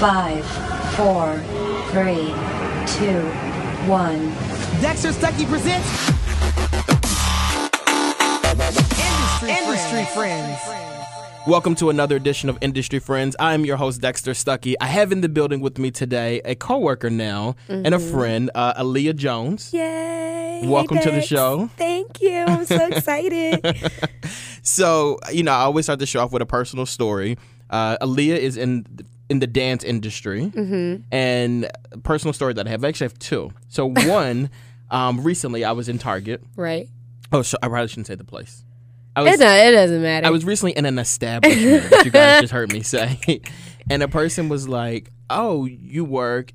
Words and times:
Five, 0.00 0.46
four, 0.96 1.36
three, 1.90 2.32
two, 2.96 3.20
one. 3.86 4.30
Dexter 4.80 5.10
Stuckey 5.10 5.46
presents 5.46 5.86
Industry, 8.50 9.50
Industry 9.50 10.04
Friends. 10.14 10.58
Welcome 11.46 11.74
to 11.74 11.90
another 11.90 12.16
edition 12.16 12.48
of 12.48 12.56
Industry 12.62 12.98
Friends. 12.98 13.36
I'm 13.38 13.66
your 13.66 13.76
host 13.76 14.00
Dexter 14.00 14.32
Stuckey. 14.32 14.74
I 14.80 14.86
have 14.86 15.12
in 15.12 15.20
the 15.20 15.28
building 15.28 15.60
with 15.60 15.78
me 15.78 15.90
today 15.90 16.40
a 16.46 16.54
coworker 16.54 17.10
now 17.10 17.56
and 17.68 17.94
a 17.94 17.98
friend, 17.98 18.50
uh, 18.54 18.82
Aaliyah 18.82 19.16
Jones. 19.16 19.72
Yay! 19.74 20.62
Welcome 20.64 20.96
Hey, 20.96 21.04
to 21.04 21.10
the 21.10 21.20
show. 21.22 21.68
Thank 21.76 22.22
you. 22.22 22.44
I'm 22.46 22.64
so 22.64 22.86
excited. 22.90 23.60
So, 24.62 25.18
you 25.30 25.42
know, 25.42 25.52
I 25.52 25.60
always 25.60 25.84
start 25.86 25.98
the 25.98 26.06
show 26.06 26.20
off 26.20 26.32
with 26.32 26.40
a 26.40 26.46
personal 26.46 26.86
story. 26.86 27.36
Uh, 27.68 27.98
Aaliyah 27.98 28.38
is 28.38 28.56
in 28.56 28.86
in 29.30 29.38
the 29.38 29.46
dance 29.46 29.82
industry, 29.84 30.52
Mm-hmm. 30.54 31.02
and 31.12 31.70
personal 32.02 32.32
story 32.34 32.52
that 32.54 32.66
I 32.66 32.70
have. 32.70 32.84
I 32.84 32.88
actually 32.88 33.06
have 33.06 33.18
two. 33.18 33.52
So, 33.68 33.86
one, 34.06 34.50
um, 34.90 35.22
recently 35.22 35.64
I 35.64 35.72
was 35.72 35.88
in 35.88 35.98
Target. 35.98 36.42
right. 36.56 36.88
Oh, 37.32 37.42
so 37.42 37.56
I 37.62 37.68
probably 37.68 37.86
shouldn't 37.88 38.08
say 38.08 38.16
the 38.16 38.24
place. 38.24 38.64
I 39.14 39.22
It, 39.22 39.38
do- 39.38 39.44
it 39.44 39.70
doesn't 39.70 40.02
matter. 40.02 40.26
I 40.26 40.30
was 40.30 40.44
recently 40.44 40.72
in 40.76 40.84
an 40.84 40.98
establishment, 40.98 42.04
you 42.04 42.10
guys 42.10 42.40
just 42.42 42.52
heard 42.52 42.72
me 42.72 42.82
say, 42.82 43.18
and 43.90 44.02
a 44.02 44.08
person 44.08 44.48
was 44.48 44.68
like, 44.68 45.10
"Oh, 45.30 45.64
you 45.64 46.04
work 46.04 46.52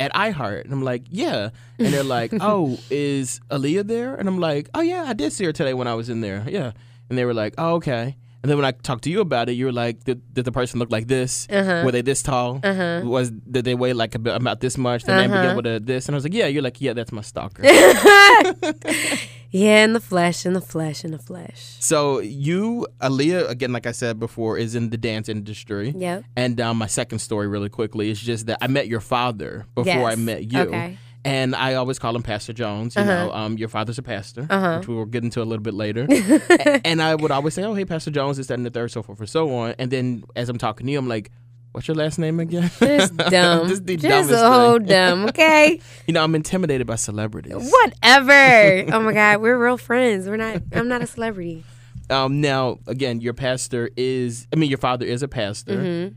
at 0.00 0.12
iHeart," 0.14 0.64
and 0.64 0.72
I'm 0.72 0.82
like, 0.82 1.02
"Yeah," 1.10 1.50
and 1.78 1.92
they're 1.92 2.02
like, 2.02 2.32
"Oh, 2.40 2.78
is 2.90 3.40
Aaliyah 3.50 3.86
there?" 3.86 4.14
And 4.14 4.26
I'm 4.28 4.38
like, 4.38 4.70
"Oh 4.74 4.80
yeah, 4.80 5.04
I 5.06 5.12
did 5.12 5.32
see 5.32 5.44
her 5.44 5.52
today 5.52 5.74
when 5.74 5.86
I 5.88 5.94
was 5.94 6.08
in 6.08 6.20
there." 6.22 6.44
Yeah, 6.48 6.72
and 7.10 7.18
they 7.18 7.24
were 7.26 7.34
like, 7.34 7.52
"Oh 7.58 7.74
okay." 7.74 8.16
And 8.44 8.50
then 8.50 8.58
when 8.58 8.66
I 8.66 8.72
talked 8.72 9.04
to 9.04 9.10
you 9.10 9.22
about 9.22 9.48
it, 9.48 9.52
you 9.54 9.64
were 9.64 9.72
like, 9.72 10.04
"Did, 10.04 10.20
did 10.34 10.44
the 10.44 10.52
person 10.52 10.78
look 10.78 10.92
like 10.92 11.06
this? 11.08 11.48
Uh-huh. 11.48 11.80
Were 11.82 11.92
they 11.92 12.02
this 12.02 12.22
tall? 12.22 12.60
Was 12.62 13.30
did 13.30 13.64
they 13.64 13.74
weigh 13.74 13.94
like 13.94 14.14
about, 14.14 14.36
about 14.38 14.60
this 14.60 14.76
much? 14.76 15.04
Did 15.04 15.16
they 15.16 15.24
Uh-huh. 15.24 15.40
begin 15.42 15.56
with 15.56 15.66
a 15.66 15.80
this?" 15.80 16.08
And 16.08 16.14
I 16.14 16.16
was 16.18 16.24
like, 16.24 16.34
"Yeah." 16.34 16.46
You're 16.48 16.60
like, 16.62 16.78
"Yeah, 16.78 16.92
that's 16.92 17.10
my 17.10 17.22
stalker." 17.22 17.62
yeah, 19.50 19.84
in 19.84 19.92
the 19.92 20.00
flesh, 20.00 20.44
in 20.44 20.52
the 20.52 20.60
flesh, 20.60 21.04
in 21.04 21.12
the 21.12 21.18
flesh. 21.18 21.76
So 21.80 22.18
you, 22.20 22.86
Aaliyah, 23.00 23.48
again, 23.48 23.72
like 23.72 23.86
I 23.86 23.92
said 23.92 24.18
before, 24.20 24.58
is 24.58 24.74
in 24.74 24.90
the 24.90 24.98
dance 24.98 25.28
industry. 25.28 25.94
Yep. 25.96 26.24
And 26.36 26.60
um, 26.60 26.76
my 26.78 26.86
second 26.86 27.20
story, 27.20 27.46
really 27.48 27.68
quickly, 27.68 28.10
is 28.10 28.20
just 28.20 28.46
that 28.46 28.58
I 28.60 28.66
met 28.66 28.88
your 28.88 29.00
father 29.00 29.66
before 29.74 30.10
I 30.10 30.16
met 30.16 30.52
you. 30.52 30.60
Okay. 30.60 30.98
And 31.24 31.54
I 31.56 31.74
always 31.74 31.98
call 31.98 32.14
him 32.14 32.22
Pastor 32.22 32.52
Jones. 32.52 32.96
You 32.96 33.04
know, 33.04 33.32
um, 33.32 33.56
your 33.56 33.68
father's 33.70 33.98
a 33.98 34.02
pastor, 34.02 34.46
Uh-huh. 34.50 34.78
which 34.78 34.88
we 34.88 34.94
will 34.94 35.06
get 35.06 35.24
into 35.24 35.40
a 35.40 35.44
little 35.44 35.62
bit 35.62 35.72
later. 35.74 36.06
And 36.84 37.00
I 37.00 37.14
would 37.14 37.30
always 37.30 37.54
say, 37.54 37.62
"Oh, 37.64 37.72
hey, 37.74 37.84
Pastor 37.86 38.10
Jones," 38.10 38.36
this, 38.36 38.48
that, 38.48 38.54
and 38.54 38.66
the 38.66 38.70
third, 38.70 38.90
so 38.90 39.02
forth 39.02 39.20
and 39.20 39.28
so 39.28 39.54
on. 39.54 39.74
And 39.78 39.90
then 39.90 40.24
as 40.36 40.48
I'm 40.50 40.58
talking 40.58 40.86
to 40.86 40.92
you, 40.92 40.98
I'm 40.98 41.08
like, 41.08 41.30
"What's 41.72 41.88
your 41.88 41.94
last 41.94 42.18
name 42.18 42.40
again?" 42.40 42.70
Just 42.78 43.16
dumb. 43.30 43.68
Just 43.68 43.86
the 43.86 43.96
Just 43.96 44.28
dumbest 44.28 44.38
so 44.40 44.78
thing. 44.78 44.86
dumb. 44.86 45.24
Okay. 45.30 45.80
You 46.06 46.12
know, 46.12 46.22
I'm 46.22 46.34
intimidated 46.34 46.86
by 46.86 46.96
celebrities. 46.96 47.54
Whatever. 47.54 48.92
Oh 48.94 49.00
my 49.00 49.12
God, 49.14 49.40
we're 49.40 49.56
real 49.56 49.78
friends. 49.78 50.28
We're 50.28 50.36
not. 50.36 50.62
I'm 50.72 50.88
not 50.88 51.00
a 51.02 51.06
celebrity. 51.06 51.64
Um, 52.10 52.42
now, 52.42 52.80
again, 52.86 53.22
your 53.22 53.32
pastor 53.32 53.88
is, 53.96 54.46
I 54.52 54.56
mean, 54.56 54.68
your 54.68 54.78
father 54.78 55.06
is 55.06 55.22
a 55.22 55.28
pastor, 55.28 55.76
Mm-hmm. 55.78 56.14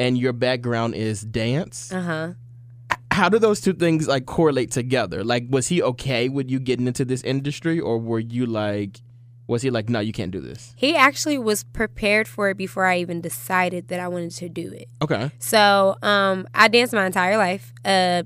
and 0.00 0.18
your 0.18 0.32
background 0.32 0.96
is 0.96 1.20
dance. 1.22 1.92
Uh 1.92 2.00
huh. 2.02 2.28
How 3.18 3.28
do 3.28 3.38
those 3.40 3.60
two 3.60 3.72
things 3.72 4.06
like 4.06 4.26
correlate 4.26 4.70
together? 4.70 5.24
Like, 5.24 5.46
was 5.50 5.66
he 5.66 5.82
okay 5.82 6.28
with 6.28 6.48
you 6.48 6.60
getting 6.60 6.86
into 6.86 7.04
this 7.04 7.22
industry, 7.24 7.80
or 7.80 7.98
were 7.98 8.20
you 8.20 8.46
like, 8.46 9.00
was 9.48 9.62
he 9.62 9.70
like, 9.70 9.88
no, 9.88 9.98
you 9.98 10.12
can't 10.12 10.30
do 10.30 10.40
this? 10.40 10.72
He 10.76 10.94
actually 10.94 11.36
was 11.36 11.64
prepared 11.64 12.28
for 12.28 12.50
it 12.50 12.56
before 12.56 12.84
I 12.84 12.98
even 12.98 13.20
decided 13.20 13.88
that 13.88 13.98
I 13.98 14.06
wanted 14.06 14.30
to 14.32 14.48
do 14.48 14.70
it. 14.72 14.88
Okay. 15.02 15.32
So, 15.40 15.96
um, 16.00 16.46
I 16.54 16.68
danced 16.68 16.92
my 16.92 17.06
entire 17.06 17.36
life. 17.36 17.72
Uh, 17.84 18.22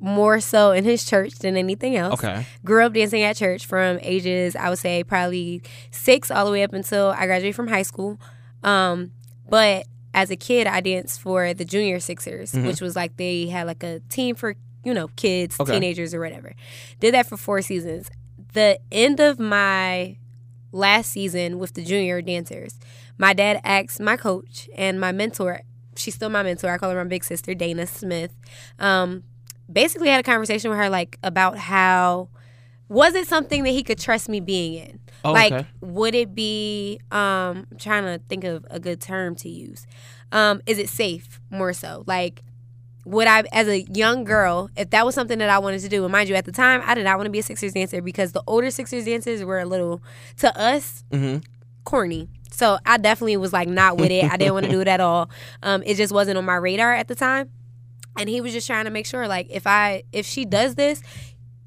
more 0.00 0.40
so 0.40 0.72
in 0.72 0.84
his 0.84 1.04
church 1.04 1.34
than 1.36 1.56
anything 1.56 1.94
else. 1.94 2.14
Okay. 2.14 2.44
Grew 2.64 2.84
up 2.84 2.92
dancing 2.92 3.22
at 3.22 3.36
church 3.36 3.66
from 3.66 4.00
ages, 4.02 4.56
I 4.56 4.68
would 4.68 4.80
say, 4.80 5.04
probably 5.04 5.62
six 5.92 6.28
all 6.28 6.44
the 6.44 6.50
way 6.50 6.64
up 6.64 6.72
until 6.72 7.10
I 7.16 7.26
graduated 7.26 7.54
from 7.54 7.68
high 7.68 7.82
school. 7.82 8.18
Um, 8.64 9.12
but 9.48 9.86
as 10.14 10.30
a 10.30 10.36
kid, 10.36 10.66
I 10.66 10.80
danced 10.80 11.20
for 11.20 11.54
the 11.54 11.64
Junior 11.64 11.98
Sixers, 12.00 12.52
which 12.54 12.80
was 12.80 12.94
like 12.96 13.16
they 13.16 13.46
had 13.46 13.66
like 13.66 13.82
a 13.82 14.00
team 14.10 14.34
for, 14.34 14.54
you 14.84 14.92
know, 14.94 15.08
kids, 15.16 15.58
Okay. 15.58 15.72
teenagers, 15.72 16.12
or 16.14 16.20
whatever. 16.20 16.54
Did 17.00 17.14
that 17.14 17.26
for 17.26 17.36
four 17.36 17.62
seasons. 17.62 18.10
The 18.52 18.78
end 18.90 19.20
of 19.20 19.38
my 19.38 20.18
last 20.70 21.10
season 21.12 21.58
with 21.58 21.74
the 21.74 21.84
junior 21.84 22.20
dancers, 22.22 22.78
my 23.18 23.32
dad 23.32 23.60
asked 23.64 24.00
my 24.00 24.16
coach 24.16 24.68
and 24.76 25.00
my 25.00 25.12
mentor, 25.12 25.62
she's 25.96 26.14
still 26.14 26.28
my 26.30 26.42
mentor, 26.42 26.70
I 26.70 26.78
call 26.78 26.90
her 26.90 26.96
my 27.04 27.08
big 27.08 27.24
sister, 27.24 27.54
Dana 27.54 27.86
Smith, 27.86 28.32
um, 28.78 29.22
basically 29.70 30.08
had 30.08 30.20
a 30.20 30.22
conversation 30.22 30.70
with 30.70 30.78
her 30.78 30.88
like 30.90 31.18
about 31.22 31.56
how 31.56 32.28
was 32.88 33.14
it 33.14 33.26
something 33.26 33.62
that 33.64 33.70
he 33.70 33.82
could 33.82 33.98
trust 33.98 34.28
me 34.28 34.40
being 34.40 34.74
in? 34.74 34.98
Oh, 35.24 35.32
like 35.32 35.52
okay. 35.52 35.66
would 35.80 36.14
it 36.14 36.34
be 36.34 37.00
um 37.10 37.66
I'm 37.70 37.78
trying 37.78 38.04
to 38.04 38.22
think 38.28 38.44
of 38.44 38.66
a 38.70 38.80
good 38.80 39.00
term 39.00 39.34
to 39.36 39.48
use. 39.48 39.86
Um 40.32 40.60
is 40.66 40.78
it 40.78 40.88
safe 40.88 41.40
more 41.50 41.72
so? 41.72 42.04
Like 42.06 42.42
would 43.04 43.26
I 43.26 43.42
as 43.52 43.66
a 43.68 43.82
young 43.82 44.24
girl, 44.24 44.70
if 44.76 44.90
that 44.90 45.04
was 45.04 45.14
something 45.14 45.38
that 45.38 45.50
I 45.50 45.58
wanted 45.58 45.80
to 45.80 45.88
do, 45.88 46.04
and 46.04 46.12
mind 46.12 46.28
you, 46.28 46.34
at 46.36 46.44
the 46.44 46.52
time 46.52 46.82
I 46.84 46.94
did 46.94 47.04
not 47.04 47.16
want 47.18 47.26
to 47.26 47.30
be 47.30 47.40
a 47.40 47.42
Sixers 47.42 47.72
dancer 47.72 48.00
because 48.00 48.32
the 48.32 48.42
older 48.46 48.70
Sixers 48.70 49.04
dancers 49.04 49.42
were 49.44 49.58
a 49.60 49.66
little 49.66 50.02
to 50.38 50.56
us 50.58 51.02
Mm-hmm. 51.10 51.38
corny. 51.84 52.28
So 52.52 52.78
I 52.84 52.98
definitely 52.98 53.36
was 53.38 53.52
like 53.52 53.66
not 53.68 53.96
with 53.96 54.10
it. 54.10 54.24
I 54.30 54.36
didn't 54.36 54.54
want 54.54 54.66
to 54.66 54.72
do 54.72 54.80
it 54.80 54.88
at 54.88 55.00
all. 55.00 55.30
Um, 55.62 55.82
it 55.84 55.94
just 55.96 56.12
wasn't 56.12 56.36
on 56.38 56.44
my 56.44 56.56
radar 56.56 56.92
at 56.92 57.08
the 57.08 57.14
time. 57.14 57.50
And 58.18 58.28
he 58.28 58.42
was 58.42 58.52
just 58.52 58.66
trying 58.66 58.84
to 58.84 58.90
make 58.90 59.06
sure, 59.06 59.26
like, 59.26 59.46
if 59.48 59.66
I 59.66 60.02
if 60.12 60.26
she 60.26 60.44
does 60.44 60.74
this, 60.74 61.02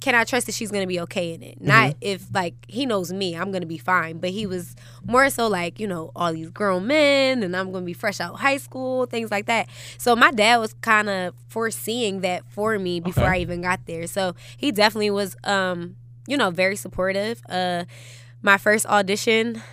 can 0.02 0.14
I 0.14 0.24
trust 0.24 0.46
that 0.46 0.54
she's 0.56 0.72
gonna 0.72 0.88
be 0.88 1.00
okay 1.02 1.34
in 1.34 1.42
it? 1.42 1.60
Not 1.62 1.96
if 2.02 2.28
like 2.34 2.54
he 2.68 2.86
knows 2.86 3.12
me, 3.12 3.36
I'm 3.36 3.52
gonna 3.52 3.66
be 3.66 3.78
fine. 3.78 4.20
But 4.20 4.30
he 4.32 4.46
was 4.46 4.76
more 5.04 5.30
so 5.30 5.48
like, 5.48 5.80
you 5.80 5.88
know, 5.88 6.12
all 6.16 6.32
these 6.34 6.50
grown 6.50 6.86
men 6.88 7.42
and 7.44 7.56
I'm 7.56 7.72
gonna 7.72 7.86
be 7.86 7.94
fresh 7.94 8.20
out 8.20 8.34
of 8.34 8.40
high 8.40 8.58
school, 8.58 9.06
things 9.08 9.32
like 9.32 9.48
that. 9.48 9.68
So 9.98 10.16
my 10.16 10.32
dad 10.32 10.58
was 10.58 10.74
kind 10.82 11.10
of 11.10 11.34
foreseeing 11.48 12.22
that 12.22 12.44
for 12.50 12.78
me 12.78 13.00
before 13.00 13.24
Okay. 13.24 13.34
I 13.34 13.40
even 13.40 13.62
got 13.62 13.86
there. 13.88 14.06
So 14.08 14.36
he 14.58 14.72
definitely 14.72 15.12
was 15.12 15.36
um, 15.44 15.96
you 16.28 16.38
know, 16.38 16.52
very 16.52 16.76
supportive. 16.76 17.42
Uh 17.50 17.86
my 18.42 18.58
first 18.58 18.86
audition, 18.86 19.64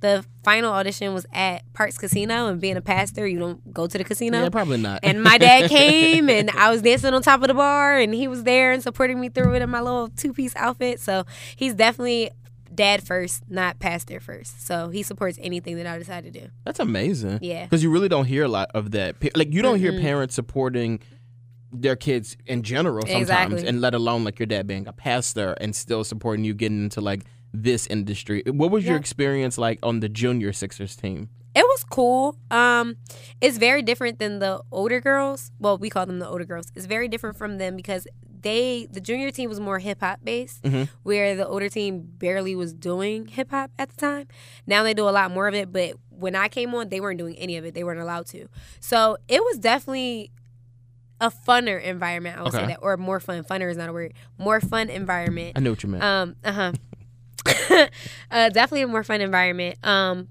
the 0.00 0.24
final 0.44 0.72
audition 0.72 1.12
was 1.12 1.26
at 1.32 1.62
Parx 1.72 1.98
Casino 1.98 2.46
and 2.46 2.60
being 2.60 2.76
a 2.76 2.80
pastor, 2.80 3.26
you 3.26 3.38
don't 3.38 3.72
go 3.72 3.86
to 3.86 3.98
the 3.98 4.04
casino. 4.04 4.42
Yeah, 4.42 4.48
probably 4.48 4.78
not. 4.78 5.00
And 5.02 5.22
my 5.22 5.38
dad 5.38 5.68
came 5.70 6.30
and 6.30 6.50
I 6.50 6.70
was 6.70 6.82
dancing 6.82 7.12
on 7.14 7.22
top 7.22 7.42
of 7.42 7.48
the 7.48 7.54
bar 7.54 7.98
and 7.98 8.14
he 8.14 8.28
was 8.28 8.44
there 8.44 8.72
and 8.72 8.82
supporting 8.82 9.20
me 9.20 9.28
through 9.28 9.54
it 9.54 9.62
in 9.62 9.70
my 9.70 9.80
little 9.80 10.08
two 10.08 10.32
piece 10.32 10.54
outfit. 10.56 11.00
So 11.00 11.24
he's 11.56 11.74
definitely 11.74 12.30
dad 12.72 13.02
first, 13.02 13.42
not 13.48 13.78
pastor 13.80 14.20
first. 14.20 14.64
So 14.66 14.88
he 14.90 15.02
supports 15.02 15.38
anything 15.40 15.76
that 15.78 15.86
I 15.86 15.98
decide 15.98 16.24
to 16.24 16.30
do. 16.30 16.48
That's 16.64 16.78
amazing. 16.78 17.40
Yeah. 17.42 17.64
Because 17.64 17.82
you 17.82 17.90
really 17.90 18.08
don't 18.08 18.26
hear 18.26 18.44
a 18.44 18.48
lot 18.48 18.70
of 18.74 18.92
that. 18.92 19.16
Like, 19.36 19.52
you 19.52 19.62
don't 19.62 19.78
hear 19.78 19.98
parents 19.98 20.34
supporting 20.34 21.00
their 21.72 21.96
kids 21.96 22.36
in 22.46 22.62
general 22.62 23.02
sometimes, 23.02 23.22
Exactly. 23.22 23.66
and 23.66 23.80
let 23.80 23.94
alone 23.94 24.24
like 24.24 24.38
your 24.38 24.46
dad 24.46 24.66
being 24.66 24.86
a 24.86 24.92
pastor 24.92 25.52
and 25.60 25.74
still 25.74 26.04
supporting 26.04 26.44
you 26.44 26.54
getting 26.54 26.84
into 26.84 27.00
like 27.00 27.24
this 27.52 27.86
industry. 27.86 28.42
What 28.46 28.70
was 28.70 28.84
your 28.84 28.96
experience 28.96 29.58
like 29.58 29.78
on 29.82 30.00
the 30.00 30.08
junior 30.08 30.52
Sixers 30.52 30.96
team? 30.96 31.28
It 31.54 31.64
was 31.64 31.82
cool. 31.84 32.36
Um, 32.50 32.96
it's 33.40 33.58
very 33.58 33.82
different 33.82 34.18
than 34.18 34.38
the 34.38 34.60
older 34.70 35.00
girls. 35.00 35.50
Well, 35.58 35.76
we 35.78 35.90
call 35.90 36.06
them 36.06 36.18
the 36.20 36.28
older 36.28 36.44
girls. 36.44 36.70
It's 36.76 36.86
very 36.86 37.08
different 37.08 37.36
from 37.36 37.58
them 37.58 37.74
because 37.74 38.06
they 38.40 38.86
the 38.92 39.00
junior 39.00 39.32
team 39.32 39.48
was 39.48 39.58
more 39.58 39.80
hip 39.80 39.98
hop 40.00 40.20
based, 40.22 40.64
where 41.02 41.34
the 41.34 41.46
older 41.46 41.68
team 41.68 42.02
barely 42.18 42.54
was 42.54 42.72
doing 42.72 43.26
hip 43.26 43.50
hop 43.50 43.72
at 43.78 43.88
the 43.90 43.96
time. 43.96 44.28
Now 44.66 44.84
they 44.84 44.94
do 44.94 45.08
a 45.08 45.10
lot 45.10 45.32
more 45.32 45.48
of 45.48 45.54
it, 45.54 45.72
but 45.72 45.94
when 46.10 46.36
I 46.36 46.46
came 46.48 46.72
on, 46.74 46.90
they 46.90 47.00
weren't 47.00 47.18
doing 47.18 47.34
any 47.36 47.56
of 47.56 47.64
it. 47.64 47.74
They 47.74 47.82
weren't 47.82 48.00
allowed 48.00 48.26
to. 48.26 48.46
So 48.78 49.16
it 49.26 49.42
was 49.42 49.58
definitely 49.58 50.30
a 51.20 51.30
funner 51.30 51.82
environment. 51.82 52.38
I 52.38 52.42
would 52.42 52.54
Okay. 52.54 52.58
say 52.58 52.66
that, 52.68 52.78
or 52.82 52.96
more 52.96 53.18
fun. 53.18 53.42
Funner 53.42 53.68
is 53.68 53.76
not 53.76 53.88
a 53.88 53.92
word. 53.92 54.12
More 54.36 54.60
fun 54.60 54.88
environment. 54.88 55.54
I 55.56 55.60
know 55.60 55.70
what 55.70 55.82
you 55.82 55.88
meant. 55.88 56.04
Um, 56.04 56.36
uh 56.44 56.52
huh. 56.52 56.72
uh, 58.30 58.48
definitely 58.50 58.82
a 58.82 58.88
more 58.88 59.04
fun 59.04 59.20
environment. 59.20 59.76
Um, 59.86 60.28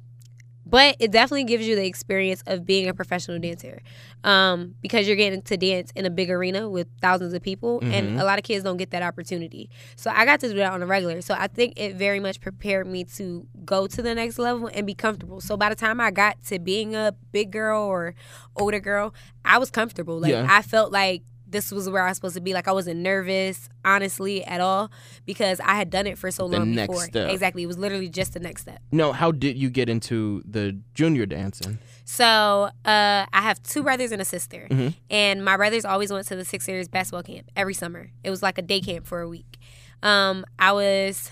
but 0.69 0.97
it 0.99 1.11
definitely 1.11 1.45
gives 1.45 1.65
you 1.65 1.77
the 1.77 1.85
experience 1.85 2.43
of 2.45 2.65
being 2.65 2.89
a 2.89 2.93
professional 2.93 3.39
dancer, 3.39 3.81
um, 4.25 4.75
because 4.81 5.07
you're 5.07 5.15
getting 5.15 5.41
to 5.43 5.55
dance 5.55 5.91
in 5.95 6.05
a 6.05 6.09
big 6.09 6.29
arena 6.29 6.67
with 6.69 6.87
thousands 7.01 7.33
of 7.33 7.41
people, 7.41 7.79
and 7.83 8.19
a 8.19 8.25
lot 8.25 8.37
of 8.37 8.43
kids 8.43 8.65
don't 8.65 8.75
get 8.75 8.91
that 8.91 9.01
opportunity. 9.01 9.69
So 9.95 10.11
I 10.13 10.25
got 10.25 10.41
to 10.41 10.49
do 10.49 10.55
that 10.55 10.73
on 10.73 10.83
a 10.83 10.85
regular. 10.85 11.21
So 11.21 11.35
I 11.37 11.47
think 11.47 11.79
it 11.79 11.95
very 11.95 12.19
much 12.19 12.41
prepared 12.41 12.85
me 12.85 13.05
to 13.15 13.47
go 13.63 13.87
to 13.87 14.01
the 14.01 14.13
next 14.13 14.39
level 14.39 14.69
and 14.73 14.85
be 14.85 14.93
comfortable. 14.93 15.39
So 15.39 15.55
by 15.55 15.69
the 15.69 15.75
time 15.75 16.01
I 16.01 16.11
got 16.11 16.43
to 16.47 16.59
being 16.59 16.97
a 16.97 17.15
big 17.31 17.51
girl 17.51 17.83
or 17.83 18.13
older 18.57 18.81
girl, 18.81 19.13
I 19.45 19.59
was 19.59 19.71
comfortable. 19.71 20.19
Like 20.19 20.31
Yeah. 20.33 20.47
I 20.49 20.61
felt 20.63 20.91
like 20.91 21.23
this 21.49 21.71
was 21.71 21.89
where 21.89 22.03
I 22.03 22.09
was 22.09 22.17
supposed 22.17 22.35
to 22.35 22.41
be. 22.41 22.53
Like 22.53 22.67
I 22.67 22.71
wasn't 22.71 22.99
nervous, 22.99 23.69
honestly, 23.85 24.43
at 24.43 24.59
all, 24.61 24.91
because 25.25 25.59
I 25.61 25.75
had 25.75 25.89
done 25.89 26.05
it 26.07 26.17
for 26.17 26.29
so 26.31 26.47
The 26.47 26.57
long 26.59 26.75
next 26.75 26.87
before. 26.89 27.03
step. 27.05 27.29
Exactly. 27.31 27.63
It 27.63 27.67
was 27.67 27.77
literally 27.77 28.09
just 28.09 28.33
the 28.33 28.39
next 28.39 28.63
step. 28.63 28.79
No, 28.91 29.13
how 29.13 29.31
did 29.31 29.57
you 29.57 29.69
get 29.69 29.87
into 29.89 30.41
the 30.45 30.77
junior 30.93 31.25
dancing? 31.25 31.79
So 32.05 32.25
uh, 32.25 32.69
I 32.85 33.41
have 33.41 33.61
two 33.63 33.83
brothers 33.83 34.11
and 34.11 34.21
a 34.21 34.25
sister, 34.25 34.67
Mhm. 34.69 34.93
and 35.09 35.43
my 35.43 35.57
brothers 35.57 35.85
always 35.85 36.11
went 36.11 36.27
to 36.27 36.35
the 36.35 36.45
Sixers 36.45 36.87
basketball 36.87 37.23
camp 37.23 37.49
every 37.55 37.73
summer. 37.73 38.11
It 38.23 38.29
was 38.29 38.41
like 38.43 38.57
a 38.57 38.61
day 38.61 38.79
camp 38.81 39.05
for 39.07 39.21
a 39.21 39.27
week. 39.29 39.57
Um, 40.03 40.45
I 40.59 40.71
was 40.73 41.31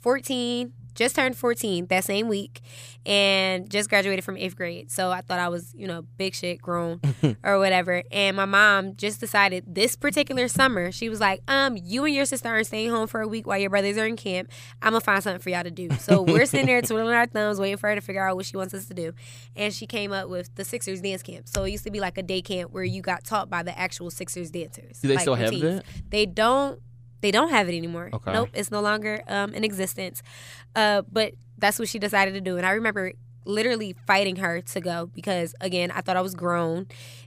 14, 0.00 0.72
just 0.98 1.14
turned 1.14 1.36
14 1.36 1.86
that 1.86 2.04
same 2.04 2.28
week, 2.28 2.60
and 3.06 3.70
just 3.70 3.88
graduated 3.88 4.24
from 4.24 4.36
eighth 4.36 4.56
grade. 4.56 4.90
So 4.90 5.10
I 5.10 5.20
thought 5.20 5.38
I 5.38 5.48
was, 5.48 5.72
you 5.74 5.86
know, 5.86 6.02
big 6.18 6.34
shit, 6.34 6.60
grown 6.60 7.00
or 7.44 7.58
whatever. 7.58 8.02
And 8.10 8.36
my 8.36 8.44
mom 8.44 8.96
just 8.96 9.20
decided 9.20 9.64
this 9.66 9.94
particular 9.94 10.48
summer, 10.48 10.90
she 10.90 11.08
was 11.08 11.20
like, 11.20 11.40
um, 11.48 11.76
you 11.76 12.04
and 12.04 12.14
your 12.14 12.24
sister 12.24 12.48
are 12.48 12.64
staying 12.64 12.90
home 12.90 13.06
for 13.06 13.20
a 13.20 13.28
week 13.28 13.46
while 13.46 13.58
your 13.58 13.70
brothers 13.70 13.96
are 13.96 14.06
in 14.06 14.16
camp. 14.16 14.50
I'm 14.82 14.90
gonna 14.90 15.00
find 15.00 15.22
something 15.22 15.40
for 15.40 15.50
y'all 15.50 15.62
to 15.62 15.70
do. 15.70 15.88
So 16.00 16.22
we're 16.22 16.46
sitting 16.46 16.66
there 16.66 16.82
twiddling 16.82 17.14
our 17.14 17.26
thumbs, 17.26 17.60
waiting 17.60 17.76
for 17.76 17.88
her 17.88 17.94
to 17.94 18.00
figure 18.00 18.26
out 18.26 18.36
what 18.36 18.46
she 18.46 18.56
wants 18.56 18.74
us 18.74 18.86
to 18.86 18.94
do. 18.94 19.12
And 19.54 19.72
she 19.72 19.86
came 19.86 20.12
up 20.12 20.28
with 20.28 20.54
the 20.56 20.64
Sixers 20.64 21.00
dance 21.00 21.22
camp. 21.22 21.48
So 21.48 21.62
it 21.62 21.70
used 21.70 21.84
to 21.84 21.90
be 21.92 22.00
like 22.00 22.18
a 22.18 22.22
day 22.22 22.42
camp 22.42 22.72
where 22.72 22.84
you 22.84 23.02
got 23.02 23.22
taught 23.24 23.48
by 23.48 23.62
the 23.62 23.78
actual 23.78 24.10
Sixers 24.10 24.50
dancers. 24.50 24.98
Do 25.00 25.08
they 25.08 25.14
like 25.14 25.22
still 25.22 25.36
have 25.36 25.50
routines. 25.50 25.82
that? 25.82 25.84
They 26.10 26.26
don't. 26.26 26.80
They 27.20 27.30
don't 27.30 27.50
have 27.50 27.68
it 27.68 27.76
anymore. 27.76 28.10
Okay. 28.12 28.32
Nope, 28.32 28.50
it's 28.54 28.70
no 28.70 28.80
longer 28.80 29.22
um, 29.28 29.52
in 29.54 29.64
existence. 29.64 30.22
Uh, 30.76 31.02
but 31.10 31.34
that's 31.58 31.78
what 31.78 31.88
she 31.88 31.98
decided 31.98 32.34
to 32.34 32.40
do, 32.40 32.56
and 32.56 32.64
I 32.66 32.70
remember 32.72 33.12
literally 33.44 33.96
fighting 34.06 34.36
her 34.36 34.60
to 34.60 34.80
go 34.80 35.06
because 35.14 35.54
again, 35.60 35.90
I 35.90 36.02
thought 36.02 36.16
I 36.16 36.20
was 36.20 36.34
grown, 36.34 36.86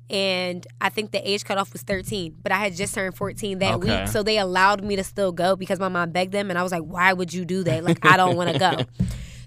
and 0.09 0.65
I 0.79 0.89
think 0.89 1.11
the 1.11 1.29
age 1.29 1.43
cutoff 1.43 1.73
was 1.73 1.81
13, 1.81 2.35
but 2.41 2.51
I 2.51 2.57
had 2.57 2.75
just 2.75 2.93
turned 2.93 3.15
14 3.15 3.59
that 3.59 3.75
Okay. 3.75 4.01
week, 4.01 4.07
so 4.07 4.23
they 4.23 4.38
allowed 4.38 4.83
me 4.83 4.95
to 4.95 5.03
still 5.03 5.31
go 5.31 5.55
because 5.55 5.79
my 5.79 5.89
mom 5.89 6.11
begged 6.11 6.31
them, 6.31 6.49
and 6.49 6.57
I 6.59 6.63
was 6.63 6.71
like, 6.71 6.83
"Why 6.83 7.11
would 7.11 7.33
you 7.33 7.43
do 7.43 7.63
that? 7.63 7.83
Like, 7.83 7.99
I 8.03 8.15
don't 8.17 8.35
want 8.35 8.49
to 8.51 8.59
go." 8.59 8.85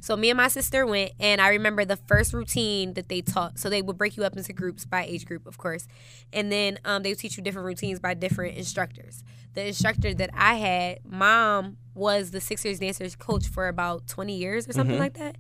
So 0.05 0.19
me 0.19 0.29
and 0.29 0.37
my 0.37 0.49
sister 0.49 0.85
went, 0.85 1.13
and 1.19 1.41
I 1.41 1.49
remember 1.49 1.87
the 1.87 1.97
first 1.97 2.35
routine 2.35 2.93
that 2.93 3.09
they 3.09 3.23
taught. 3.23 3.59
So 3.59 3.71
they 3.71 3.81
would 3.81 3.97
break 3.97 4.19
you 4.19 4.25
up 4.25 4.37
into 4.37 4.53
groups 4.53 4.85
by 4.85 5.05
age 5.05 5.25
group, 5.25 5.47
of 5.47 5.57
course, 5.57 5.89
and 6.31 6.53
then 6.53 6.79
um, 6.85 7.03
they 7.03 7.09
would 7.09 7.19
teach 7.19 7.39
you 7.39 7.43
different 7.43 7.65
routines 7.65 8.01
by 8.01 8.13
different 8.13 8.59
instructors. 8.59 9.25
The 9.55 9.67
instructor 9.67 10.13
that 10.13 10.29
I 10.35 10.57
had, 10.57 10.99
mom 11.07 11.79
was 11.95 12.33
the 12.33 12.43
Sixers 12.43 12.81
dancers 12.81 13.17
coach 13.17 13.47
for 13.49 13.67
about 13.67 14.07
twenty 14.07 14.37
years 14.37 14.69
or 14.69 14.75
something 14.75 14.99
like 14.99 15.15
that. 15.15 15.37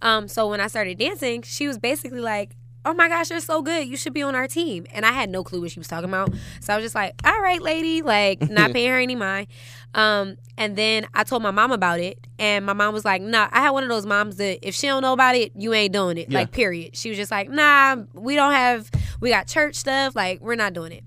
Um, 0.00 0.26
so 0.26 0.48
when 0.48 0.62
I 0.62 0.68
started 0.68 0.96
dancing, 0.96 1.42
she 1.42 1.68
was 1.68 1.76
basically 1.76 2.20
like, 2.20 2.56
"Oh 2.84 2.94
my 2.94 3.08
gosh, 3.08 3.30
you're 3.30 3.40
so 3.40 3.62
good! 3.62 3.86
You 3.86 3.96
should 3.96 4.14
be 4.14 4.22
on 4.22 4.34
our 4.34 4.46
team." 4.48 4.86
And 4.92 5.04
I 5.04 5.12
had 5.12 5.30
no 5.30 5.44
clue 5.44 5.60
what 5.60 5.70
she 5.70 5.80
was 5.80 5.88
talking 5.88 6.08
about. 6.08 6.32
So 6.60 6.72
I 6.72 6.76
was 6.76 6.84
just 6.84 6.94
like, 6.94 7.14
"All 7.24 7.40
right, 7.40 7.60
lady," 7.60 8.02
like 8.02 8.40
not 8.50 8.72
paying 8.72 8.90
her 8.90 8.98
any 8.98 9.14
mind. 9.14 9.48
Um, 9.94 10.36
and 10.56 10.76
then 10.76 11.06
I 11.14 11.24
told 11.24 11.42
my 11.42 11.50
mom 11.50 11.72
about 11.72 12.00
it, 12.00 12.18
and 12.38 12.64
my 12.64 12.72
mom 12.72 12.94
was 12.94 13.04
like, 13.04 13.22
"Nah." 13.22 13.48
I 13.50 13.60
had 13.60 13.70
one 13.70 13.82
of 13.82 13.88
those 13.88 14.06
moms 14.06 14.36
that 14.36 14.66
if 14.66 14.74
she 14.74 14.86
don't 14.86 15.02
know 15.02 15.12
about 15.12 15.34
it, 15.34 15.52
you 15.56 15.72
ain't 15.74 15.92
doing 15.92 16.18
it. 16.18 16.30
Yeah. 16.30 16.38
Like, 16.40 16.52
period. 16.52 16.96
She 16.96 17.08
was 17.08 17.18
just 17.18 17.30
like, 17.30 17.48
"Nah, 17.48 17.96
we 18.14 18.34
don't 18.34 18.52
have. 18.52 18.90
We 19.20 19.30
got 19.30 19.46
church 19.46 19.74
stuff. 19.76 20.14
Like, 20.14 20.40
we're 20.40 20.54
not 20.56 20.72
doing 20.72 20.92
it." 20.92 21.04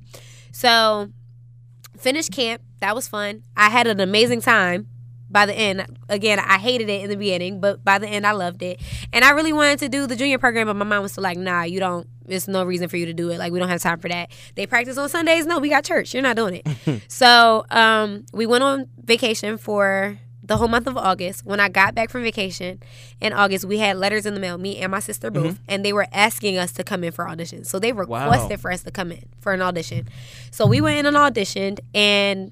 So 0.51 1.09
finished 1.97 2.31
camp. 2.31 2.62
That 2.79 2.95
was 2.95 3.07
fun. 3.07 3.44
I 3.56 3.69
had 3.69 3.88
an 3.88 4.00
amazing 4.00 4.41
time. 4.41 4.88
By 5.31 5.45
the 5.45 5.53
end, 5.57 5.85
again, 6.09 6.39
I 6.39 6.57
hated 6.57 6.89
it 6.89 7.01
in 7.03 7.09
the 7.09 7.15
beginning, 7.15 7.61
but 7.61 7.83
by 7.85 7.97
the 7.99 8.07
end, 8.07 8.27
I 8.27 8.31
loved 8.33 8.61
it. 8.61 8.81
And 9.13 9.23
I 9.23 9.31
really 9.31 9.53
wanted 9.53 9.79
to 9.79 9.89
do 9.89 10.05
the 10.07 10.15
junior 10.15 10.37
program, 10.37 10.67
but 10.67 10.75
my 10.75 10.83
mom 10.85 11.03
was 11.03 11.13
still 11.13 11.23
like, 11.23 11.37
"Nah, 11.37 11.63
you 11.63 11.79
don't. 11.79 12.05
There's 12.25 12.47
no 12.47 12.63
reason 12.65 12.87
for 12.89 12.97
you 12.97 13.05
to 13.07 13.13
do 13.13 13.29
it. 13.29 13.39
Like, 13.39 13.51
we 13.53 13.59
don't 13.59 13.69
have 13.69 13.81
time 13.81 13.99
for 13.99 14.09
that. 14.09 14.29
They 14.55 14.65
practice 14.67 14.97
on 14.97 15.07
Sundays. 15.09 15.45
No, 15.45 15.59
we 15.59 15.69
got 15.69 15.83
church. 15.85 16.13
You're 16.13 16.23
not 16.23 16.35
doing 16.35 16.61
it." 16.65 17.01
so, 17.07 17.65
um, 17.71 18.25
we 18.33 18.45
went 18.45 18.63
on 18.63 18.87
vacation 19.03 19.57
for 19.57 20.17
the 20.43 20.57
whole 20.57 20.67
month 20.67 20.87
of 20.87 20.97
August. 20.97 21.45
When 21.45 21.59
I 21.61 21.69
got 21.69 21.95
back 21.95 22.09
from 22.09 22.23
vacation 22.23 22.81
in 23.21 23.31
August, 23.31 23.63
we 23.63 23.77
had 23.77 23.95
letters 23.95 24.25
in 24.25 24.33
the 24.33 24.39
mail, 24.39 24.57
me 24.57 24.79
and 24.79 24.91
my 24.91 24.99
sister 24.99 25.31
both, 25.31 25.59
and 25.69 25.85
they 25.85 25.93
were 25.93 26.07
asking 26.11 26.57
us 26.57 26.71
to 26.73 26.83
come 26.83 27.03
in 27.05 27.11
for 27.13 27.25
auditions. 27.25 27.67
So 27.67 27.79
they 27.79 27.93
Wow. 27.93 28.25
requested 28.25 28.59
for 28.59 28.69
us 28.71 28.83
to 28.83 28.91
come 28.91 29.11
in 29.13 29.23
for 29.39 29.53
an 29.53 29.61
audition. 29.61 30.09
So 30.49 30.65
we 30.65 30.81
went 30.81 30.97
in 30.97 31.05
and 31.05 31.15
auditioned, 31.15 31.79
and 31.93 32.51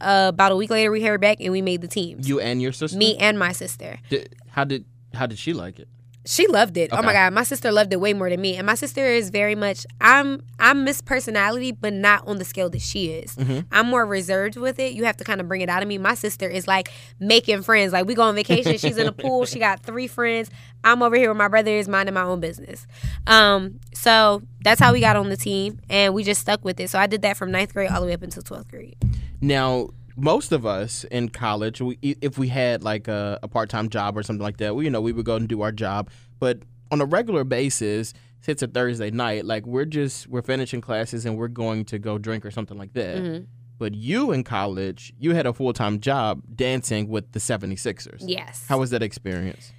uh, 0.00 0.26
about 0.28 0.52
a 0.52 0.56
week 0.56 0.70
later, 0.70 0.90
we 0.90 1.02
heard 1.02 1.20
back 1.20 1.38
and 1.40 1.52
we 1.52 1.62
made 1.62 1.80
the 1.80 1.88
team. 1.88 2.18
You 2.22 2.40
and 2.40 2.60
your 2.62 2.72
sister? 2.72 2.96
Me 2.96 3.16
and 3.18 3.38
my 3.38 3.52
sister. 3.52 3.98
Did, 4.08 4.36
how 4.48 4.64
did 4.64 4.84
how 5.14 5.26
did 5.26 5.38
she 5.38 5.52
like 5.52 5.78
it? 5.78 5.88
She 6.26 6.46
loved 6.46 6.76
it. 6.76 6.90
Oh 6.92 7.00
my 7.00 7.14
god, 7.14 7.32
my 7.32 7.42
sister 7.42 7.72
loved 7.72 7.90
it 7.90 8.00
way 8.00 8.12
more 8.12 8.28
than 8.28 8.42
me. 8.42 8.56
And 8.56 8.66
my 8.66 8.74
sister 8.74 9.02
is 9.06 9.30
very 9.30 9.54
much 9.54 9.86
I'm 9.98 10.42
I'm 10.58 10.84
Miss 10.84 11.00
Personality, 11.00 11.72
but 11.72 11.94
not 11.94 12.28
on 12.28 12.36
the 12.36 12.44
scale 12.44 12.68
that 12.68 12.82
she 12.82 13.06
is. 13.12 13.34
Mm-hmm. 13.34 13.60
I'm 13.72 13.86
more 13.86 14.04
reserved 14.04 14.56
with 14.56 14.78
it. 14.78 14.92
You 14.92 15.06
have 15.06 15.16
to 15.18 15.24
kind 15.24 15.40
of 15.40 15.48
bring 15.48 15.62
it 15.62 15.70
out 15.70 15.80
of 15.82 15.88
me. 15.88 15.96
My 15.96 16.12
sister 16.12 16.46
is 16.46 16.68
like 16.68 16.90
making 17.18 17.62
friends. 17.62 17.94
Like 17.94 18.04
we 18.04 18.14
go 18.14 18.22
on 18.22 18.34
vacation, 18.34 18.76
she's 18.76 18.98
in 18.98 19.06
the 19.06 19.12
pool, 19.12 19.46
she 19.46 19.58
got 19.58 19.82
three 19.82 20.06
friends. 20.06 20.50
I'm 20.84 21.02
over 21.02 21.16
here 21.16 21.30
with 21.30 21.38
my 21.38 21.48
brothers, 21.48 21.88
minding 21.88 22.14
my 22.14 22.24
own 22.24 22.40
business. 22.40 22.86
Um, 23.26 23.80
so 23.94 24.42
that's 24.62 24.80
how 24.80 24.92
we 24.92 25.00
got 25.00 25.16
on 25.16 25.30
the 25.30 25.36
team, 25.36 25.80
and 25.88 26.12
we 26.12 26.24
just 26.24 26.42
stuck 26.42 26.62
with 26.62 26.78
it. 26.78 26.90
So 26.90 26.98
I 26.98 27.06
did 27.06 27.22
that 27.22 27.38
from 27.38 27.50
ninth 27.50 27.72
grade 27.72 27.90
all 27.90 28.02
the 28.02 28.06
way 28.06 28.12
up 28.12 28.22
until 28.22 28.42
twelfth 28.42 28.68
grade. 28.68 28.96
Now, 29.40 29.90
most 30.16 30.52
of 30.52 30.66
us 30.66 31.04
in 31.04 31.28
college, 31.28 31.80
we, 31.80 31.98
if 32.02 32.38
we 32.38 32.48
had 32.48 32.82
like 32.82 33.08
a, 33.08 33.38
a 33.42 33.48
part 33.48 33.70
time 33.70 33.88
job 33.88 34.16
or 34.16 34.22
something 34.22 34.42
like 34.42 34.56
that, 34.58 34.74
we 34.74 34.84
you 34.84 34.90
know 34.90 35.00
we 35.00 35.12
would 35.12 35.24
go 35.24 35.36
and 35.36 35.48
do 35.48 35.62
our 35.62 35.72
job. 35.72 36.10
But 36.38 36.62
on 36.90 37.00
a 37.00 37.04
regular 37.04 37.44
basis, 37.44 38.14
it's 38.46 38.62
a 38.62 38.66
Thursday 38.66 39.10
night, 39.10 39.44
like 39.44 39.66
we're 39.66 39.84
just 39.84 40.26
we're 40.26 40.42
finishing 40.42 40.80
classes 40.80 41.26
and 41.26 41.36
we're 41.36 41.48
going 41.48 41.84
to 41.86 41.98
go 41.98 42.18
drink 42.18 42.44
or 42.46 42.50
something 42.50 42.78
like 42.78 42.94
that. 42.94 43.18
Mm-hmm. 43.18 43.44
But 43.78 43.94
you 43.94 44.32
in 44.32 44.42
college, 44.42 45.12
you 45.18 45.34
had 45.34 45.46
a 45.46 45.52
full 45.52 45.72
time 45.72 46.00
job 46.00 46.42
dancing 46.54 47.08
with 47.08 47.32
the 47.32 47.38
76ers. 47.38 48.24
Yes. 48.26 48.66
How 48.68 48.78
was 48.78 48.90
that 48.90 49.02
experience? 49.02 49.72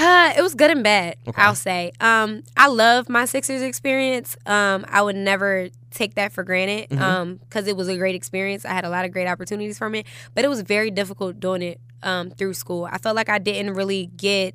It 0.00 0.42
was 0.42 0.54
good 0.54 0.70
and 0.70 0.82
bad, 0.82 1.16
Okay. 1.26 1.40
I'll 1.40 1.54
say. 1.54 1.92
Um, 2.00 2.42
I 2.56 2.68
love 2.68 3.08
my 3.08 3.24
Sixers 3.24 3.62
experience. 3.62 4.36
Um, 4.46 4.84
I 4.88 5.02
would 5.02 5.16
never 5.16 5.68
take 5.90 6.14
that 6.14 6.32
for 6.32 6.42
granted 6.44 6.88
Mm-hmm. 6.90 7.34
because 7.34 7.66
it 7.68 7.76
was 7.76 7.88
a 7.88 7.96
great 7.96 8.14
experience. 8.14 8.64
I 8.64 8.70
had 8.72 8.84
a 8.84 8.88
lot 8.90 9.04
of 9.04 9.12
great 9.12 9.26
opportunities 9.28 9.78
from 9.78 9.94
it, 9.94 10.06
but 10.34 10.44
it 10.44 10.48
was 10.48 10.62
very 10.62 10.90
difficult 10.90 11.38
doing 11.40 11.62
it 11.62 11.80
um, 12.02 12.30
through 12.30 12.54
school. 12.54 12.88
I 12.90 12.98
felt 12.98 13.14
like 13.16 13.28
I 13.28 13.38
didn't 13.38 13.74
really 13.74 14.06
get 14.16 14.54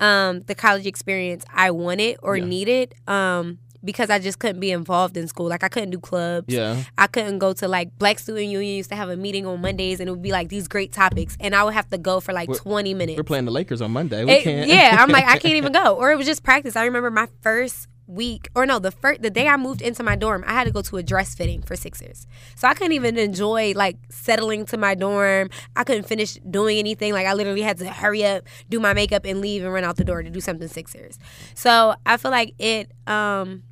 um, 0.00 0.40
the 0.42 0.54
college 0.54 0.86
experience 0.86 1.44
I 1.52 1.70
wanted 1.70 2.16
or 2.22 2.36
Yeah. 2.36 2.44
needed 2.44 2.94
um, 3.06 3.58
because 3.84 4.10
I 4.10 4.18
just 4.18 4.38
couldn't 4.38 4.60
be 4.60 4.70
involved 4.70 5.16
in 5.16 5.28
school. 5.28 5.46
Like, 5.48 5.62
I 5.62 5.68
couldn't 5.68 5.90
do 5.90 5.98
clubs. 5.98 6.52
Yeah. 6.52 6.82
I 6.96 7.06
couldn't 7.06 7.38
go 7.38 7.52
to 7.54 7.68
like 7.68 7.96
Black 7.98 8.18
Student 8.18 8.46
Union 8.46 8.76
used 8.76 8.90
to 8.90 8.96
have 8.96 9.08
a 9.10 9.16
meeting 9.16 9.46
on 9.46 9.60
Mondays 9.60 10.00
and 10.00 10.08
it 10.08 10.12
would 10.12 10.22
be 10.22 10.32
like 10.32 10.48
these 10.48 10.68
great 10.68 10.92
topics 10.92 11.36
and 11.40 11.54
I 11.54 11.64
would 11.64 11.74
have 11.74 11.88
to 11.90 11.98
go 11.98 12.20
for 12.20 12.32
like 12.32 12.48
We're- 12.48 12.60
20 12.60 12.94
minutes. 12.94 13.16
We're 13.16 13.24
playing 13.24 13.44
the 13.44 13.52
Lakers 13.52 13.80
on 13.82 13.90
Monday. 13.92 14.24
We 14.24 14.32
It- 14.32 14.42
can't. 14.44 14.68
yeah, 14.68 14.96
I'm 14.98 15.10
like 15.10 15.24
I 15.26 15.38
can't 15.38 15.54
even 15.62 15.72
go. 15.72 15.94
Or 15.96 16.12
it 16.12 16.16
was 16.16 16.26
just 16.26 16.42
practice. 16.42 16.76
I 16.76 16.84
remember 16.84 17.10
my 17.10 17.28
first 17.42 17.88
week 18.06 18.50
or 18.54 18.66
no, 18.66 18.78
the 18.78 18.90
first 18.90 19.22
the 19.22 19.30
day 19.30 19.48
I 19.48 19.56
moved 19.56 19.80
into 19.80 20.02
my 20.02 20.14
dorm, 20.14 20.44
I 20.46 20.52
had 20.52 20.64
to 20.64 20.70
go 20.70 20.82
to 20.82 20.98
a 20.98 21.02
dress 21.02 21.34
fitting 21.34 21.62
for 21.62 21.74
Sixers. 21.74 22.26
So 22.54 22.68
I 22.68 22.74
couldn't 22.74 22.92
even 22.92 23.16
enjoy 23.16 23.72
like 23.74 23.96
settling 24.10 24.66
to 24.66 24.76
my 24.76 24.94
dorm. 24.94 25.48
I 25.74 25.84
couldn't 25.84 26.02
finish 26.06 26.34
doing 26.50 26.76
anything. 26.78 27.14
Like 27.14 27.26
I 27.26 27.32
literally 27.32 27.62
had 27.62 27.78
to 27.78 27.88
hurry 27.88 28.22
up, 28.26 28.44
do 28.68 28.78
my 28.78 28.92
makeup 28.92 29.24
and 29.24 29.40
leave 29.40 29.64
and 29.64 29.72
run 29.72 29.84
out 29.84 29.96
the 29.96 30.04
door 30.04 30.22
to 30.22 30.28
do 30.28 30.40
something 30.42 30.68
Sixers. 30.68 31.18
So 31.54 31.94
I 32.04 32.18
feel 32.18 32.30
like 32.30 32.52
it 32.58 32.90
um 33.06 33.62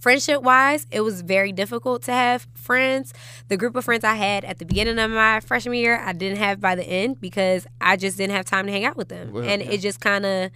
friendship 0.00 0.42
wise, 0.42 0.86
it 0.90 1.02
was 1.02 1.20
very 1.20 1.52
difficult 1.52 2.02
to 2.04 2.12
have 2.12 2.46
friends. 2.54 3.12
The 3.48 3.56
group 3.56 3.76
of 3.76 3.84
friends 3.84 4.02
I 4.02 4.14
had 4.14 4.44
at 4.44 4.58
the 4.58 4.64
beginning 4.64 4.98
of 4.98 5.10
my 5.10 5.40
freshman 5.40 5.76
year, 5.76 6.00
I 6.00 6.12
didn't 6.12 6.38
have 6.38 6.60
by 6.60 6.74
the 6.74 6.84
end 6.84 7.20
because 7.20 7.66
I 7.80 7.96
just 7.96 8.16
didn't 8.16 8.34
have 8.34 8.46
time 8.46 8.66
to 8.66 8.72
hang 8.72 8.84
out 8.84 8.96
with 8.96 9.08
them. 9.08 9.32
Well, 9.32 9.44
and 9.44 9.62
yeah. 9.62 9.70
it 9.70 9.78
just 9.78 10.00
kind 10.00 10.26
of, 10.26 10.50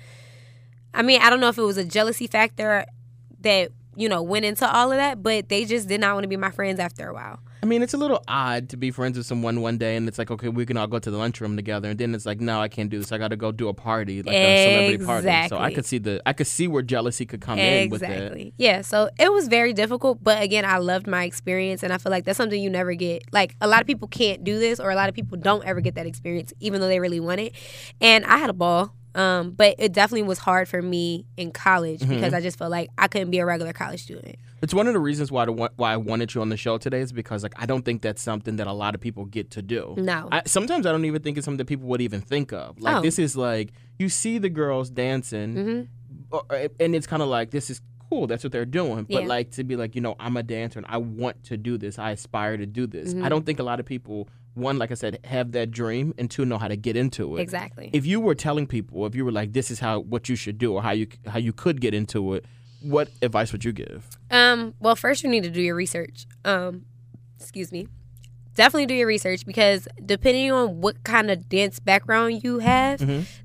I 0.93 1.03
mean, 1.03 1.21
I 1.21 1.31
don't 1.31 1.41
know 1.41 1.49
if 1.49 1.59
it 1.59 1.63
was 1.63 1.77
a 1.77 1.85
jealousy 1.85 2.27
factor 2.27 2.87
that, 3.41 3.71
you 3.97 4.09
know, 4.09 4.23
went 4.23 4.45
into 4.45 4.71
all 4.71 4.91
of 4.93 4.99
that, 4.99 5.23
but 5.23 5.49
they 5.49 5.65
just 5.65 5.89
did 5.89 6.01
not 6.01 6.15
want 6.15 6.25
to 6.25 6.29
be 6.29 6.37
my 6.37 6.51
friends 6.51 6.81
after 6.81 7.09
a 7.09 7.15
while. 7.15 7.41
I 7.63 7.67
mean, 7.67 7.83
it's 7.83 7.95
a 7.95 7.97
little 7.97 8.23
odd 8.29 8.69
to 8.71 8.77
be 8.77 8.91
friends 8.91 9.17
with 9.17 9.27
someone 9.27 9.63
one 9.63 9.79
day 9.79 9.97
and 9.97 10.07
it's 10.07 10.19
like, 10.19 10.31
okay, 10.31 10.51
we 10.51 10.67
can 10.67 10.77
all 10.77 10.87
go 10.87 10.99
to 10.99 11.11
the 11.11 11.17
lunchroom 11.17 11.57
together, 11.57 11.89
and 11.89 11.99
then 11.99 12.15
it's 12.15 12.27
like, 12.27 12.39
no, 12.39 12.61
I 12.61 12.69
can't 12.69 12.91
do 12.91 12.99
this. 12.99 13.11
I 13.11 13.17
got 13.17 13.29
to 13.29 13.37
go 13.37 13.53
do 13.53 13.69
a 13.69 13.75
party, 13.75 14.23
like 14.23 14.35
a 14.35 14.65
celebrity 14.65 15.05
party. 15.05 15.49
So 15.49 15.57
I 15.57 15.73
could 15.73 15.87
see 15.87 15.99
the, 15.99 16.21
I 16.27 16.35
could 16.35 16.47
see 16.47 16.69
where 16.69 16.83
jealousy 16.83 17.25
could 17.25 17.41
come 17.41 17.59
in 17.59 17.89
with 17.89 18.03
that. 18.03 18.53
Yeah. 18.59 18.83
So 18.83 19.09
it 19.19 19.33
was 19.33 19.49
very 19.49 19.73
difficult, 19.73 20.23
but 20.23 20.43
again, 20.43 20.67
I 20.67 20.77
loved 20.77 21.07
my 21.07 21.25
experience, 21.25 21.83
and 21.83 21.93
I 21.93 21.99
feel 21.99 22.11
like 22.11 22.25
that's 22.25 22.37
something 22.37 22.61
you 22.61 22.69
never 22.71 22.93
get. 22.95 23.23
Like 23.33 23.57
a 23.63 23.67
lot 23.67 23.81
of 23.81 23.87
people 23.87 24.09
can't 24.09 24.45
do 24.45 24.59
this, 24.59 24.79
or 24.79 24.91
a 24.91 24.95
lot 24.95 25.09
of 25.09 25.15
people 25.15 25.39
don't 25.39 25.65
ever 25.65 25.81
get 25.81 25.95
that 25.95 26.07
experience, 26.07 26.53
even 26.61 26.83
though 26.83 26.89
they 26.89 27.01
really 27.01 27.21
want 27.21 27.41
it. 27.41 27.55
And 28.01 28.27
I 28.27 28.37
had 28.37 28.51
a 28.51 28.55
ball. 28.55 28.93
Um, 29.15 29.53
but 29.53 29.77
it 29.79 29.93
definitely 29.93 30.25
was 30.25 30.39
hard 30.39 30.69
for 30.69 30.83
me 30.83 31.25
in 31.37 31.53
college 31.53 32.01
Mm-hmm. 32.01 32.15
because 32.15 32.35
I 32.35 32.41
just 32.41 32.59
felt 32.59 32.71
like 32.71 32.91
I 32.99 33.07
couldn't 33.09 33.31
be 33.31 33.39
a 33.39 33.47
regular 33.47 33.73
college 33.73 34.03
student. 34.03 34.37
It's 34.63 34.75
one 34.75 34.87
of 34.89 34.95
the 34.95 35.01
reasons 35.01 35.31
why 35.31 35.45
the, 35.45 35.53
why 35.53 35.93
I 35.93 35.97
wanted 35.97 36.35
you 36.35 36.41
on 36.41 36.49
the 36.49 36.57
show 36.57 36.79
today 36.79 37.01
is 37.01 37.13
because 37.13 37.43
like 37.43 37.53
I 37.57 37.67
don't 37.67 37.85
think 37.85 38.03
that's 38.03 38.23
something 38.23 38.57
that 38.57 38.67
a 38.67 38.73
lot 38.73 38.95
of 38.95 39.01
people 39.01 39.25
get 39.27 39.51
to 39.53 39.63
do. 39.63 39.95
No. 39.99 40.29
I, 40.33 40.43
sometimes 40.47 40.87
I 40.87 40.93
don't 40.93 41.05
even 41.05 41.23
think 41.23 41.37
it's 41.39 41.45
something 41.45 41.59
that 41.59 41.67
people 41.67 41.87
would 41.89 42.01
even 42.01 42.21
think 42.23 42.53
of. 42.53 42.81
Like 42.81 42.97
Oh. 42.97 43.01
this 43.03 43.19
is 43.19 43.37
like 43.37 43.73
you 43.99 44.09
see 44.09 44.39
the 44.39 44.49
girls 44.49 44.91
dancing, 44.91 45.89
Mhm. 46.33 46.71
and 46.81 46.95
it's 46.95 47.07
kind 47.07 47.23
of 47.23 47.29
like 47.29 47.51
this 47.51 47.71
is 47.71 47.81
cool, 48.11 48.27
that's 48.27 48.43
what 48.45 48.53
they're 48.53 48.65
doing. 48.65 49.05
But 49.05 49.23
Yeah. 49.23 49.29
like 49.29 49.51
to 49.53 49.65
be 49.65 49.77
like, 49.77 49.95
you 49.95 50.01
know, 50.01 50.15
I'm 50.19 50.37
a 50.37 50.43
dancer 50.43 50.79
and 50.79 50.87
I 50.89 50.99
want 50.99 51.45
to 51.45 51.57
do 51.57 51.79
this. 51.79 51.99
I 51.99 52.11
aspire 52.13 52.57
to 52.57 52.67
do 52.67 52.87
this. 52.87 53.15
Mm-hmm. 53.15 53.25
I 53.25 53.29
don't 53.29 53.45
think 53.47 53.59
a 53.59 53.63
lot 53.63 53.81
of 53.81 53.87
people, 53.87 54.29
one, 54.55 54.79
like 54.79 54.91
I 54.91 54.95
said, 54.95 55.19
have 55.25 55.53
that 55.53 55.71
dream, 55.71 56.15
and 56.17 56.31
two, 56.31 56.45
know 56.45 56.59
how 56.59 56.69
to 56.69 56.77
get 56.77 56.97
into 56.97 57.37
it. 57.37 57.41
Exactly. 57.41 57.91
If 57.93 58.07
you 58.07 58.21
were 58.21 58.35
telling 58.35 58.67
people, 58.67 59.05
if 59.07 59.15
you 59.15 59.25
were 59.25 59.33
like, 59.33 59.53
this 59.53 59.71
is 59.71 59.81
how 59.81 60.01
what 60.01 60.29
you 60.29 60.37
should 60.37 60.59
do, 60.59 60.73
or 60.73 60.83
how 60.83 60.93
you 60.93 61.09
how 61.27 61.39
you 61.39 61.53
could 61.53 61.81
get 61.81 61.95
into 61.95 62.35
it, 62.35 62.45
what 62.81 63.09
advice 63.23 63.53
would 63.53 63.65
you 63.65 63.73
give? 63.73 64.09
Um, 64.31 64.75
well, 64.81 64.97
first 64.97 65.23
you 65.23 65.31
need 65.31 65.43
to 65.43 65.51
do 65.51 65.61
your 65.61 65.75
research. 65.75 66.27
Um, 66.45 66.85
excuse 67.39 67.73
me. 67.73 67.89
Definitely 68.55 68.87
do 68.87 68.95
your 68.95 69.09
research 69.09 69.45
because 69.45 69.89
depending 70.07 70.53
on 70.53 70.81
what 70.81 71.03
kind 71.03 71.29
of 71.29 71.49
dance 71.49 71.81
background 71.81 72.45
you 72.45 72.61
have, 72.61 73.01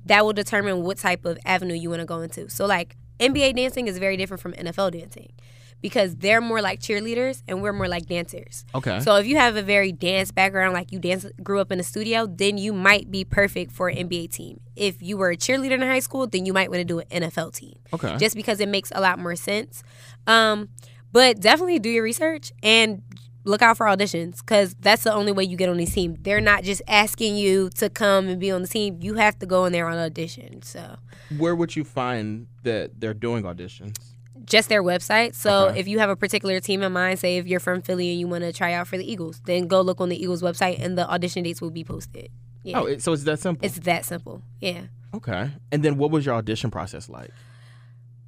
that 0.06 0.24
will 0.24 0.32
determine 0.32 0.84
what 0.84 0.98
type 0.98 1.24
of 1.24 1.36
avenue 1.44 1.74
you 1.74 1.90
want 1.90 1.98
to 1.98 2.06
go 2.06 2.20
into. 2.20 2.48
So, 2.48 2.64
like 2.64 2.96
NBA 3.18 3.56
dancing 3.56 3.88
is 3.88 3.98
very 3.98 4.16
different 4.16 4.40
from 4.40 4.52
NFL 4.52 4.92
dancing 4.92 5.32
because 5.80 6.16
they're 6.16 6.40
more 6.40 6.60
like 6.60 6.80
cheerleaders 6.80 7.42
and 7.48 7.62
we're 7.62 7.72
more 7.72 7.88
like 7.88 8.06
dancers. 8.06 8.64
Okay. 8.74 9.00
So 9.00 9.16
if 9.16 9.26
you 9.26 9.36
have 9.36 9.56
a 9.56 9.62
very 9.62 9.92
dance 9.92 10.30
background, 10.30 10.74
like 10.74 10.92
you 10.92 10.98
dance 10.98 11.26
grew 11.42 11.60
up 11.60 11.72
in 11.72 11.80
a 11.80 11.82
studio, 11.82 12.26
then 12.26 12.58
you 12.58 12.72
might 12.72 13.10
be 13.10 13.24
perfect 13.24 13.72
for 13.72 13.88
an 13.88 14.08
NBA 14.08 14.32
team. 14.32 14.60
If 14.76 15.02
you 15.02 15.16
were 15.16 15.30
a 15.30 15.36
cheerleader 15.36 15.72
in 15.72 15.80
high 15.80 16.00
school, 16.00 16.26
then 16.26 16.46
you 16.46 16.52
might 16.52 16.70
want 16.70 16.80
to 16.80 16.84
do 16.84 17.00
an 17.00 17.22
NFL 17.22 17.54
team. 17.54 17.78
Okay. 17.92 18.16
Just 18.18 18.36
because 18.36 18.60
it 18.60 18.68
makes 18.68 18.92
a 18.94 19.00
lot 19.00 19.18
more 19.18 19.36
sense. 19.36 19.82
Um, 20.26 20.68
but 21.12 21.40
definitely 21.40 21.78
do 21.78 21.90
your 21.90 22.04
research 22.04 22.52
and 22.62 23.02
look 23.44 23.62
out 23.62 23.76
for 23.76 23.86
auditions 23.86 24.38
because 24.40 24.74
that's 24.80 25.04
the 25.04 25.12
only 25.12 25.32
way 25.32 25.44
you 25.44 25.56
get 25.56 25.68
on 25.68 25.76
these 25.76 25.94
teams. 25.94 26.18
They're 26.20 26.40
not 26.40 26.62
just 26.62 26.82
asking 26.86 27.36
you 27.36 27.70
to 27.76 27.88
come 27.88 28.28
and 28.28 28.38
be 28.38 28.50
on 28.50 28.62
the 28.62 28.68
team. 28.68 28.98
You 29.00 29.14
have 29.14 29.38
to 29.38 29.46
go 29.46 29.64
in 29.64 29.72
there 29.72 29.88
on 29.88 29.98
audition. 29.98 30.62
So 30.62 30.96
Where 31.38 31.56
would 31.56 31.74
you 31.74 31.84
find 31.84 32.46
that 32.62 33.00
they're 33.00 33.14
doing 33.14 33.44
auditions? 33.44 33.96
Just 34.44 34.68
their 34.68 34.82
website. 34.82 35.34
So 35.34 35.68
Okay. 35.68 35.80
if 35.80 35.88
you 35.88 35.98
have 35.98 36.10
a 36.10 36.16
particular 36.16 36.60
team 36.60 36.82
in 36.82 36.92
mind, 36.92 37.18
say 37.18 37.36
if 37.38 37.46
you're 37.46 37.60
from 37.60 37.82
Philly 37.82 38.10
and 38.10 38.18
you 38.20 38.26
want 38.28 38.44
to 38.44 38.52
try 38.52 38.72
out 38.72 38.88
for 38.88 38.96
the 38.98 39.10
Eagles, 39.10 39.40
then 39.44 39.66
go 39.68 39.80
look 39.80 40.00
on 40.00 40.08
the 40.08 40.20
Eagles 40.20 40.42
website 40.42 40.82
and 40.82 40.96
the 40.98 41.08
audition 41.08 41.42
dates 41.44 41.60
will 41.60 41.70
be 41.70 41.84
posted. 41.84 42.28
Yeah. 42.62 42.80
Oh, 42.80 42.98
so 42.98 43.12
it's 43.12 43.24
that 43.24 43.38
simple. 43.40 43.64
It's 43.66 43.78
that 43.80 44.04
simple. 44.04 44.42
Yeah. 44.60 44.82
okay. 45.14 45.50
And 45.72 45.82
then 45.82 45.96
what 45.96 46.10
was 46.10 46.26
your 46.26 46.34
audition 46.34 46.70
process 46.70 47.08
like? 47.08 47.30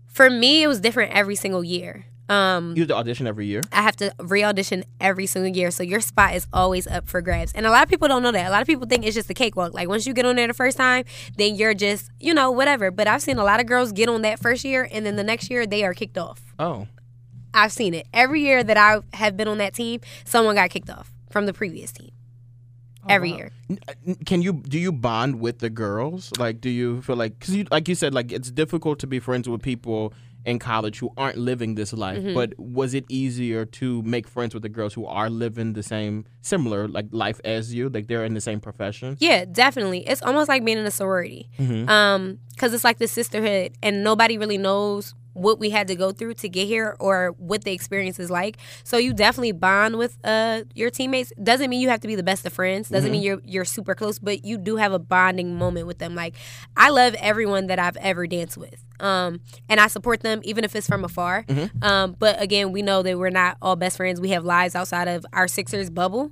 For 0.06 0.28
me, 0.28 0.62
it 0.62 0.66
was 0.66 0.80
different 0.80 1.12
every 1.12 1.36
single 1.36 1.64
year. 1.64 2.04
Um, 2.28 2.74
You 2.76 2.82
had 2.82 2.88
to 2.88 2.96
audition 2.96 3.26
every 3.26 3.46
year. 3.46 3.62
I 3.72 3.82
have 3.82 3.96
to 3.96 4.12
re 4.18 4.42
audition 4.44 4.84
every 5.00 5.26
single 5.26 5.54
year. 5.54 5.70
So 5.70 5.82
your 5.82 6.00
spot 6.00 6.34
is 6.34 6.46
always 6.52 6.86
up 6.86 7.08
for 7.08 7.20
grabs. 7.20 7.52
And 7.52 7.66
a 7.66 7.70
lot 7.70 7.82
of 7.82 7.88
people 7.88 8.08
don't 8.08 8.22
know 8.22 8.32
that. 8.32 8.46
A 8.46 8.50
lot 8.50 8.62
of 8.62 8.66
people 8.66 8.86
think 8.86 9.04
it's 9.04 9.14
just 9.14 9.28
a 9.28 9.34
cakewalk. 9.34 9.74
Like 9.74 9.88
once 9.88 10.06
you 10.06 10.14
get 10.14 10.24
on 10.24 10.36
there 10.36 10.46
the 10.46 10.54
first 10.54 10.76
time, 10.76 11.04
then 11.36 11.56
you're 11.56 11.74
just, 11.74 12.10
you 12.20 12.32
know, 12.32 12.50
whatever. 12.50 12.90
But 12.90 13.08
I've 13.08 13.22
seen 13.22 13.38
a 13.38 13.44
lot 13.44 13.60
of 13.60 13.66
girls 13.66 13.92
get 13.92 14.08
on 14.08 14.22
that 14.22 14.38
first 14.38 14.64
year 14.64 14.88
and 14.90 15.04
then 15.04 15.16
the 15.16 15.24
next 15.24 15.50
year 15.50 15.66
they 15.66 15.84
are 15.84 15.94
kicked 15.94 16.16
off. 16.16 16.40
Oh. 16.58 16.86
I've 17.54 17.72
seen 17.72 17.92
it. 17.92 18.06
Every 18.14 18.40
year 18.40 18.64
that 18.64 18.76
I 18.76 19.00
have 19.14 19.36
been 19.36 19.48
on 19.48 19.58
that 19.58 19.74
team, 19.74 20.00
someone 20.24 20.54
got 20.54 20.70
kicked 20.70 20.88
off 20.88 21.12
from 21.30 21.46
the 21.46 21.52
previous 21.52 21.92
team. 21.92 22.10
Every 23.08 23.32
wow. 23.32 23.36
year. 23.36 23.50
N- 24.06 24.14
Can 24.24 24.42
you 24.42 24.52
do 24.52 24.78
you 24.78 24.92
bond 24.92 25.40
with 25.40 25.58
the 25.58 25.68
girls? 25.70 26.30
Like, 26.38 26.60
do 26.60 26.70
you 26.70 27.02
feel 27.02 27.16
like 27.16 27.38
because 27.38 27.54
you 27.56 27.66
like 27.70 27.88
you 27.88 27.96
said 27.96 28.14
like 28.14 28.30
it's 28.30 28.50
difficult 28.50 29.00
to 29.00 29.06
be 29.08 29.18
friends 29.18 29.48
with 29.48 29.60
people 29.60 30.14
in 30.44 30.58
college 30.58 30.98
who 30.98 31.10
aren't 31.16 31.38
living 31.38 31.74
this 31.74 31.92
life. 31.92 32.18
Mm-hmm. 32.18 32.34
But 32.34 32.54
was 32.58 32.94
it 32.94 33.04
easier 33.08 33.64
to 33.66 34.02
make 34.02 34.26
friends 34.26 34.54
with 34.54 34.62
the 34.62 34.68
girls 34.68 34.94
who 34.94 35.06
are 35.06 35.30
living 35.30 35.72
the 35.74 35.82
same 35.82 36.24
similar 36.40 36.88
like 36.88 37.06
life 37.12 37.40
as 37.44 37.74
you? 37.74 37.88
Like 37.88 38.08
they're 38.08 38.24
in 38.24 38.34
the 38.34 38.40
same 38.40 38.60
profession. 38.60 39.16
Yeah, 39.20 39.44
definitely. 39.44 40.06
It's 40.06 40.22
almost 40.22 40.48
like 40.48 40.64
being 40.64 40.78
in 40.78 40.86
a 40.86 40.90
sorority. 40.90 41.48
Mhm. 41.58 41.88
Um, 41.88 42.38
cuz 42.58 42.72
it's 42.74 42.84
like 42.84 42.98
the 42.98 43.08
sisterhood 43.08 43.72
and 43.82 44.02
nobody 44.04 44.38
really 44.38 44.58
knows 44.58 45.14
what 45.34 45.58
we 45.58 45.70
had 45.70 45.88
to 45.88 45.94
go 45.96 46.12
through 46.12 46.34
to 46.34 46.48
get 46.48 46.66
here 46.66 46.96
or 47.00 47.34
what 47.38 47.64
the 47.64 47.72
experience 47.72 48.18
is 48.18 48.30
like. 48.30 48.58
So 48.84 48.96
you 48.98 49.12
definitely 49.14 49.52
bond 49.52 49.96
with 49.96 50.16
uh 50.24 50.62
your 50.74 50.90
teammates. 50.90 51.32
Doesn't 51.42 51.70
mean 51.70 51.80
you 51.80 51.88
have 51.88 52.00
to 52.00 52.08
be 52.08 52.14
the 52.16 52.22
best 52.22 52.44
of 52.46 52.52
friends. 52.52 52.88
Doesn't 52.88 53.10
mean 53.10 53.22
you're 53.22 53.40
you're 53.44 53.64
super 53.64 53.94
close, 53.94 54.18
but 54.18 54.44
you 54.44 54.58
do 54.58 54.76
have 54.76 54.92
a 54.92 54.98
bonding 54.98 55.56
moment 55.56 55.86
with 55.86 55.98
them. 55.98 56.14
Like 56.14 56.34
I 56.76 56.90
love 56.90 57.14
everyone 57.14 57.66
that 57.68 57.78
I've 57.78 57.96
ever 57.96 58.26
danced 58.26 58.56
with. 58.58 58.84
Um, 59.00 59.40
and 59.68 59.80
I 59.80 59.88
support 59.88 60.20
them 60.20 60.40
even 60.44 60.64
if 60.64 60.76
it's 60.76 60.86
from 60.86 61.04
afar. 61.04 61.44
Um, 61.82 62.14
but 62.18 62.40
again, 62.40 62.70
we 62.70 62.82
know 62.82 63.02
that 63.02 63.18
we're 63.18 63.30
not 63.30 63.56
all 63.60 63.74
best 63.74 63.96
friends. 63.96 64.20
We 64.20 64.28
have 64.30 64.44
lives 64.44 64.74
outside 64.74 65.08
of 65.08 65.24
our 65.32 65.48
Sixers 65.48 65.90
bubble. 65.90 66.30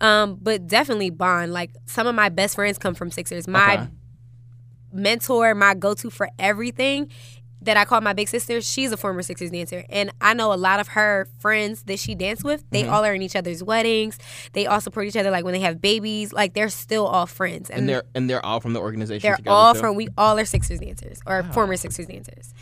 Um, 0.00 0.38
but 0.40 0.66
definitely 0.66 1.10
bond. 1.10 1.52
Like 1.52 1.70
some 1.86 2.06
of 2.06 2.14
my 2.14 2.28
best 2.28 2.54
friends 2.54 2.78
come 2.78 2.94
from 2.94 3.10
Sixers. 3.10 3.46
My 3.46 3.74
Okay. 3.74 3.88
mentor, 4.92 5.54
my 5.54 5.74
go 5.74 5.94
to 5.94 6.10
for 6.10 6.28
everything 6.38 7.10
that 7.68 7.76
I 7.76 7.84
call 7.84 8.00
my 8.00 8.14
big 8.14 8.28
sister, 8.28 8.60
she's 8.62 8.90
a 8.92 8.96
former 8.96 9.20
Sixers 9.22 9.50
dancer. 9.50 9.84
And 9.90 10.10
I 10.20 10.32
know 10.34 10.52
a 10.52 10.56
lot 10.56 10.80
of 10.80 10.88
her 10.88 11.28
friends 11.38 11.82
that 11.84 11.98
she 11.98 12.14
danced 12.14 12.42
with, 12.44 12.64
they 12.70 12.82
Mm-hmm. 12.82 12.92
all 12.92 13.04
are 13.04 13.12
in 13.14 13.20
each 13.22 13.36
other's 13.36 13.62
weddings. 13.62 14.18
They 14.54 14.66
all 14.66 14.80
support 14.80 15.06
each 15.06 15.16
other 15.16 15.30
like 15.30 15.44
when 15.44 15.52
they 15.52 15.60
have 15.60 15.80
babies. 15.82 16.32
Like 16.32 16.54
they're 16.54 16.70
still 16.70 17.06
all 17.06 17.26
friends. 17.26 17.68
And 17.70 17.88
they're 17.88 18.04
and 18.14 18.28
they're 18.28 18.44
all 18.44 18.60
from 18.60 18.72
the 18.72 18.80
organization. 18.80 19.26
they're 19.28 19.36
together, 19.36 19.54
all 19.54 19.74
too? 19.74 19.80
from 19.80 19.96
we 19.96 20.08
all 20.16 20.38
are 20.38 20.44
Sixers 20.46 20.80
dancers 20.80 21.20
or 21.26 21.42
former 21.52 21.76
Sixers 21.76 22.06
dancers. 22.06 22.54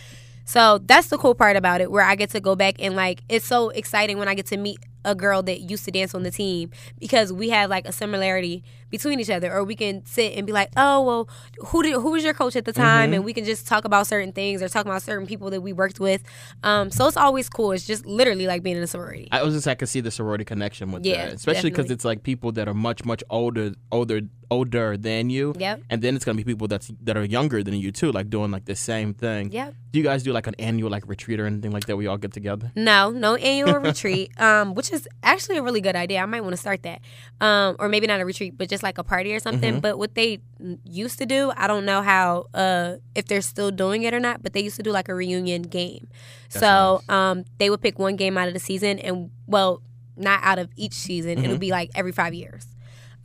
So 0.44 0.78
that's 0.78 1.08
the 1.08 1.18
cool 1.18 1.34
part 1.34 1.56
about 1.56 1.80
it, 1.80 1.90
where 1.90 2.04
I 2.04 2.14
get 2.14 2.30
to 2.30 2.40
go 2.40 2.54
back 2.56 2.76
and 2.78 2.94
like 2.96 3.22
it's 3.28 3.44
so 3.46 3.70
exciting 3.70 4.18
when 4.18 4.28
I 4.28 4.34
get 4.34 4.46
to 4.46 4.56
meet 4.56 4.78
a 5.04 5.14
girl 5.14 5.42
that 5.44 5.60
used 5.60 5.84
to 5.84 5.90
dance 5.92 6.14
on 6.14 6.22
the 6.24 6.30
team 6.32 6.70
because 6.98 7.32
we 7.32 7.48
have 7.50 7.70
like 7.70 7.86
a 7.86 7.92
similarity 7.92 8.64
between 8.90 9.20
each 9.20 9.30
other, 9.30 9.52
or 9.52 9.64
we 9.64 9.74
can 9.76 10.04
sit 10.06 10.34
and 10.36 10.46
be 10.46 10.52
like, 10.52 10.70
oh 10.76 11.02
well, 11.02 11.28
who 11.66 11.82
did 11.82 11.94
who 11.94 12.10
was 12.12 12.24
your 12.24 12.34
coach 12.34 12.56
at 12.56 12.64
the 12.64 12.72
time, 12.72 12.86
Mm-hmm. 13.10 13.14
and 13.14 13.24
we 13.24 13.32
can 13.32 13.44
just 13.44 13.66
talk 13.66 13.84
about 13.84 14.06
certain 14.06 14.32
things 14.32 14.62
or 14.62 14.68
talk 14.68 14.86
about 14.86 15.02
certain 15.02 15.26
people 15.26 15.50
that 15.50 15.60
we 15.60 15.72
worked 15.72 16.00
with. 16.00 16.22
Um, 16.62 16.90
so 16.90 17.06
it's 17.06 17.16
always 17.16 17.48
cool. 17.48 17.72
It's 17.72 17.86
just 17.86 18.06
literally 18.06 18.46
like 18.46 18.62
being 18.62 18.76
in 18.76 18.82
a 18.82 18.86
sorority. 18.86 19.28
I 19.32 19.42
was 19.42 19.54
just 19.54 19.66
I 19.68 19.74
could 19.74 19.88
see 19.88 20.00
the 20.00 20.10
sorority 20.10 20.44
connection 20.44 20.92
with 20.92 21.04
Yeah, 21.04 21.26
that, 21.26 21.34
especially 21.34 21.70
because 21.70 21.90
it's 21.90 22.04
like 22.04 22.22
people 22.22 22.52
that 22.52 22.68
are 22.68 22.74
much 22.74 23.04
much 23.04 23.22
older 23.30 23.72
older 23.92 24.20
older 24.48 24.96
than 24.96 25.28
you. 25.28 25.52
Yep. 25.58 25.82
And 25.90 26.00
then 26.02 26.14
it's 26.14 26.24
gonna 26.24 26.36
be 26.36 26.44
people 26.44 26.68
that's 26.68 26.92
that 27.02 27.16
are 27.16 27.24
younger 27.24 27.62
than 27.64 27.74
you 27.74 27.90
too, 27.90 28.12
like 28.12 28.30
doing 28.30 28.50
like 28.52 28.64
the 28.66 28.76
same 28.76 29.12
thing. 29.12 29.50
Yep. 29.50 29.74
Do 29.92 29.98
you 29.98 30.04
guys 30.04 30.22
do 30.22 30.32
like 30.32 30.46
an 30.46 30.54
annual 30.58 30.90
like 30.90 31.08
retreat 31.08 31.40
or 31.40 31.46
anything 31.46 31.72
like 31.72 31.86
that? 31.86 31.96
We 31.96 32.06
all 32.06 32.16
get 32.18 32.32
together. 32.32 32.70
No, 32.76 33.10
no 33.10 33.34
annual 33.36 33.78
retreat, 33.90 34.30
um, 34.40 34.74
which 34.74 34.92
is 34.92 35.08
actually 35.22 35.56
a 35.56 35.62
really 35.62 35.80
good 35.80 35.96
idea. 35.96 36.20
I 36.20 36.26
might 36.26 36.42
want 36.42 36.52
to 36.52 36.58
start 36.58 36.82
that, 36.84 37.00
um, 37.40 37.74
or 37.80 37.88
maybe 37.88 38.06
not 38.06 38.20
a 38.20 38.24
retreat, 38.24 38.56
but 38.56 38.68
just 38.68 38.75
like 38.82 38.98
a 38.98 39.04
party 39.04 39.34
or 39.34 39.40
something. 39.40 39.80
But 39.80 39.98
what 39.98 40.14
they 40.14 40.40
used 40.84 41.18
to 41.18 41.26
do, 41.26 41.52
I 41.56 41.66
don't 41.66 41.84
know 41.84 42.02
how 42.02 42.46
uh, 42.54 42.96
if 43.14 43.26
they're 43.26 43.40
still 43.42 43.70
doing 43.70 44.02
it 44.02 44.12
or 44.14 44.20
not. 44.20 44.42
But 44.42 44.52
they 44.52 44.60
used 44.60 44.76
to 44.76 44.82
do 44.82 44.90
like 44.92 45.08
a 45.08 45.14
reunion 45.14 45.62
game. 45.62 46.08
so 46.48 47.02
um, 47.08 47.44
they 47.58 47.70
would 47.70 47.80
pick 47.82 47.98
one 47.98 48.16
game 48.16 48.36
out 48.38 48.48
of 48.48 48.54
the 48.54 48.60
season, 48.60 48.98
and 48.98 49.30
well, 49.46 49.82
not 50.16 50.40
out 50.42 50.58
of 50.58 50.70
each 50.76 50.94
season. 50.94 51.44
It'll 51.44 51.58
be 51.58 51.70
like 51.70 51.90
every 51.94 52.12
five 52.12 52.34
years. 52.34 52.66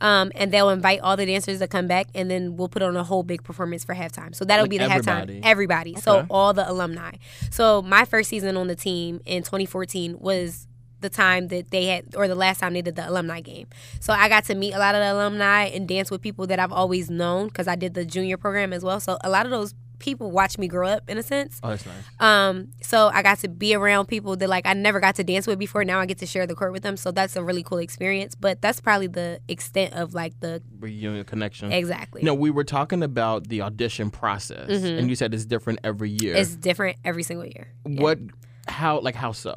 Um, 0.00 0.32
and 0.34 0.50
they'll 0.50 0.70
invite 0.70 0.98
all 1.00 1.16
the 1.16 1.24
dancers 1.26 1.60
to 1.60 1.68
come 1.68 1.86
back, 1.86 2.08
and 2.12 2.28
then 2.28 2.56
we'll 2.56 2.68
put 2.68 2.82
on 2.82 2.96
a 2.96 3.04
whole 3.04 3.22
big 3.22 3.44
performance 3.44 3.84
for 3.84 3.94
halftime. 3.94 4.34
So 4.34 4.44
that'll 4.44 4.64
Like 4.64 4.70
be 4.70 4.78
the 4.78 4.84
everybody? 4.90 5.34
halftime. 5.38 5.40
Everybody. 5.44 5.94
So 5.94 6.26
all 6.28 6.52
the 6.52 6.68
alumni. 6.68 7.12
So 7.52 7.82
my 7.82 8.04
first 8.04 8.28
season 8.28 8.56
on 8.56 8.66
the 8.66 8.74
team 8.74 9.20
in 9.24 9.44
2014 9.44 10.18
was 10.18 10.66
the 11.02 11.10
time 11.10 11.48
that 11.48 11.70
they 11.70 11.86
had, 11.86 12.14
or 12.16 12.28
the 12.28 12.34
last 12.34 12.60
time 12.60 12.72
they 12.72 12.82
did 12.82 12.96
the 12.96 13.08
alumni 13.08 13.40
game. 13.40 13.66
So 14.00 14.12
I 14.12 14.28
got 14.28 14.44
to 14.46 14.54
meet 14.54 14.72
a 14.72 14.78
lot 14.78 14.94
of 14.94 15.00
the 15.00 15.12
alumni 15.12 15.64
and 15.64 15.86
dance 15.86 16.10
with 16.10 16.22
people 16.22 16.46
that 16.46 16.58
I've 16.58 16.72
always 16.72 17.10
known 17.10 17.48
because 17.48 17.68
I 17.68 17.76
did 17.76 17.94
the 17.94 18.04
junior 18.04 18.36
program 18.36 18.72
as 18.72 18.82
well. 18.82 19.00
So 19.00 19.18
a 19.22 19.30
lot 19.30 19.44
of 19.46 19.50
those 19.50 19.74
people 20.02 20.30
watched 20.30 20.58
me 20.58 20.68
grow 20.68 20.88
up 20.88 21.08
in 21.08 21.16
a 21.16 21.22
sense. 21.22 21.60
Oh, 21.62 21.70
that's 21.70 21.86
nice. 21.86 21.94
Um, 22.20 22.72
so 22.82 23.08
I 23.14 23.22
got 23.22 23.38
to 23.38 23.48
be 23.48 23.74
around 23.74 24.06
people 24.06 24.36
that 24.36 24.48
like 24.48 24.66
I 24.66 24.74
never 24.74 25.00
got 25.00 25.14
to 25.16 25.24
dance 25.24 25.46
with 25.46 25.58
before. 25.58 25.84
Now 25.84 26.00
I 26.00 26.06
get 26.06 26.18
to 26.18 26.26
share 26.26 26.46
the 26.46 26.54
court 26.54 26.72
with 26.72 26.82
them. 26.82 26.96
So 26.96 27.10
that's 27.12 27.36
a 27.36 27.42
really 27.42 27.62
cool 27.62 27.78
experience. 27.78 28.34
But 28.34 28.60
that's 28.60 28.80
probably 28.80 29.06
the 29.06 29.40
extent 29.48 29.94
of 29.94 30.12
like 30.12 30.38
the 30.40 30.60
Reunion 30.80 31.24
connection. 31.24 31.72
exactly. 31.72 32.22
No, 32.22 32.34
we 32.34 32.50
were 32.50 32.64
talking 32.64 33.02
about 33.02 33.48
the 33.48 33.62
audition 33.62 34.10
process, 34.10 34.68
and 34.68 35.08
you 35.08 35.14
said 35.14 35.32
it's 35.32 35.46
different 35.46 35.78
every 35.84 36.10
year. 36.10 36.32
Mm-hmm. 36.32 36.42
It's 36.42 36.56
different 36.56 36.98
every 37.04 37.22
single 37.22 37.46
year. 37.46 37.68
Yeah. 37.86 38.02
What? 38.02 38.18
How? 38.66 39.00
Like 39.00 39.14
how 39.14 39.32
so? 39.32 39.56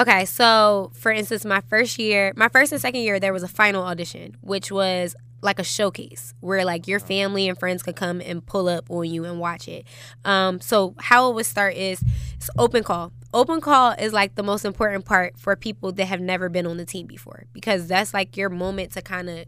Okay, 0.00 0.24
so 0.24 0.90
for 0.94 1.12
instance, 1.12 1.44
my 1.44 1.60
first 1.60 1.98
year, 1.98 2.32
my 2.34 2.48
first 2.48 2.72
and 2.72 2.80
second 2.80 3.02
year, 3.02 3.20
there 3.20 3.34
was 3.34 3.42
a 3.42 3.48
final 3.48 3.84
audition, 3.84 4.34
which 4.40 4.72
was 4.72 5.14
like 5.42 5.58
a 5.58 5.64
showcase 5.64 6.32
where 6.40 6.64
like 6.64 6.88
your 6.88 6.98
family 7.00 7.46
and 7.48 7.58
friends 7.58 7.82
could 7.82 7.96
come 7.96 8.22
and 8.22 8.44
pull 8.46 8.66
up 8.66 8.90
on 8.90 9.04
you 9.04 9.26
and 9.26 9.38
watch 9.38 9.68
it. 9.68 9.86
Um, 10.24 10.58
so 10.62 10.94
how 10.98 11.30
it 11.30 11.34
would 11.34 11.44
start 11.44 11.74
is 11.74 12.02
it's 12.34 12.48
open 12.56 12.82
call. 12.82 13.12
Open 13.34 13.60
call 13.60 13.92
is 13.92 14.14
like 14.14 14.36
the 14.36 14.42
most 14.42 14.64
important 14.64 15.04
part 15.04 15.38
for 15.38 15.54
people 15.54 15.92
that 15.92 16.06
have 16.06 16.20
never 16.20 16.48
been 16.48 16.66
on 16.66 16.78
the 16.78 16.86
team 16.86 17.06
before 17.06 17.44
because 17.52 17.86
that's 17.86 18.14
like 18.14 18.38
your 18.38 18.48
moment 18.48 18.92
to 18.92 19.02
kind 19.02 19.28
of 19.28 19.44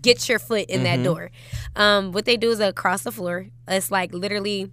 get 0.00 0.30
your 0.30 0.38
foot 0.38 0.64
in 0.70 0.84
that 0.84 1.02
door. 1.02 1.30
Um, 1.76 2.12
what 2.12 2.24
they 2.24 2.38
do 2.38 2.50
is 2.50 2.60
across 2.60 3.02
the 3.02 3.12
floor. 3.12 3.48
It's 3.66 3.90
like 3.90 4.14
literally 4.14 4.70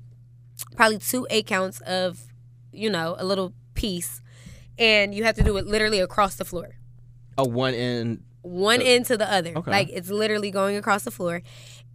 probably 0.78 1.00
two 1.00 1.28
eight 1.30 1.48
counts 1.48 1.82
of, 1.82 2.28
you 2.72 2.90
know, 2.90 3.18
a 3.20 3.25
little 3.25 3.54
piece, 3.74 4.22
and 4.77 5.13
you 5.13 5.24
have 5.24 5.36
to 5.36 5.44
do 5.44 5.58
it 5.58 5.65
literally 5.67 6.00
across 6.00 6.36
the 6.36 6.46
floor, 6.46 6.75
A 7.38 7.48
one 7.48 7.74
end. 7.74 8.24
one 8.41 8.82
end 8.82 9.05
to 9.08 9.17
the 9.17 9.32
other. 9.32 9.53
Okay. 9.55 9.72
Like 9.72 9.89
it's 9.91 10.10
literally 10.10 10.51
going 10.51 10.75
across 10.77 11.03
the 11.03 11.12
floor. 11.12 11.41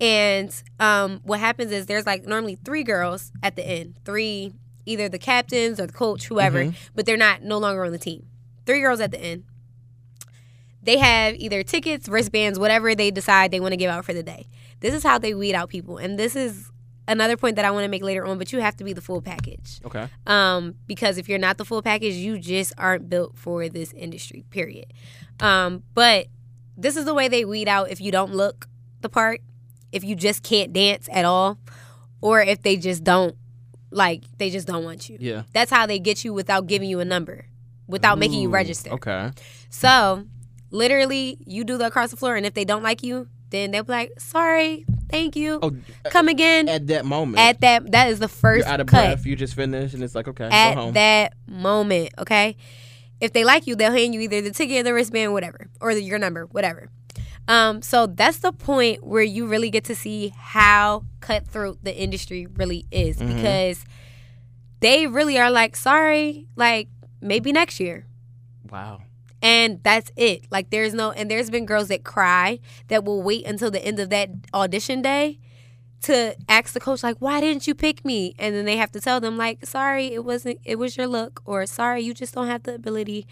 And 0.00 0.50
um, 0.78 1.20
what 1.24 1.40
happens 1.40 1.72
is 1.72 1.86
there's 1.86 2.06
like 2.06 2.24
normally 2.26 2.56
three 2.56 2.82
girls 2.84 3.32
at 3.42 3.54
the 3.56 3.66
end, 3.66 3.96
three 4.04 4.54
either 4.86 5.08
the 5.08 5.18
captains 5.18 5.78
or 5.78 5.86
the 5.86 5.92
coach, 5.92 6.26
whoever, 6.26 6.72
but 6.94 7.04
they're 7.06 7.16
not 7.18 7.42
no 7.42 7.58
longer 7.58 7.84
on 7.84 7.92
the 7.92 7.98
team. 7.98 8.26
Three 8.64 8.80
girls 8.80 9.00
at 9.00 9.10
the 9.10 9.20
end. 9.20 9.44
They 10.82 10.96
have 10.96 11.34
either 11.34 11.62
tickets, 11.62 12.08
wristbands, 12.08 12.58
whatever 12.58 12.94
they 12.94 13.10
decide 13.10 13.50
they 13.50 13.60
want 13.60 13.72
to 13.72 13.76
give 13.76 13.90
out 13.90 14.06
for 14.06 14.14
the 14.14 14.22
day. 14.22 14.46
This 14.80 14.94
is 14.94 15.02
how 15.02 15.18
they 15.18 15.34
weed 15.34 15.54
out 15.54 15.68
people, 15.68 15.98
and 15.98 16.18
this 16.18 16.34
is 16.34 16.69
another 17.10 17.36
point 17.36 17.56
that 17.56 17.64
I 17.64 17.70
want 17.70 17.84
to 17.84 17.88
make 17.88 18.02
later 18.02 18.24
on. 18.24 18.38
But 18.38 18.52
you 18.52 18.60
have 18.60 18.76
to 18.76 18.84
be 18.84 18.92
the 18.92 19.00
full 19.02 19.20
package 19.20 19.80
Okay. 19.84 20.08
um, 20.26 20.74
because 20.86 21.18
if 21.18 21.28
you're 21.28 21.38
not 21.38 21.58
the 21.58 21.64
full 21.64 21.82
package, 21.82 22.14
you 22.14 22.38
just 22.38 22.72
aren't 22.78 23.08
built 23.08 23.36
for 23.36 23.68
this 23.68 23.92
industry. 23.92 24.44
Period. 24.50 24.86
Um, 25.40 25.82
but 25.94 26.26
this 26.76 26.96
is 26.96 27.04
the 27.04 27.14
way 27.14 27.28
they 27.28 27.44
weed 27.44 27.68
out 27.68 27.90
if 27.90 28.00
you 28.00 28.10
don't 28.12 28.34
look 28.34 28.68
the 29.00 29.08
part, 29.08 29.40
if 29.92 30.04
you 30.04 30.14
just 30.14 30.42
can't 30.42 30.72
dance 30.72 31.08
at 31.12 31.24
all, 31.24 31.58
or 32.20 32.40
if 32.42 32.62
they 32.62 32.76
just 32.76 33.02
don't 33.04 33.34
like 33.90 34.22
they 34.38 34.50
just 34.50 34.66
don't 34.66 34.84
want 34.84 35.08
you. 35.08 35.16
Yeah. 35.20 35.42
That's 35.52 35.70
how 35.70 35.86
they 35.86 35.98
get 35.98 36.24
you 36.24 36.32
without 36.32 36.66
giving 36.66 36.88
you 36.88 37.00
a 37.00 37.04
number, 37.04 37.46
without 37.88 38.18
making 38.18 38.40
you 38.40 38.48
register. 38.50 38.90
Okay. 38.92 39.32
So 39.68 40.24
literally, 40.70 41.38
you 41.46 41.64
do 41.64 41.76
the 41.76 41.86
across 41.86 42.10
the 42.10 42.16
floor, 42.16 42.36
and 42.36 42.46
if 42.46 42.54
they 42.54 42.64
don't 42.64 42.82
like 42.82 43.02
you, 43.02 43.28
then 43.50 43.70
they'll 43.70 43.84
be 43.84 43.92
like, 43.92 44.12
"Sorry, 44.20 44.84
thank 45.08 45.36
you, 45.36 45.58
Oh, 45.62 45.72
come 46.04 46.28
again." 46.28 46.68
at 46.68 46.86
that 46.88 47.04
moment, 47.04 47.38
At 47.38 47.60
that, 47.60 47.90
that 47.92 48.08
is 48.10 48.18
the 48.18 48.26
1st 48.28 48.58
you're 48.58 48.66
out 48.68 48.80
of 48.80 48.86
cut 48.86 49.04
breath. 49.16 49.26
You 49.26 49.36
just 49.36 49.54
finished, 49.54 49.94
and 49.94 50.02
it's 50.02 50.14
like, 50.14 50.28
okay, 50.28 50.48
go 50.48 50.54
at 50.54 50.74
home. 50.76 50.94
that 50.94 51.34
moment, 51.46 52.10
okay? 52.18 52.56
If 53.20 53.32
they 53.32 53.44
like 53.44 53.66
you, 53.66 53.76
they'll 53.76 53.92
hand 53.92 54.14
you 54.14 54.20
either 54.20 54.40
the 54.40 54.50
ticket, 54.50 54.84
the 54.84 54.94
wristband, 54.94 55.32
whatever, 55.32 55.68
or 55.80 55.94
the, 55.94 56.02
your 56.02 56.18
number, 56.18 56.46
whatever. 56.46 56.88
Um, 57.48 57.82
so 57.82 58.06
that's 58.06 58.38
the 58.38 58.52
point 58.52 59.04
where 59.04 59.22
you 59.22 59.46
really 59.46 59.70
get 59.70 59.84
to 59.84 59.94
see 59.94 60.32
how 60.36 61.04
cutthroat 61.20 61.78
the 61.82 61.94
industry 61.94 62.46
really 62.46 62.86
is 62.90 63.16
Mm-hmm. 63.18 63.36
because 63.36 63.84
they 64.80 65.06
really 65.06 65.38
are 65.38 65.50
like, 65.50 65.76
sorry, 65.76 66.46
like 66.56 66.88
maybe 67.20 67.52
next 67.52 67.80
year. 67.80 68.06
wow. 68.70 69.02
And 69.42 69.82
that's 69.82 70.10
it. 70.16 70.46
Like 70.50 70.70
there's 70.70 70.94
no 70.94 71.12
and 71.12 71.30
there's 71.30 71.50
been 71.50 71.66
girls 71.66 71.88
that 71.88 72.04
cry 72.04 72.60
that 72.88 73.04
will 73.04 73.22
wait 73.22 73.46
until 73.46 73.70
the 73.70 73.84
end 73.84 73.98
of 73.98 74.10
that 74.10 74.30
audition 74.52 75.02
day 75.02 75.38
to 76.02 76.34
ask 76.48 76.72
the 76.72 76.80
coach 76.80 77.02
like 77.02 77.16
why 77.18 77.40
didn't 77.40 77.66
you 77.66 77.74
pick 77.74 78.04
me? 78.04 78.34
And 78.38 78.54
then 78.54 78.64
they 78.64 78.76
have 78.76 78.92
to 78.92 79.00
tell 79.00 79.20
them 79.20 79.36
like 79.36 79.64
sorry 79.66 80.12
it 80.12 80.24
wasn't 80.24 80.60
it 80.64 80.76
was 80.76 80.96
your 80.96 81.06
look 81.06 81.40
or 81.44 81.64
sorry 81.66 82.02
you 82.02 82.14
just 82.14 82.34
don't 82.34 82.48
have 82.48 82.64
the 82.64 82.74
ability 82.74 83.26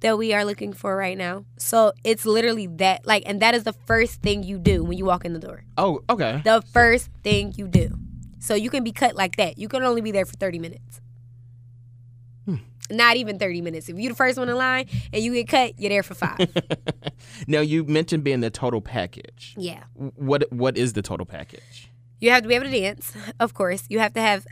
that 0.00 0.16
we 0.16 0.32
are 0.32 0.44
looking 0.44 0.72
for 0.72 0.96
right 0.96 1.18
now. 1.18 1.44
So 1.58 1.92
it's 2.04 2.24
literally 2.24 2.68
that 2.76 3.04
like 3.06 3.24
and 3.26 3.40
that 3.42 3.54
is 3.54 3.64
the 3.64 3.72
first 3.72 4.22
thing 4.22 4.44
you 4.44 4.58
do 4.58 4.84
when 4.84 4.96
you 4.96 5.04
walk 5.04 5.24
in 5.24 5.32
the 5.32 5.40
door. 5.40 5.64
Oh, 5.76 6.02
okay. 6.08 6.40
the 6.44 6.62
first 6.72 7.10
thing 7.24 7.52
you 7.56 7.66
do. 7.66 7.90
So 8.38 8.54
you 8.54 8.70
can 8.70 8.84
be 8.84 8.92
cut 8.92 9.16
like 9.16 9.36
that. 9.36 9.58
You 9.58 9.68
can 9.68 9.82
only 9.82 10.00
be 10.00 10.12
there 10.12 10.24
for 10.24 10.34
30 10.36 10.60
minutes 10.60 11.00
not 12.90 13.16
even 13.16 13.38
30 13.38 13.60
minutes 13.60 13.88
if 13.88 13.98
you're 13.98 14.12
the 14.12 14.16
first 14.16 14.38
one 14.38 14.48
in 14.48 14.56
line 14.56 14.86
and 15.12 15.22
you 15.22 15.32
get 15.34 15.48
cut 15.48 15.78
you're 15.78 15.90
there 15.90 16.02
for 16.02 16.14
five 16.14 16.38
now 17.46 17.60
you 17.60 17.84
mentioned 17.84 18.24
being 18.24 18.40
the 18.40 18.50
total 18.50 18.80
package. 18.80 19.54
yeah 19.58 19.82
What 19.94 20.50
what 20.52 20.76
is 20.78 20.92
the 20.94 21.02
total 21.02 21.26
package? 21.26 21.90
You 22.20 22.30
have 22.30 22.42
to 22.42 22.48
be 22.48 22.54
able 22.56 22.64
to 22.64 22.72
dance, 22.72 23.12
of 23.38 23.54
course. 23.54 23.84
You 23.88 24.00
have 24.00 24.12
to 24.14 24.20
have 24.20 24.44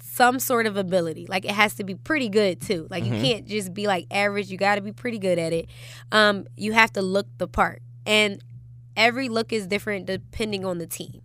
some 0.00 0.38
sort 0.38 0.66
of 0.66 0.76
ability. 0.76 1.26
Like 1.28 1.44
it 1.44 1.50
has 1.50 1.74
to 1.74 1.84
be 1.84 1.96
pretty 1.96 2.28
good 2.28 2.60
too. 2.60 2.86
Like 2.88 3.04
you 3.04 3.10
can't 3.10 3.46
just 3.46 3.74
be 3.74 3.88
like 3.88 4.06
average. 4.12 4.48
You 4.48 4.56
got 4.56 4.76
to 4.76 4.80
be 4.80 4.92
pretty 4.92 5.18
good 5.18 5.36
at 5.38 5.52
it. 5.52 5.68
Um, 6.12 6.46
you 6.56 6.72
have 6.72 6.92
to 6.92 7.02
look 7.02 7.26
the 7.38 7.48
part, 7.48 7.82
and 8.06 8.40
every 8.96 9.28
look 9.28 9.52
is 9.52 9.66
different 9.66 10.06
depending 10.06 10.64
on 10.64 10.78
the 10.78 10.86
team. 10.86 11.22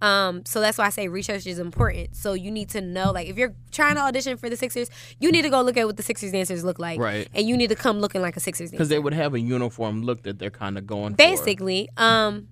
Um, 0.00 0.44
so 0.44 0.60
that's 0.60 0.78
why 0.78 0.86
I 0.86 0.90
say 0.90 1.08
research 1.08 1.46
is 1.46 1.58
important. 1.58 2.14
So 2.14 2.32
you 2.32 2.50
need 2.50 2.68
to 2.70 2.80
know, 2.80 3.10
like, 3.10 3.26
if 3.28 3.36
you're 3.36 3.54
trying 3.72 3.96
to 3.96 4.00
audition 4.02 4.36
for 4.36 4.48
the 4.48 4.56
Sixers, 4.56 4.88
you 5.18 5.32
need 5.32 5.42
to 5.42 5.50
go 5.50 5.60
look 5.62 5.76
at 5.76 5.86
what 5.86 5.96
the 5.96 6.02
Sixers 6.04 6.30
dancers 6.32 6.62
look 6.64 6.78
like, 6.78 7.00
Right. 7.00 7.28
And 7.34 7.48
you 7.48 7.56
need 7.56 7.68
to 7.70 7.74
come 7.76 7.98
looking 8.00 8.22
like 8.22 8.36
a 8.36 8.40
Sixers 8.40 8.70
dancer. 8.70 8.76
Because 8.76 8.88
they 8.90 8.98
would 9.00 9.14
have 9.14 9.34
a 9.34 9.40
uniform 9.40 10.02
look 10.02 10.22
that 10.22 10.38
they're 10.38 10.50
kind 10.50 10.78
of 10.78 10.86
going 10.86 11.12
for. 11.14 11.16
basically 11.16 11.88
um 11.96 12.46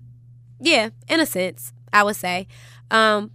yeah 0.59 0.89
in 1.07 1.19
a 1.19 1.25
sense 1.25 1.71
i 1.93 2.03
would 2.03 2.15
say 2.15 2.47
um 2.91 3.31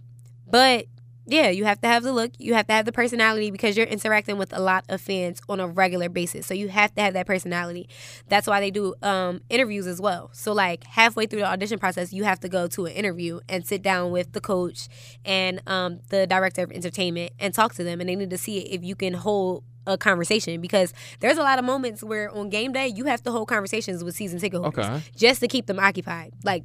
but 0.47 0.85
yeah 1.25 1.49
you 1.49 1.63
have 1.65 1.79
to 1.79 1.87
have 1.87 2.03
the 2.03 2.11
look 2.11 2.31
you 2.37 2.53
have 2.53 2.67
to 2.67 2.73
have 2.73 2.85
the 2.85 2.91
personality 2.91 3.49
because 3.51 3.77
you're 3.77 3.85
interacting 3.87 4.37
with 4.37 4.51
a 4.51 4.59
lot 4.59 4.83
of 4.89 4.99
fans 4.99 5.41
on 5.47 5.59
a 5.59 5.67
regular 5.67 6.09
basis 6.09 6.45
so 6.45 6.53
you 6.53 6.67
have 6.67 6.93
to 6.93 7.01
have 7.01 7.13
that 7.13 7.25
personality 7.25 7.87
that's 8.27 8.45
why 8.47 8.59
they 8.59 8.69
do 8.71 8.93
um 9.01 9.39
interviews 9.49 9.87
as 9.87 10.01
well 10.01 10.29
so 10.33 10.51
like 10.51 10.83
halfway 10.85 11.25
through 11.25 11.39
the 11.39 11.45
audition 11.47 11.79
process 11.79 12.11
you 12.11 12.23
have 12.23 12.39
to 12.39 12.49
go 12.49 12.67
to 12.67 12.85
an 12.85 12.91
interview 12.93 13.39
and 13.47 13.65
sit 13.65 13.81
down 13.81 14.11
with 14.11 14.33
the 14.33 14.41
coach 14.41 14.87
and 15.23 15.61
um 15.67 15.99
the 16.09 16.27
director 16.27 16.63
of 16.63 16.71
entertainment 16.71 17.31
and 17.39 17.53
talk 17.53 17.73
to 17.73 17.83
them 17.83 17.99
and 18.01 18.09
they 18.09 18.15
need 18.15 18.29
to 18.29 18.37
see 18.37 18.59
if 18.59 18.83
you 18.83 18.95
can 18.95 19.13
hold 19.13 19.63
a 19.85 19.97
conversation 19.97 20.61
because 20.61 20.93
there's 21.19 21.37
a 21.37 21.41
lot 21.43 21.59
of 21.59 21.65
moments 21.65 22.01
where 22.03 22.29
on 22.35 22.49
game 22.49 22.71
day 22.71 22.87
you 22.87 23.05
have 23.05 23.21
to 23.21 23.31
hold 23.31 23.47
conversations 23.49 24.01
with 24.03 24.15
season 24.15 24.39
ticket 24.39 24.61
holders 24.61 24.85
Okay. 24.87 25.01
just 25.15 25.41
to 25.41 25.47
keep 25.49 25.65
them 25.65 25.77
occupied. 25.77 26.31
Like 26.43 26.63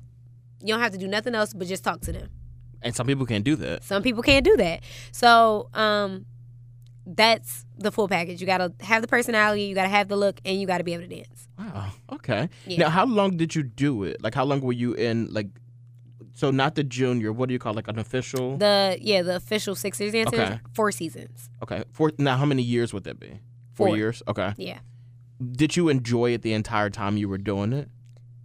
you 0.60 0.68
don't 0.68 0.78
have 0.80 0.92
to 0.92 0.98
do 0.98 1.08
nothing 1.08 1.34
else 1.34 1.52
but 1.52 1.66
just 1.66 1.82
talk 1.82 2.00
to 2.02 2.12
them. 2.12 2.28
And 2.82 2.94
some 2.94 3.06
people 3.06 3.26
can't 3.26 3.44
do 3.44 3.56
that. 3.56 3.84
Some 3.84 4.02
people 4.02 4.22
can't 4.22 4.44
do 4.44 4.56
that. 4.56 4.82
So 5.12 5.68
um 5.74 6.26
that's 7.06 7.64
the 7.78 7.90
full 7.90 8.06
package. 8.08 8.40
You 8.40 8.46
gotta 8.46 8.72
have 8.80 9.00
the 9.02 9.08
personality, 9.08 9.62
you 9.62 9.74
gotta 9.74 9.88
have 9.88 10.08
the 10.08 10.16
look, 10.16 10.40
and 10.44 10.60
you 10.60 10.66
gotta 10.66 10.84
be 10.84 10.92
able 10.94 11.04
to 11.04 11.08
dance. 11.16 11.48
Wow. 11.58 11.90
Okay. 12.12 12.48
Yeah. 12.66 12.78
Now, 12.80 12.90
how 12.90 13.06
long 13.06 13.36
did 13.36 13.54
you 13.54 13.62
do 13.62 14.02
it? 14.04 14.22
Like, 14.22 14.34
how 14.34 14.44
long 14.44 14.60
were 14.60 14.72
you 14.74 14.92
in? 14.94 15.32
Like, 15.32 15.48
so 16.34 16.50
not 16.50 16.74
the 16.74 16.84
junior. 16.84 17.32
What 17.32 17.48
do 17.48 17.52
you 17.54 17.58
call 17.58 17.72
like 17.74 17.88
an 17.88 17.98
official? 17.98 18.58
The 18.58 18.98
yeah, 19.00 19.22
the 19.22 19.36
official 19.36 19.74
Sixers 19.74 20.12
dancers, 20.12 20.38
Okay. 20.38 20.60
four 20.74 20.92
seasons. 20.92 21.48
okay. 21.62 21.82
Four. 21.92 22.12
Now, 22.18 22.36
how 22.36 22.44
many 22.44 22.62
years 22.62 22.92
would 22.92 23.04
that 23.04 23.18
be? 23.18 23.40
Four. 23.74 23.96
years. 23.96 24.22
Okay. 24.28 24.52
Yeah. 24.56 24.78
Did 25.52 25.76
you 25.76 25.88
enjoy 25.88 26.32
it 26.34 26.42
the 26.42 26.52
entire 26.52 26.90
time 26.90 27.16
you 27.16 27.28
were 27.28 27.38
doing 27.38 27.72
it? 27.72 27.88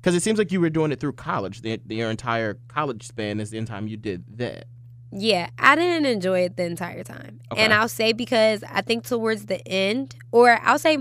Because 0.03 0.15
it 0.15 0.21
seems 0.21 0.37
like 0.37 0.51
you 0.51 0.59
were 0.59 0.69
doing 0.69 0.91
it 0.91 0.99
through 0.99 1.13
college. 1.13 1.61
The, 1.61 1.79
the, 1.85 1.95
your 1.95 2.11
entire 2.11 2.55
college 2.67 3.07
span 3.07 3.39
is 3.39 3.51
the 3.51 3.63
time 3.63 3.87
you 3.87 3.95
did 3.95 4.37
that. 4.37 4.65
Yeah, 5.13 5.49
I 5.57 5.77
didn't 5.77 6.05
enjoy 6.05 6.41
it 6.41 6.57
the 6.57 6.65
entire 6.65 7.05
time. 7.05 7.39
Okay. 7.53 7.63
And 7.63 7.73
I'll 7.73 7.87
say 7.87 8.11
because 8.11 8.65
I 8.69 8.81
think 8.81 9.05
towards 9.05 9.45
the 9.45 9.65
end, 9.65 10.13
or 10.33 10.59
I'll 10.61 10.77
say 10.77 10.97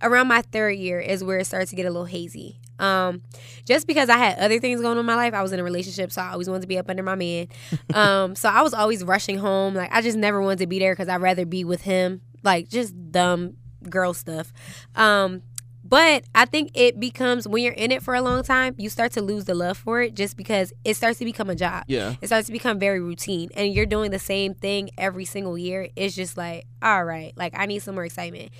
around 0.00 0.28
my 0.28 0.40
third 0.40 0.78
year 0.78 0.98
is 0.98 1.22
where 1.22 1.40
it 1.40 1.44
starts 1.44 1.70
to 1.70 1.76
get 1.76 1.84
a 1.84 1.90
little 1.90 2.06
hazy. 2.06 2.58
Um, 2.78 3.20
just 3.66 3.86
because 3.86 4.08
I 4.08 4.16
had 4.16 4.38
other 4.38 4.58
things 4.58 4.80
going 4.80 4.92
on 4.92 4.98
in 4.98 5.04
my 5.04 5.14
life, 5.14 5.34
I 5.34 5.42
was 5.42 5.52
in 5.52 5.60
a 5.60 5.64
relationship, 5.64 6.10
so 6.10 6.22
I 6.22 6.30
always 6.30 6.48
wanted 6.48 6.62
to 6.62 6.68
be 6.68 6.78
up 6.78 6.88
under 6.88 7.02
my 7.02 7.16
man. 7.16 7.48
Um, 7.92 8.34
so 8.34 8.48
I 8.48 8.62
was 8.62 8.72
always 8.72 9.04
rushing 9.04 9.36
home. 9.36 9.74
Like 9.74 9.92
I 9.92 10.00
just 10.00 10.16
never 10.16 10.40
wanted 10.40 10.60
to 10.60 10.66
be 10.66 10.78
there 10.78 10.94
because 10.94 11.10
I'd 11.10 11.20
rather 11.20 11.44
be 11.44 11.64
with 11.64 11.82
him. 11.82 12.22
Like 12.42 12.68
just 12.68 12.94
dumb 13.12 13.58
girl 13.90 14.14
stuff. 14.14 14.50
Um, 14.96 15.42
but 15.92 16.24
I 16.34 16.46
think 16.46 16.70
it 16.72 16.98
becomes 16.98 17.46
when 17.46 17.62
you're 17.62 17.74
in 17.74 17.92
it 17.92 18.02
for 18.02 18.14
a 18.14 18.22
long 18.22 18.42
time, 18.44 18.74
you 18.78 18.88
start 18.88 19.12
to 19.12 19.20
lose 19.20 19.44
the 19.44 19.54
love 19.54 19.76
for 19.76 20.00
it 20.00 20.14
just 20.14 20.38
because 20.38 20.72
it 20.86 20.96
starts 20.96 21.18
to 21.18 21.26
become 21.26 21.50
a 21.50 21.54
job. 21.54 21.84
Yeah. 21.86 22.14
it 22.22 22.28
starts 22.28 22.46
to 22.46 22.52
become 22.52 22.78
very 22.78 22.98
routine. 22.98 23.50
And 23.54 23.74
you're 23.74 23.84
doing 23.84 24.10
the 24.10 24.18
same 24.18 24.54
thing 24.54 24.88
every 24.96 25.26
single 25.26 25.58
year. 25.58 25.90
It's 25.94 26.14
just 26.14 26.38
like 26.38 26.64
all 26.80 27.04
right 27.04 27.34
like 27.36 27.52
i 27.54 27.66
need 27.66 27.80
some 27.80 27.94
more 27.94 28.06
excitement. 28.06 28.52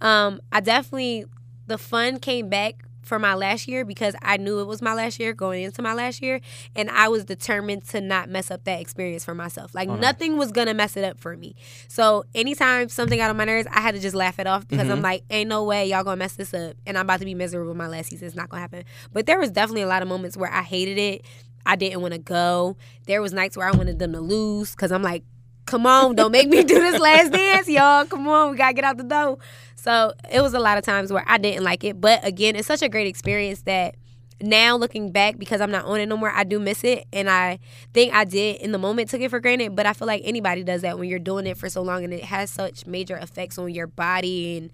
Um 0.00 0.40
i 0.50 0.58
definitely 0.58 1.26
the 1.68 1.78
fun 1.78 2.18
came 2.18 2.48
back 2.48 2.82
for 3.10 3.18
my 3.18 3.34
last 3.34 3.66
year 3.66 3.84
because 3.84 4.14
i 4.22 4.36
knew 4.36 4.60
it 4.60 4.68
was 4.68 4.80
my 4.80 4.94
last 4.94 5.18
year 5.18 5.32
going 5.32 5.64
into 5.64 5.82
my 5.82 5.92
last 5.92 6.22
year 6.22 6.40
and 6.76 6.88
i 6.90 7.08
was 7.08 7.24
determined 7.24 7.84
to 7.84 8.00
not 8.00 8.28
mess 8.28 8.52
up 8.52 8.62
that 8.62 8.80
experience 8.80 9.24
for 9.24 9.34
myself. 9.34 9.74
Like 9.74 9.88
nothing 9.88 10.36
was 10.36 10.52
gonna 10.52 10.74
mess 10.74 10.96
it 10.96 11.02
up 11.02 11.18
for 11.18 11.36
me. 11.36 11.56
So 11.88 12.24
anytime 12.36 12.88
something 12.88 13.18
got 13.18 13.28
on 13.28 13.36
my 13.36 13.44
nerves 13.44 13.66
i 13.72 13.80
had 13.80 13.96
to 13.96 14.00
just 14.00 14.14
laugh 14.14 14.38
it 14.38 14.46
off 14.46 14.68
because 14.68 14.88
i'm 14.88 14.98
mm-hmm. 14.98 15.02
like 15.02 15.24
ain't 15.28 15.48
no 15.48 15.64
way 15.64 15.88
y'all 15.88 16.04
gonna 16.04 16.18
mess 16.18 16.36
this 16.36 16.54
up 16.54 16.76
and 16.86 16.96
i'm 16.96 17.04
about 17.04 17.18
to 17.18 17.24
be 17.24 17.34
miserable 17.34 17.74
my 17.74 17.88
last 17.88 18.10
season. 18.10 18.28
It's 18.28 18.36
not 18.36 18.48
gonna 18.48 18.60
happen. 18.60 18.84
But 19.12 19.26
there 19.26 19.40
was 19.40 19.50
definitely 19.50 19.82
a 19.82 19.88
lot 19.88 20.02
of 20.02 20.08
moments 20.08 20.36
where 20.36 20.52
i 20.52 20.62
hated 20.62 20.96
it. 20.96 21.24
I 21.66 21.74
didn't 21.74 22.02
want 22.02 22.14
to 22.14 22.20
go. 22.20 22.76
There 23.06 23.20
was 23.20 23.32
nights 23.32 23.56
where 23.56 23.66
I 23.66 23.72
wanted 23.72 23.98
them 23.98 24.12
to 24.12 24.20
lose 24.20 24.70
because 24.70 24.92
I'm 24.92 25.02
like, 25.02 25.24
come 25.70 25.86
on, 25.86 26.16
don't 26.16 26.32
make 26.32 26.48
me 26.48 26.62
do 26.64 26.74
this 26.74 27.00
last 27.00 27.32
dance, 27.40 27.68
y'all. 27.68 28.04
Come 28.04 28.28
on, 28.28 28.52
we 28.52 28.56
gotta 28.56 28.74
get 28.74 28.84
out 28.84 28.96
the 28.96 29.04
door. 29.04 29.38
So 29.80 30.12
it 30.30 30.42
was 30.42 30.52
a 30.52 30.60
lot 30.60 30.76
of 30.76 30.84
times 30.84 31.10
where 31.10 31.24
I 31.26 31.38
didn't 31.38 31.64
like 31.64 31.84
it, 31.84 32.00
but 32.00 32.22
again, 32.22 32.54
it's 32.54 32.68
such 32.68 32.82
a 32.82 32.88
great 32.88 33.06
experience 33.06 33.62
that 33.62 33.94
now 34.42 34.76
looking 34.76 35.10
back 35.10 35.38
because 35.38 35.62
I'm 35.62 35.70
not 35.70 35.86
on 35.86 36.00
it 36.00 36.06
no 36.06 36.18
more, 36.18 36.30
I 36.30 36.44
do 36.44 36.58
miss 36.58 36.84
it, 36.84 37.06
and 37.14 37.30
I 37.30 37.60
think 37.94 38.12
I 38.12 38.24
did 38.24 38.60
in 38.60 38.72
the 38.72 38.78
moment 38.78 39.08
took 39.08 39.22
it 39.22 39.30
for 39.30 39.40
granted. 39.40 39.74
But 39.74 39.86
I 39.86 39.94
feel 39.94 40.06
like 40.06 40.20
anybody 40.22 40.64
does 40.64 40.82
that 40.82 40.98
when 40.98 41.08
you're 41.08 41.18
doing 41.18 41.46
it 41.46 41.56
for 41.56 41.70
so 41.70 41.80
long, 41.80 42.04
and 42.04 42.12
it 42.12 42.24
has 42.24 42.50
such 42.50 42.86
major 42.86 43.16
effects 43.16 43.56
on 43.56 43.72
your 43.72 43.86
body 43.86 44.58
and 44.58 44.70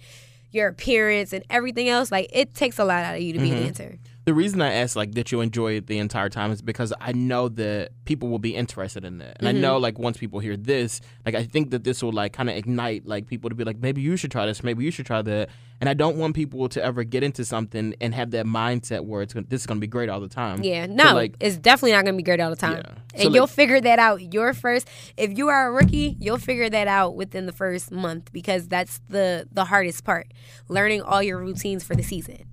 your 0.51 0.66
appearance 0.66 1.33
and 1.33 1.45
everything 1.51 1.88
else. 1.88 2.11
Like 2.11 2.29
it 2.33 2.55
takes 2.55 2.77
a 2.79 2.85
lot 2.85 3.05
out 3.05 3.14
of 3.14 3.21
you 3.21 3.33
to 3.33 3.38
be 3.38 3.53
a 3.53 3.61
dancer. 3.61 3.85
Mm-hmm. 3.85 4.15
The 4.27 4.35
reason 4.35 4.61
I 4.61 4.73
asked 4.73 4.97
like 4.97 5.12
did 5.12 5.31
you 5.31 5.41
enjoy 5.41 5.75
it 5.75 5.87
the 5.87 5.99
entire 5.99 6.29
time 6.29 6.51
is 6.51 6.61
because 6.61 6.93
I 7.01 7.12
know 7.12 7.49
that 7.51 7.91
people 8.07 8.29
will 8.29 8.41
be 8.41 8.57
interested 8.57 9.05
in 9.05 9.19
that, 9.19 9.37
and 9.39 9.47
Mm-hmm. 9.47 9.57
I 9.57 9.61
know 9.61 9.79
like 9.79 10.01
once 10.01 10.17
people 10.19 10.41
hear 10.41 10.57
this, 10.57 11.01
like 11.25 11.37
I 11.37 11.45
think 11.45 11.71
that 11.71 11.85
this 11.85 12.03
will 12.03 12.11
like 12.12 12.33
kind 12.33 12.51
of 12.51 12.57
ignite 12.57 13.07
like 13.07 13.29
people 13.29 13.51
to 13.51 13.55
be 13.57 13.62
like 13.62 13.79
maybe 13.79 14.01
you 14.03 14.17
should 14.17 14.33
try 14.33 14.45
this, 14.45 14.65
maybe 14.65 14.85
you 14.85 14.91
should 14.91 15.07
try 15.07 15.23
that, 15.23 15.49
and 15.81 15.89
I 15.89 15.95
don't 15.95 16.17
want 16.17 16.35
people 16.35 16.69
to 16.71 16.83
ever 16.83 17.05
get 17.05 17.23
into 17.23 17.45
something 17.45 17.95
and 18.01 18.12
have 18.17 18.33
that 18.33 18.47
mindset 18.47 19.05
where 19.05 19.23
it's 19.23 19.33
gonna, 19.33 19.47
this 19.49 19.61
is 19.61 19.67
gonna 19.69 19.79
be 19.79 19.87
great 19.87 20.09
all 20.09 20.21
the 20.21 20.29
time. 20.29 20.61
Yeah, 20.65 20.87
So, 20.87 20.93
no, 20.93 21.15
like 21.15 21.37
it's 21.39 21.57
definitely 21.57 21.93
not 21.93 22.05
gonna 22.05 22.17
be 22.17 22.25
great 22.25 22.41
all 22.41 22.51
the 22.51 22.57
time. 22.57 22.79
Yeah. 22.79 22.95
And 23.15 23.23
So, 23.23 23.31
you'll 23.33 23.47
figure 23.47 23.81
that 23.81 24.01
out 24.01 24.33
your 24.35 24.55
first. 24.55 24.89
If 25.17 25.39
you 25.39 25.47
are 25.51 25.69
a 25.69 25.71
rookie, 25.71 26.17
you'll 26.19 26.39
figure 26.39 26.69
that 26.69 26.89
out 26.89 27.15
within 27.15 27.47
the 27.47 27.53
first 27.53 27.93
month 27.93 28.33
because 28.33 28.67
that's 28.67 29.01
the 29.09 29.47
the 29.53 29.67
hardest 29.67 30.03
part, 30.03 30.33
learning 30.69 31.03
all 31.03 31.23
your 31.23 31.39
routines 31.39 31.85
for 31.85 31.95
the 31.95 32.03
season. 32.03 32.45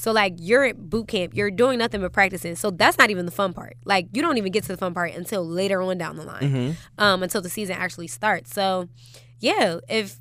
So 0.00 0.12
like 0.12 0.34
you're 0.38 0.64
at 0.64 0.78
boot 0.90 1.08
camp, 1.08 1.34
you're 1.34 1.50
doing 1.50 1.78
nothing 1.78 2.00
but 2.00 2.12
practicing. 2.12 2.56
So 2.56 2.70
that's 2.70 2.96
not 2.96 3.10
even 3.10 3.26
the 3.26 3.32
fun 3.32 3.52
part. 3.52 3.76
Like 3.84 4.08
you 4.12 4.22
don't 4.22 4.38
even 4.38 4.50
get 4.50 4.62
to 4.64 4.68
the 4.68 4.76
fun 4.78 4.94
part 4.94 5.12
until 5.12 5.46
later 5.46 5.82
on 5.82 5.98
down 5.98 6.16
the 6.16 6.22
line, 6.24 6.40
Mm-hmm. 6.42 6.72
um, 7.02 7.22
until 7.22 7.42
the 7.42 7.50
season 7.50 7.76
actually 7.76 8.06
starts. 8.06 8.52
So 8.54 8.88
yeah, 9.40 9.78
if 9.88 10.16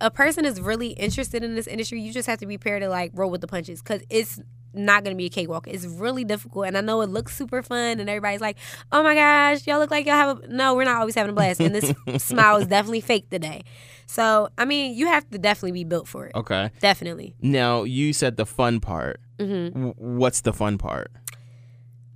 a 0.00 0.10
person 0.10 0.44
is 0.44 0.60
really 0.60 0.88
interested 0.88 1.42
in 1.42 1.54
this 1.54 1.66
industry, 1.66 2.00
you 2.00 2.12
just 2.12 2.26
have 2.28 2.38
to 2.40 2.46
be 2.46 2.58
prepared 2.58 2.82
to 2.82 2.88
like 2.90 3.12
roll 3.14 3.30
with 3.30 3.40
the 3.40 3.46
punches 3.46 3.80
because 3.80 4.02
it's 4.10 4.40
not 4.74 5.04
going 5.04 5.14
to 5.14 5.18
be 5.18 5.26
a 5.26 5.30
cakewalk. 5.30 5.66
It's 5.68 5.84
really 5.86 6.24
difficult, 6.24 6.66
and 6.66 6.76
I 6.76 6.80
know 6.80 7.00
it 7.02 7.08
looks 7.08 7.36
super 7.36 7.62
fun, 7.62 8.00
and 8.00 8.08
everybody's 8.08 8.40
like, 8.40 8.56
"Oh 8.92 9.02
my 9.02 9.14
gosh, 9.14 9.66
y'all 9.66 9.78
look 9.78 9.90
like 9.90 10.06
y'all 10.06 10.14
have 10.14 10.42
a." 10.42 10.46
No, 10.48 10.74
we're 10.74 10.84
not 10.84 10.96
always 10.96 11.14
having 11.14 11.30
a 11.30 11.34
blast, 11.34 11.60
and 11.60 11.74
this 11.74 11.92
smile 12.22 12.56
is 12.56 12.66
definitely 12.66 13.00
fake 13.00 13.30
today. 13.30 13.62
So 14.06 14.48
I 14.58 14.64
mean, 14.64 14.94
you 14.94 15.06
have 15.06 15.28
to 15.30 15.38
definitely 15.38 15.72
be 15.72 15.84
built 15.84 16.06
for 16.08 16.26
it. 16.26 16.34
Okay. 16.34 16.70
Definitely. 16.80 17.34
Now 17.40 17.84
you 17.84 18.12
said 18.12 18.36
the 18.36 18.46
fun 18.46 18.80
part. 18.80 19.20
hmm 19.40 19.68
W- 19.68 19.94
what's 19.96 20.40
the 20.42 20.52
fun 20.52 20.78
part? 20.78 21.10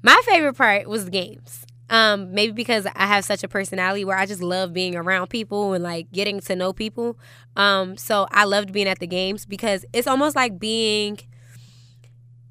My 0.02 0.20
favorite 0.24 0.54
part 0.56 0.88
was 0.88 1.04
the 1.04 1.10
games. 1.10 1.64
Um, 1.90 2.34
maybe 2.34 2.52
because 2.52 2.86
I 2.94 3.06
have 3.06 3.24
such 3.24 3.42
a 3.42 3.48
personality 3.48 4.04
where 4.04 4.16
I 4.16 4.26
just 4.26 4.42
love 4.42 4.74
being 4.74 4.94
around 4.94 5.28
people 5.28 5.72
and 5.72 5.82
like 5.82 6.12
getting 6.12 6.38
to 6.40 6.54
know 6.54 6.74
people. 6.74 7.18
Um, 7.56 7.96
so 7.96 8.26
I 8.30 8.44
loved 8.44 8.72
being 8.72 8.86
at 8.88 8.98
the 8.98 9.06
games 9.06 9.46
because 9.46 9.86
it's 9.94 10.06
almost 10.06 10.36
like 10.36 10.58
being 10.58 11.18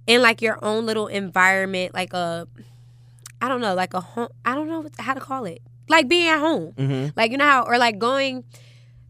in 0.08 0.22
like 0.22 0.42
your 0.42 0.58
own 0.64 0.86
little 0.86 1.08
environment, 1.08 1.94
like 1.94 2.14
a 2.14 2.48
I 3.42 3.48
don't 3.48 3.62
know, 3.62 3.76
like 3.76 3.94
a 3.94 4.02
home. 4.02 4.30
I 4.44 4.56
don't 4.56 4.68
know 4.68 4.88
how 4.98 5.14
to 5.14 5.20
call 5.20 5.46
it. 5.46 5.62
Like 5.88 6.08
being 6.08 6.28
at 6.28 6.40
home. 6.40 6.74
Mm-hmm. 6.74 7.10
Like 7.16 7.32
you 7.32 7.38
know 7.38 7.46
how, 7.46 7.64
or 7.64 7.78
like 7.78 8.00
going. 8.00 8.44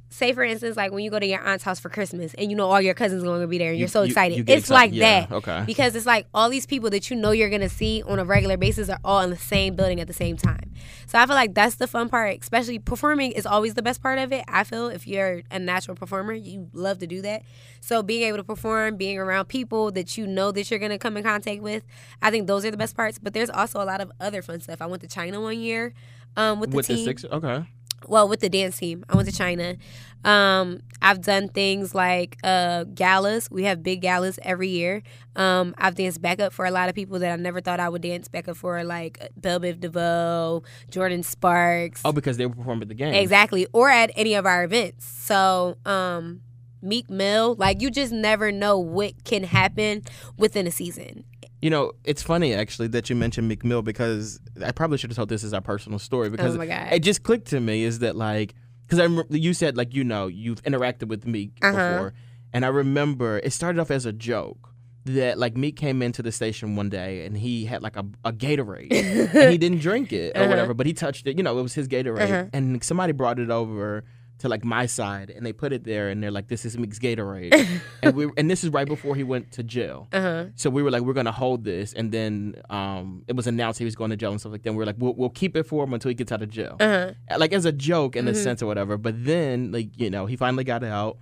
Say 0.09 0.31
for 0.31 0.41
instance, 0.43 0.77
like 0.77 0.93
when 0.93 1.03
you 1.03 1.11
go 1.11 1.19
to 1.19 1.25
your 1.25 1.41
aunt's 1.45 1.65
house 1.65 1.79
for 1.81 1.89
Christmas 1.89 2.33
and 2.35 2.49
you 2.49 2.55
know 2.55 2.69
all 2.69 2.79
your 2.81 2.93
cousins 2.93 3.23
are 3.23 3.25
going 3.25 3.41
to 3.41 3.47
be 3.47 3.57
there 3.57 3.69
and 3.71 3.77
You- 3.77 3.81
you're 3.81 3.87
so 3.89 4.03
excited. 4.03 4.37
you 4.37 4.43
get 4.43 4.57
it's 4.59 4.69
like. 4.69 4.91
Yeah, 4.93 5.25
that 5.27 5.31
okay. 5.33 5.63
because 5.65 5.95
it's 5.95 6.05
like 6.05 6.27
all 6.33 6.49
these 6.49 6.65
people 6.65 6.89
that 6.91 7.09
you 7.09 7.17
know 7.17 7.31
you're 7.31 7.49
gonna 7.49 7.67
see 7.67 8.01
on 8.03 8.17
a 8.17 8.23
regular 8.23 8.55
basis 8.55 8.87
are 8.89 8.99
all 9.03 9.19
in 9.21 9.29
the 9.31 9.35
same 9.37 9.75
building 9.75 9.99
at 9.99 10.07
the 10.07 10.13
same 10.13 10.37
time. 10.37 10.71
So 11.07 11.19
I 11.19 11.25
feel 11.25 11.35
like 11.35 11.53
that's 11.53 11.75
the 11.75 11.87
fun 11.87 12.07
part, 12.07 12.37
especially 12.41 12.79
performing 12.79 13.33
is 13.33 13.45
always 13.45 13.73
the 13.73 13.81
best 13.81 14.01
part 14.01 14.17
of 14.17 14.31
it. 14.31 14.45
I 14.47 14.63
feel 14.63 14.87
if 14.87 15.05
you're 15.07 15.41
a 15.51 15.59
natural 15.59 15.95
performer, 15.95 16.33
you 16.33 16.69
love 16.73 16.99
to 16.99 17.07
do 17.07 17.21
that. 17.23 17.43
So 17.81 18.01
being 18.01 18.23
able 18.23 18.37
to 18.37 18.43
perform, 18.45 18.95
being 18.95 19.17
around 19.17 19.45
people 19.49 19.91
that 19.91 20.17
you 20.17 20.25
know 20.25 20.51
that 20.53 20.71
you're 20.71 20.79
gonna 20.79 20.97
come 20.97 21.17
in 21.17 21.23
contact 21.23 21.61
with, 21.61 21.83
I 22.21 22.31
think 22.31 22.47
those 22.47 22.63
are 22.65 22.71
the 22.71 22.77
best 22.77 22.95
parts. 22.95 23.19
But 23.19 23.33
there's 23.33 23.49
also 23.49 23.81
a 23.81 23.85
lot 23.85 23.99
of 23.99 24.09
other 24.21 24.41
fun 24.41 24.61
stuff. 24.61 24.81
I 24.81 24.85
went 24.85 25.01
to 25.01 25.07
China 25.09 25.41
one 25.41 25.59
year 25.59 25.93
um, 26.37 26.59
with 26.61 26.71
the 26.71 26.77
With 26.77 26.87
team 26.87 26.97
the 26.97 27.03
six, 27.03 27.25
okay. 27.25 27.65
Well 28.05 28.27
with 28.27 28.41
the 28.41 28.49
dance 28.49 28.77
team. 28.77 29.03
I 29.09 29.15
went 29.15 29.27
to 29.29 29.35
china. 29.35 29.75
Um, 30.23 30.81
i've 31.01 31.21
done 31.21 31.47
things 31.47 31.95
like 31.95 32.37
uh, 32.43 32.83
galas. 32.85 33.49
We 33.49 33.63
have 33.63 33.83
big 33.83 34.01
galas 34.01 34.39
every 34.41 34.69
year. 34.69 35.03
Um, 35.35 35.73
i've 35.77 35.95
danced 35.95 36.21
backup 36.21 36.53
for 36.53 36.65
a 36.65 36.71
lot 36.71 36.89
of 36.89 36.95
people 36.95 37.19
that 37.19 37.31
i 37.31 37.35
never 37.35 37.61
thought 37.61 37.79
i 37.79 37.87
would 37.87 38.01
dance 38.01 38.27
backup 38.27 38.57
for 38.57 38.83
like 38.83 39.19
bell 39.37 39.59
biv 39.59 39.79
devoe 39.79 40.63
jordin 40.91 41.23
sparks. 41.23 42.01
Oh, 42.03 42.11
because 42.11 42.37
they 42.37 42.45
were 42.45 42.55
performing 42.55 42.83
at 42.83 42.87
the 42.89 42.95
game. 42.95 43.13
exactly. 43.13 43.67
Or 43.73 43.89
at 43.89 44.11
any 44.15 44.33
of 44.33 44.45
our 44.45 44.63
events. 44.63 45.05
So 45.05 45.77
um, 45.85 46.41
meek 46.81 47.09
mill 47.09 47.55
like 47.55 47.81
you 47.81 47.89
just 47.89 48.11
never 48.11 48.51
know 48.51 48.77
what 48.77 49.23
can 49.23 49.43
happen 49.43 50.03
within 50.37 50.67
a 50.67 50.71
season 50.71 51.23
You 51.61 51.69
know, 51.71 51.93
it's 52.03 52.21
funny 52.21 52.53
actually 52.53 52.87
that 52.89 53.09
you 53.09 53.15
mentioned 53.15 53.47
Meek 53.47 53.63
Mill 53.65 53.81
because 53.81 54.39
I 54.63 54.71
probably 54.71 54.97
should 54.99 55.09
have 55.09 55.15
told 55.17 55.29
this 55.29 55.43
as 55.43 55.53
our 55.53 55.61
personal 55.61 55.97
story 55.99 56.29
because 56.29 56.53
Oh 56.55 56.57
my 56.59 56.67
God. 56.67 56.93
it 56.93 56.99
just 56.99 57.23
clicked 57.23 57.47
to 57.47 57.59
me 57.59 57.83
is 57.83 57.99
that 57.99 58.15
like 58.15 58.53
because 58.85 58.99
I 58.99 59.03
remember 59.03 59.35
you 59.37 59.53
said 59.53 59.75
like 59.75 59.93
you 59.93 60.03
know 60.03 60.27
you've 60.27 60.61
interacted 60.63 61.07
with 61.07 61.25
Meek 61.25 61.57
Uh-huh. 61.61 61.71
before, 61.75 62.13
and 62.53 62.63
I 62.63 62.67
remember 62.69 63.39
it 63.43 63.51
started 63.53 63.79
off 63.79 63.89
as 63.91 64.05
a 64.05 64.13
joke 64.13 64.71
that 65.05 65.39
like 65.39 65.57
Meek 65.57 65.75
came 65.77 66.01
into 66.01 66.21
the 66.21 66.31
station 66.31 66.75
one 66.75 66.89
day 66.89 67.25
and 67.25 67.37
he 67.37 67.65
had 67.65 67.81
like 67.81 67.95
a, 67.95 68.05
a 68.25 68.31
Gatorade 68.33 68.91
and 69.33 69.51
he 69.51 69.57
didn't 69.63 69.79
drink 69.79 70.13
it 70.13 70.35
or 70.37 70.41
Uh-huh. 70.41 70.49
whatever, 70.49 70.73
but 70.75 70.85
he 70.85 70.93
touched 70.93 71.25
it. 71.27 71.37
You 71.37 71.43
know, 71.43 71.57
it 71.57 71.63
was 71.63 71.73
his 71.73 71.87
Gatorade, 71.87 72.21
Uh-huh. 72.31 72.45
and 72.53 72.83
somebody 72.83 73.13
brought 73.13 73.39
it 73.39 73.49
over 73.49 74.03
to 74.39 74.47
like 74.49 74.63
my 74.63 74.85
side 74.85 75.31
and 75.31 75.43
they 75.45 75.51
put 75.51 75.73
it 75.73 75.83
there 75.83 76.09
and 76.09 76.21
they're 76.21 76.29
like 76.31 76.47
this 76.47 76.63
is 76.63 76.77
Meek's 76.77 76.99
Gatorade 76.99 77.53
and 78.03 78.15
we 78.15 78.29
and 78.37 78.49
this 78.51 78.63
is 78.63 78.69
right 78.69 78.87
before 78.87 79.15
he 79.15 79.23
went 79.23 79.51
to 79.53 79.63
jail. 79.63 80.07
uh-huh 80.13 80.45
So 80.55 80.69
we 80.69 80.83
were 80.83 80.91
like, 80.91 81.01
we're 81.01 81.13
gonna 81.13 81.31
hold 81.31 81.63
this, 81.63 81.93
and 81.93 82.11
then 82.11 82.55
um, 82.69 83.23
it 83.27 83.35
was 83.35 83.47
announced 83.47 83.79
he 83.79 83.85
was 83.85 83.95
going 83.95 84.11
to 84.11 84.15
jail 84.17 84.31
and 84.31 84.39
stuff 84.39 84.51
like 84.51 84.61
that. 84.63 84.69
And 84.69 84.77
we 84.77 84.83
are 84.83 84.85
like, 84.85 84.97
we'll, 84.99 85.13
we'll 85.15 85.29
keep 85.31 85.55
it 85.57 85.63
for 85.63 85.83
him 85.83 85.93
until 85.93 86.09
he 86.09 86.15
gets 86.15 86.31
out 86.31 86.41
of 86.43 86.49
jail, 86.49 86.75
uh-huh 86.79 87.13
like 87.37 87.51
as 87.53 87.65
a 87.65 87.71
joke 87.71 88.15
in 88.15 88.27
a 88.27 88.31
Mhm. 88.31 88.43
sense 88.43 88.61
or 88.61 88.67
whatever. 88.67 88.95
But 88.97 89.15
then, 89.25 89.71
like 89.71 89.97
you 89.99 90.09
know, 90.09 90.25
he 90.27 90.35
finally 90.35 90.63
got 90.63 90.83
out, 90.83 91.17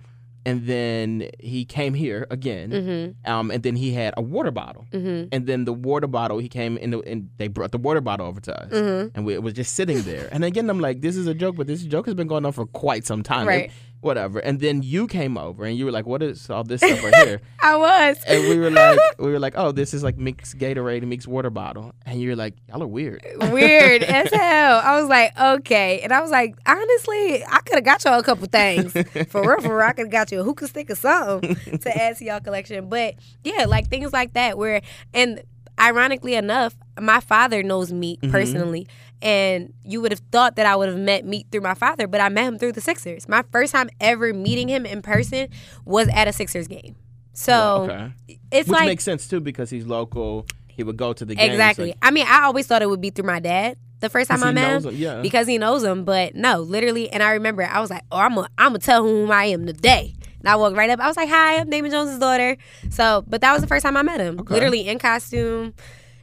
and 0.46 0.64
then 0.66 1.28
he 1.40 1.64
came 1.64 1.92
here 1.92 2.26
again, 2.30 2.70
mm-hmm. 2.70 3.30
um, 3.30 3.50
and 3.50 3.62
then 3.62 3.76
he 3.76 3.92
had 3.92 4.14
a 4.16 4.22
water 4.22 4.50
bottle, 4.50 4.86
mm-hmm. 4.92 5.28
And 5.32 5.46
then 5.46 5.64
the 5.64 5.72
water 5.72 6.06
bottle 6.06 6.38
he 6.38 6.48
came 6.48 6.78
in, 6.78 6.90
the, 6.90 7.00
and 7.00 7.28
they 7.36 7.48
brought 7.48 7.72
the 7.72 7.78
water 7.78 8.00
bottle 8.00 8.26
over 8.26 8.40
to 8.40 8.62
us, 8.62 8.72
mm-hmm. 8.72 9.08
And 9.14 9.26
we, 9.26 9.34
it 9.34 9.42
was 9.42 9.52
just 9.52 9.74
sitting 9.74 10.02
there. 10.02 10.28
And 10.32 10.44
again, 10.44 10.70
I'm 10.70 10.80
like, 10.80 11.00
this 11.00 11.16
is 11.16 11.26
a 11.26 11.34
joke, 11.34 11.56
but 11.56 11.66
this 11.66 11.82
joke 11.82 12.06
has 12.06 12.14
been 12.14 12.28
going 12.28 12.46
on 12.46 12.52
for 12.52 12.64
quite 12.66 13.04
some 13.04 13.22
time, 13.22 13.46
Right. 13.46 13.72
Whatever. 14.00 14.38
And 14.38 14.60
then 14.60 14.82
you 14.82 15.06
came 15.08 15.36
over, 15.36 15.64
and 15.64 15.76
you 15.76 15.84
were 15.84 15.90
like, 15.90 16.06
what 16.06 16.22
is 16.22 16.48
all 16.50 16.62
this 16.62 16.80
stuff 16.80 17.02
right 17.02 17.14
here? 17.26 17.40
i 17.62 17.74
was 17.76 18.18
and 18.26 18.48
we 18.48 18.56
were 18.58 18.70
like, 18.70 18.98
we 19.18 19.30
were 19.32 19.38
like, 19.40 19.54
oh, 19.56 19.72
this 19.72 19.92
is 19.94 20.04
like 20.04 20.16
Meek's 20.18 20.54
Gatorade 20.54 20.98
and 20.98 21.08
Meek's 21.08 21.26
water 21.26 21.50
bottle, 21.50 21.92
and 22.04 22.20
you're 22.20 22.36
like, 22.36 22.54
y'all 22.68 22.82
are 22.82 22.86
weird. 22.86 23.24
weird 23.50 24.02
as 24.18 24.30
hell. 24.32 24.80
I 24.84 25.00
was 25.00 25.08
like, 25.08 25.36
okay. 25.38 26.00
And 26.00 26.12
I 26.12 26.20
was 26.20 26.30
like, 26.30 26.54
honestly, 26.66 27.44
I 27.44 27.60
could 27.64 27.76
have 27.76 27.84
got 27.84 28.04
y'all 28.04 28.20
a 28.20 28.22
couple 28.22 28.46
things. 28.46 28.92
For 29.28 29.42
real, 29.42 29.60
for 29.60 29.76
real. 29.76 29.86
I 29.86 29.92
could 29.92 30.06
have 30.06 30.12
got 30.12 30.30
you 30.30 30.40
a 30.40 30.44
hookah 30.44 30.68
stick 30.68 30.90
or 30.90 30.94
something 30.94 31.56
to 31.78 32.02
add 32.02 32.16
to 32.18 32.24
y'all 32.24 32.40
collection. 32.40 32.88
But 32.88 33.14
yeah, 33.42 33.64
like 33.64 33.88
things 33.88 34.12
like 34.12 34.34
that 34.34 34.56
where 34.58 34.82
and 35.14 35.42
ironically 35.80 36.34
enough, 36.34 36.74
my 37.00 37.20
father 37.20 37.62
knows 37.62 37.92
Meek 37.92 38.20
Mhm. 38.22 38.30
personally. 38.30 38.86
And 39.22 39.72
you 39.82 40.00
would 40.02 40.12
have 40.12 40.20
thought 40.30 40.56
that 40.56 40.66
I 40.66 40.76
would 40.76 40.88
have 40.88 40.98
met 40.98 41.24
Meek 41.24 41.46
through 41.50 41.62
my 41.62 41.74
father, 41.74 42.06
but 42.06 42.20
I 42.20 42.28
met 42.28 42.44
him 42.44 42.58
through 42.58 42.72
the 42.72 42.80
Sixers. 42.82 43.28
My 43.28 43.42
first 43.50 43.72
time 43.72 43.88
ever 44.00 44.32
meeting 44.34 44.68
him 44.68 44.84
in 44.84 45.00
person 45.02 45.48
was 45.84 46.08
at 46.08 46.28
a 46.28 46.32
Sixers 46.32 46.68
game. 46.68 46.96
So 47.32 47.88
okay, 47.90 48.12
it's 48.50 48.68
which 48.68 48.74
like 48.78 48.86
makes 48.86 49.04
sense 49.04 49.26
too 49.28 49.40
because 49.40 49.70
he's 49.70 49.86
local. 49.86 50.46
He 50.68 50.82
would 50.82 50.96
go 50.96 51.12
to 51.12 51.24
the 51.24 51.34
games. 51.34 51.52
Exactly. 51.52 51.88
like, 51.88 51.98
I 52.02 52.10
mean, 52.10 52.26
I 52.28 52.42
always 52.44 52.66
thought 52.66 52.82
it 52.82 52.88
would 52.90 53.00
be 53.00 53.10
through 53.10 53.26
my 53.26 53.40
dad 53.40 53.78
the 54.00 54.10
first 54.10 54.30
time 54.30 54.42
I 54.44 54.52
met 54.52 54.82
him. 54.82 54.90
him, 54.90 54.96
Yeah. 54.96 55.20
Because 55.22 55.46
he 55.46 55.56
knows 55.56 55.82
him, 55.82 56.04
but 56.04 56.34
no, 56.34 56.60
literally. 56.60 57.10
And 57.10 57.22
I 57.22 57.30
remember 57.32 57.62
I 57.62 57.80
was 57.80 57.88
like, 57.90 58.02
"Oh, 58.12 58.18
I'm 58.18 58.34
gonna, 58.34 58.48
I'm 58.58 58.68
gonna 58.68 58.78
tell 58.80 59.02
whom 59.02 59.30
I 59.30 59.46
am 59.46 59.64
today." 59.66 60.14
And 60.40 60.48
I 60.48 60.56
walked 60.56 60.76
right 60.76 60.90
up. 60.90 61.00
I 61.00 61.06
was 61.08 61.16
like, 61.16 61.30
"Hi, 61.30 61.56
I'm 61.58 61.70
Damon 61.70 61.90
Jones's 61.90 62.18
daughter." 62.18 62.56
So, 62.90 63.24
but 63.26 63.40
that 63.40 63.52
was 63.52 63.62
the 63.62 63.66
first 63.68 63.84
time 63.84 63.96
I 63.96 64.02
met 64.02 64.20
him, 64.20 64.38
Okay. 64.40 64.52
literally 64.54 64.86
in 64.86 64.98
costume, 64.98 65.72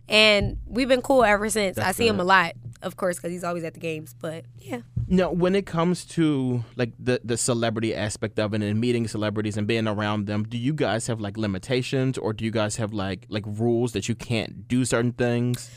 and 0.07 0.57
we've 0.67 0.87
been 0.87 1.01
cool 1.01 1.23
ever 1.23 1.49
since. 1.49 1.77
I 1.77 1.85
That's 1.85 1.97
see 1.97 2.07
him 2.07 2.19
a 2.19 2.23
lot, 2.23 2.53
of 2.83 2.95
course, 2.95 3.17
because 3.17 3.31
he's 3.31 3.43
always 3.43 3.63
at 3.63 3.73
the 3.73 3.79
games. 3.79 4.13
But 4.19 4.45
yeah, 4.59 4.81
Now, 5.07 5.31
when 5.31 5.55
it 5.55 5.65
comes 5.65 6.05
to 6.17 6.63
like 6.75 6.91
the 6.99 7.19
the 7.23 7.37
celebrity 7.37 7.95
aspect 7.95 8.37
of 8.39 8.53
it 8.53 8.61
and 8.61 8.79
meeting 8.79 9.07
celebrities 9.07 9.57
and 9.57 9.65
being 9.67 9.87
around 9.87 10.27
them, 10.27 10.43
do 10.43 10.57
you 10.57 10.73
guys 10.73 11.07
have 11.07 11.19
like 11.19 11.37
limitations 11.37 12.17
or 12.17 12.33
do 12.33 12.45
you 12.45 12.51
guys 12.51 12.75
have 12.77 12.93
like 12.93 13.25
like 13.29 13.43
rules 13.47 13.93
that 13.93 14.07
you 14.07 14.15
can't 14.15 14.67
do 14.67 14.85
certain 14.85 15.13
things? 15.13 15.71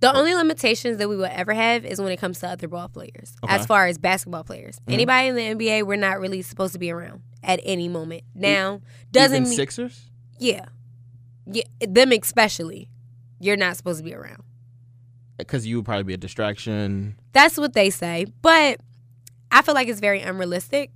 The 0.00 0.14
only 0.14 0.32
limitations 0.34 0.98
that 0.98 1.08
we 1.08 1.16
will 1.16 1.28
ever 1.30 1.52
have 1.54 1.84
is 1.84 2.00
when 2.00 2.12
it 2.12 2.18
comes 2.18 2.38
to 2.40 2.48
other 2.48 2.68
ball 2.68 2.88
players, 2.88 3.34
Okay. 3.42 3.52
Mm-hmm. 3.52 3.60
as 3.60 3.66
far 3.66 3.86
as 3.88 3.98
basketball 3.98 4.44
players. 4.44 4.78
Anybody 4.86 5.26
in 5.28 5.34
the 5.34 5.42
NBA, 5.66 5.82
we're 5.86 5.96
not 5.96 6.20
really 6.20 6.40
supposed 6.42 6.72
to 6.74 6.78
be 6.78 6.92
around 6.92 7.22
at 7.42 7.58
any 7.64 7.88
moment. 7.88 8.22
Now, 8.32 8.80
doesn't 9.10 9.42
mean 9.44 9.52
Sixers? 9.56 10.08
yeah, 10.38 10.66
yeah, 11.50 11.64
them 11.80 12.12
especially, 12.12 12.88
you're 13.40 13.56
not 13.56 13.76
supposed 13.76 13.98
to 13.98 14.04
be 14.04 14.14
around. 14.14 14.44
Because 15.38 15.66
you 15.66 15.76
would 15.76 15.84
probably 15.84 16.02
be 16.02 16.14
a 16.14 16.18
distraction. 16.18 17.16
That's 17.32 17.56
what 17.56 17.72
they 17.72 17.90
say, 17.90 18.26
but 18.42 18.80
I 19.50 19.62
feel 19.62 19.74
like 19.74 19.88
it's 19.88 20.00
very 20.00 20.20
unrealistic. 20.20 20.90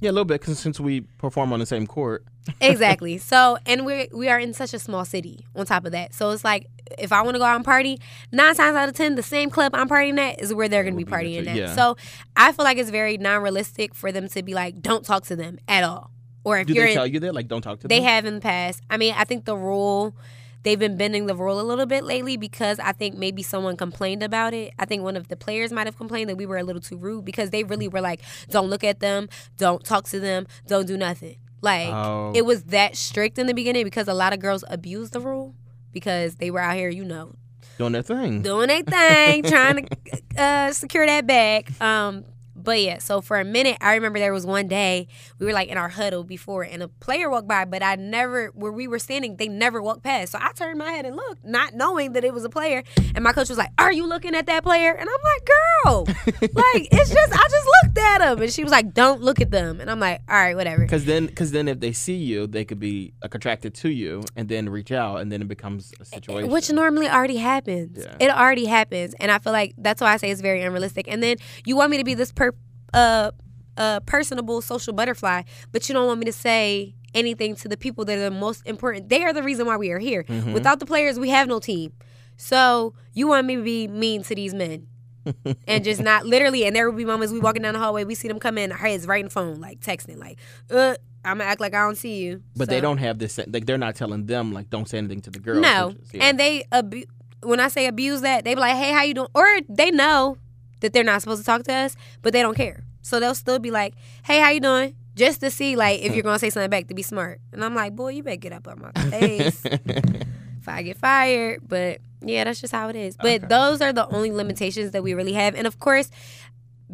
Yeah, 0.00 0.10
a 0.10 0.12
little 0.12 0.24
bit. 0.24 0.40
Cause 0.40 0.58
since 0.58 0.80
we 0.80 1.02
perform 1.18 1.52
on 1.52 1.60
the 1.60 1.66
same 1.66 1.86
court, 1.86 2.24
exactly. 2.60 3.18
So, 3.18 3.58
and 3.66 3.86
we 3.86 4.08
we 4.12 4.28
are 4.28 4.38
in 4.38 4.52
such 4.52 4.74
a 4.74 4.78
small 4.78 5.04
city. 5.04 5.46
On 5.54 5.64
top 5.64 5.84
of 5.84 5.92
that, 5.92 6.12
so 6.14 6.30
it's 6.30 6.42
like 6.42 6.66
if 6.98 7.12
I 7.12 7.22
want 7.22 7.34
to 7.34 7.38
go 7.38 7.44
out 7.44 7.56
and 7.56 7.64
party, 7.64 7.98
nine 8.32 8.54
times 8.54 8.76
out 8.76 8.88
of 8.88 8.94
ten, 8.94 9.14
the 9.14 9.22
same 9.22 9.50
club 9.50 9.74
I'm 9.74 9.88
partying 9.88 10.18
at 10.18 10.40
is 10.40 10.52
where 10.52 10.68
they're 10.68 10.82
going 10.82 10.94
to 10.94 10.98
be 10.98 11.04
Will 11.04 11.18
be 11.18 11.26
partying 11.34 11.46
at. 11.46 11.56
yeah. 11.56 11.74
So, 11.74 11.96
I 12.36 12.52
feel 12.52 12.64
like 12.64 12.78
it's 12.78 12.90
very 12.90 13.16
non-realistic 13.18 13.94
for 13.94 14.10
them 14.10 14.28
to 14.28 14.42
be 14.42 14.54
like, 14.54 14.80
don't 14.80 15.04
talk 15.04 15.24
to 15.26 15.36
them 15.36 15.58
at 15.68 15.84
all. 15.84 16.10
Or 16.44 16.58
if 16.58 16.66
do 16.66 16.74
you're 16.74 16.84
they 16.84 16.90
in, 16.92 16.96
tell 16.96 17.06
you 17.06 17.20
that? 17.20 17.34
Like, 17.34 17.48
don't 17.48 17.62
talk 17.62 17.80
to 17.80 17.88
they 17.88 17.96
them. 17.96 18.04
They 18.04 18.10
have 18.10 18.24
in 18.24 18.34
the 18.36 18.40
past. 18.40 18.82
I 18.90 18.96
mean, 18.96 19.14
I 19.16 19.24
think 19.24 19.44
the 19.44 19.56
rule 19.56 20.16
they've 20.66 20.78
been 20.78 20.96
bending 20.98 21.24
the 21.26 21.34
rule 21.34 21.58
a 21.60 21.62
little 21.62 21.86
bit 21.86 22.04
lately 22.04 22.36
because 22.36 22.78
I 22.80 22.92
think 22.92 23.16
maybe 23.16 23.42
someone 23.42 23.76
complained 23.76 24.22
about 24.22 24.52
it. 24.52 24.74
I 24.78 24.84
think 24.84 25.02
one 25.02 25.16
of 25.16 25.28
the 25.28 25.36
players 25.36 25.72
might 25.72 25.86
have 25.86 25.96
complained 25.96 26.28
that 26.28 26.36
we 26.36 26.44
were 26.44 26.58
a 26.58 26.64
little 26.64 26.82
too 26.82 26.96
rude 26.98 27.24
because 27.24 27.50
they 27.50 27.62
really 27.64 27.88
were 27.88 28.00
like, 28.00 28.20
don't 28.50 28.68
look 28.68 28.84
at 28.84 29.00
them, 29.00 29.28
don't 29.56 29.82
talk 29.84 30.04
to 30.08 30.20
them, 30.20 30.46
don't 30.66 30.86
do 30.86 30.96
nothing. 30.96 31.36
Like 31.62 31.88
Oh. 31.88 32.32
it 32.34 32.44
was 32.44 32.64
that 32.64 32.96
strict 32.96 33.38
in 33.38 33.46
the 33.46 33.54
beginning 33.54 33.84
because 33.84 34.08
a 34.08 34.14
lot 34.14 34.32
of 34.34 34.40
girls 34.40 34.62
abused 34.68 35.12
the 35.14 35.20
rule 35.20 35.54
because 35.92 36.34
they 36.36 36.50
were 36.50 36.60
out 36.60 36.76
here, 36.76 36.90
you 36.90 37.04
know, 37.04 37.32
Doing 37.78 37.92
their 37.92 38.02
thing. 38.02 38.42
doing 38.42 38.68
their 38.68 38.82
thing, 38.82 39.42
trying 39.44 39.86
to 39.86 40.20
uh, 40.42 40.72
secure 40.72 41.06
that 41.06 41.26
bag. 41.26 41.72
Um, 41.80 42.24
but 42.66 42.80
yeah, 42.80 42.98
so 42.98 43.20
for 43.20 43.38
a 43.38 43.44
minute, 43.44 43.78
I 43.80 43.94
remember 43.94 44.18
there 44.18 44.32
was 44.32 44.44
one 44.44 44.66
day 44.66 45.06
we 45.38 45.46
were 45.46 45.52
like 45.52 45.68
in 45.68 45.78
our 45.78 45.88
huddle 45.88 46.24
before, 46.24 46.64
and 46.64 46.82
a 46.82 46.88
player 46.88 47.30
walked 47.30 47.46
by, 47.46 47.64
but 47.64 47.80
I 47.80 47.94
never, 47.94 48.48
where 48.48 48.72
we 48.72 48.88
were 48.88 48.98
standing, 48.98 49.36
they 49.36 49.46
never 49.46 49.80
walked 49.80 50.02
past. 50.02 50.32
So 50.32 50.38
I 50.42 50.50
turned 50.50 50.76
my 50.76 50.90
head 50.90 51.06
and 51.06 51.14
looked, 51.14 51.44
not 51.44 51.74
knowing 51.74 52.14
that 52.14 52.24
it 52.24 52.34
was 52.34 52.44
a 52.44 52.48
player. 52.48 52.82
And 53.14 53.22
my 53.22 53.32
coach 53.32 53.48
was 53.48 53.56
like, 53.56 53.70
"Are 53.78 53.92
you 53.92 54.04
looking 54.04 54.34
at 54.34 54.46
that 54.46 54.64
player?" 54.64 54.90
And 54.90 55.08
I'm 55.08 55.22
like, 55.22 55.48
"Girl, 55.54 56.04
like 56.40 56.88
it's 56.90 57.10
just 57.10 57.32
I 57.32 57.48
just 57.48 57.68
looked 57.84 57.98
at 57.98 58.20
him." 58.32 58.42
And 58.42 58.52
she 58.52 58.64
was 58.64 58.72
like, 58.72 58.92
"Don't 58.92 59.22
look 59.22 59.40
at 59.40 59.52
them." 59.52 59.80
And 59.80 59.88
I'm 59.88 60.00
like, 60.00 60.22
"All 60.28 60.34
right, 60.34 60.56
whatever." 60.56 60.82
Because 60.82 61.04
then, 61.04 61.26
because 61.26 61.52
then, 61.52 61.68
if 61.68 61.78
they 61.78 61.92
see 61.92 62.16
you, 62.16 62.48
they 62.48 62.64
could 62.64 62.80
be 62.80 63.14
uh, 63.22 63.28
attracted 63.30 63.74
to 63.74 63.90
you, 63.90 64.24
and 64.34 64.48
then 64.48 64.68
reach 64.68 64.90
out, 64.90 65.20
and 65.20 65.30
then 65.30 65.40
it 65.40 65.46
becomes 65.46 65.94
a 66.00 66.04
situation. 66.04 66.50
Which 66.50 66.68
normally 66.72 67.08
already 67.08 67.36
happens. 67.36 68.04
Yeah. 68.04 68.16
It 68.18 68.30
already 68.30 68.64
happens, 68.64 69.14
and 69.20 69.30
I 69.30 69.38
feel 69.38 69.52
like 69.52 69.74
that's 69.78 70.00
why 70.00 70.12
I 70.14 70.16
say 70.16 70.32
it's 70.32 70.40
very 70.40 70.62
unrealistic. 70.62 71.06
And 71.06 71.22
then 71.22 71.36
you 71.64 71.76
want 71.76 71.92
me 71.92 71.98
to 71.98 72.04
be 72.04 72.14
this 72.14 72.32
per 72.32 72.55
uh 72.94 73.30
uh 73.76 74.00
personable 74.00 74.60
social 74.62 74.92
butterfly, 74.92 75.42
but 75.72 75.88
you 75.88 75.92
don't 75.94 76.06
want 76.06 76.18
me 76.20 76.26
to 76.26 76.32
say 76.32 76.94
anything 77.14 77.54
to 77.56 77.68
the 77.68 77.76
people 77.76 78.04
that 78.04 78.18
are 78.18 78.22
the 78.22 78.30
most 78.30 78.62
important. 78.66 79.08
They 79.08 79.22
are 79.24 79.32
the 79.32 79.42
reason 79.42 79.66
why 79.66 79.76
we 79.76 79.90
are 79.90 79.98
here. 79.98 80.24
Mm-hmm. 80.24 80.52
Without 80.52 80.80
the 80.80 80.86
players, 80.86 81.18
we 81.18 81.30
have 81.30 81.48
no 81.48 81.58
team. 81.60 81.92
So 82.36 82.94
you 83.14 83.28
want 83.28 83.46
me 83.46 83.56
to 83.56 83.62
be 83.62 83.88
mean 83.88 84.22
to 84.24 84.34
these 84.34 84.54
men. 84.54 84.86
and 85.66 85.82
just 85.82 86.00
not 86.00 86.24
literally 86.24 86.64
and 86.64 86.76
there 86.76 86.88
will 86.88 86.96
be 86.96 87.04
moments 87.04 87.32
we 87.32 87.40
walking 87.40 87.60
down 87.62 87.74
the 87.74 87.80
hallway 87.80 88.04
we 88.04 88.14
see 88.14 88.28
them 88.28 88.38
come 88.38 88.56
in 88.56 88.70
our 88.70 88.78
heads 88.78 89.08
right 89.08 89.24
in 89.24 89.28
phone 89.28 89.60
like 89.60 89.80
texting 89.80 90.18
like 90.18 90.38
uh 90.70 90.94
i'm 91.24 91.38
gonna 91.38 91.50
act 91.50 91.60
like 91.60 91.74
i 91.74 91.78
don't 91.84 91.96
see 91.96 92.18
you 92.18 92.40
but 92.54 92.68
they 92.68 92.80
don't 92.80 92.98
have 92.98 93.18
this. 93.18 93.36
Like 93.48 93.66
they're 93.66 93.76
not 93.76 93.96
telling 93.96 94.26
them 94.26 94.52
like 94.52 94.70
don't 94.70 94.88
say 94.88 94.98
anything 94.98 95.20
to 95.22 95.30
the 95.30 95.40
girl. 95.40 95.60
no, 95.60 95.88
is- 95.88 96.14
yeah. 96.14 96.24
and 96.26 96.38
they 96.38 96.64
abu- 96.70 97.06
when 97.42 97.58
I 97.58 97.66
say 97.68 97.86
abuse 97.86 98.20
that, 98.22 98.44
they 98.44 98.54
be 98.54 98.60
like, 98.60 98.76
"Hey, 98.76 98.92
how 98.92 99.02
you 99.02 99.14
doing?" 99.14 99.28
Or 99.34 99.46
they 99.68 99.90
know 99.90 100.38
that 100.86 100.92
they're 100.92 101.04
not 101.04 101.20
supposed 101.20 101.40
to 101.42 101.46
talk 101.46 101.64
to 101.64 101.72
us, 101.74 101.96
but 102.22 102.32
they 102.32 102.42
don't 102.42 102.54
care. 102.56 102.84
So 103.02 103.18
they'll 103.20 103.34
still 103.34 103.58
be 103.58 103.70
like, 103.70 103.94
"Hey, 104.24 104.40
how 104.40 104.50
you 104.50 104.60
doing?" 104.60 104.94
Just 105.16 105.40
to 105.40 105.50
see 105.50 105.76
like 105.76 106.00
if 106.00 106.14
you're 106.14 106.22
gonna 106.22 106.38
say 106.38 106.50
something 106.50 106.70
back 106.70 106.86
to 106.88 106.94
be 106.94 107.02
smart. 107.02 107.40
And 107.52 107.64
I'm 107.64 107.74
like, 107.74 107.94
"Boy, 107.96 108.10
you 108.12 108.22
better 108.22 108.36
get 108.36 108.52
up 108.52 108.68
on 108.68 108.80
my 108.80 108.92
face 109.10 109.64
if 109.64 110.68
I 110.68 110.82
get 110.82 110.96
fired." 110.98 111.60
But 111.66 112.00
yeah, 112.20 112.44
that's 112.44 112.60
just 112.60 112.72
how 112.72 112.88
it 112.88 112.96
is. 112.96 113.16
But 113.16 113.26
Okay. 113.42 113.46
those 113.48 113.80
are 113.80 113.92
the 113.92 114.06
only 114.08 114.30
limitations 114.32 114.90
that 114.92 115.02
we 115.02 115.14
really 115.14 115.32
have. 115.34 115.54
And 115.54 115.66
of 115.66 115.78
course, 115.78 116.10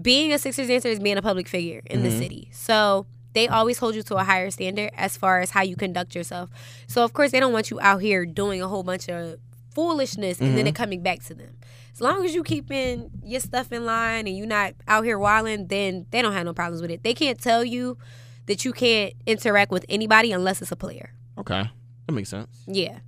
being 0.00 0.32
a 0.32 0.38
Sixers 0.38 0.68
dancer 0.68 0.88
is 0.88 0.98
being 1.00 1.16
a 1.18 1.22
public 1.22 1.48
figure 1.48 1.82
in 1.86 2.02
the 2.02 2.08
Mhm. 2.10 2.18
city. 2.18 2.48
So 2.52 3.06
they 3.34 3.48
always 3.48 3.78
hold 3.78 3.94
you 3.94 4.02
to 4.04 4.16
a 4.16 4.24
higher 4.24 4.50
standard 4.50 4.90
as 4.96 5.16
far 5.16 5.40
as 5.40 5.50
how 5.50 5.62
you 5.62 5.74
conduct 5.76 6.14
yourself. 6.14 6.50
So 6.86 7.02
of 7.04 7.12
course 7.14 7.30
they 7.30 7.40
don't 7.40 7.52
want 7.52 7.70
you 7.70 7.80
out 7.80 8.02
here 8.02 8.26
doing 8.26 8.60
a 8.62 8.68
whole 8.68 8.82
bunch 8.82 9.08
of 9.08 9.38
foolishness 9.74 10.38
and 10.38 10.56
then 10.56 10.66
it 10.66 10.74
coming 10.74 11.02
back 11.02 11.22
to 11.24 11.34
them. 11.34 11.56
As 11.92 12.00
long 12.00 12.24
as 12.24 12.34
you 12.34 12.42
keeping 12.42 13.10
your 13.22 13.40
stuff 13.40 13.70
in 13.72 13.84
line 13.84 14.26
and 14.26 14.36
you're 14.36 14.46
not 14.46 14.74
out 14.88 15.04
here 15.04 15.18
wilding, 15.18 15.66
then 15.66 16.06
they 16.10 16.22
don't 16.22 16.32
have 16.32 16.44
no 16.46 16.54
problems 16.54 16.80
with 16.80 16.90
it. 16.90 17.02
They 17.02 17.14
can't 17.14 17.38
tell 17.40 17.62
you 17.64 17.98
that 18.46 18.64
you 18.64 18.72
can't 18.72 19.12
interact 19.26 19.70
with 19.70 19.84
anybody 19.88 20.32
unless 20.32 20.62
it's 20.62 20.72
a 20.72 20.76
player. 20.76 21.12
okay, 21.38 21.70
that 22.06 22.12
makes 22.12 22.28
sense. 22.30 22.64
Yeah. 22.66 22.98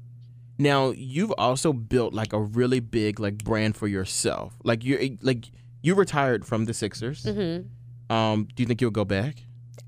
Now 0.59 0.90
you've 0.90 1.33
also 1.33 1.73
built 1.73 2.14
like 2.14 2.33
a 2.33 2.40
really 2.40 2.79
big 2.81 3.18
like 3.18 3.38
brand 3.38 3.77
for 3.77 3.88
yourself. 3.88 4.55
Like 4.62 4.85
you're 4.85 5.01
like 5.23 5.47
you 5.83 5.94
retired 5.94 6.47
from 6.47 6.66
the 6.66 6.73
Sixers. 6.75 7.25
Mhm. 7.25 7.66
Um, 8.11 8.49
do 8.55 8.62
you 8.62 8.66
think 8.66 8.81
you'll 8.81 8.90
go 8.92 9.05
back? 9.05 9.44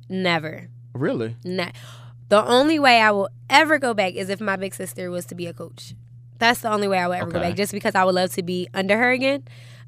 Never. 0.09 0.69
Really? 0.95 1.37
Nah. 1.45 1.71
The 2.29 2.45
only 2.45 2.79
way 2.81 3.01
I 3.01 3.13
will 3.13 3.29
ever 3.49 3.79
go 3.79 3.95
back 3.95 4.15
is 4.15 4.29
if 4.29 4.41
my 4.41 4.57
big 4.57 4.75
sister 4.75 5.11
was 5.11 5.25
to 5.27 5.35
be 5.37 5.47
a 5.47 5.53
coach. 5.53 5.95
That's 6.39 6.61
the 6.61 6.71
only 6.71 6.89
way 6.89 6.99
I 6.99 7.09
would 7.09 7.19
ever 7.19 7.31
go 7.31 7.41
back, 7.41 7.55
just 7.57 7.73
because 7.73 7.95
I 7.95 8.05
would 8.05 8.15
love 8.15 8.33
to 8.35 8.43
be 8.43 8.69
under 8.75 8.97
her 8.97 9.11
again. 9.11 9.45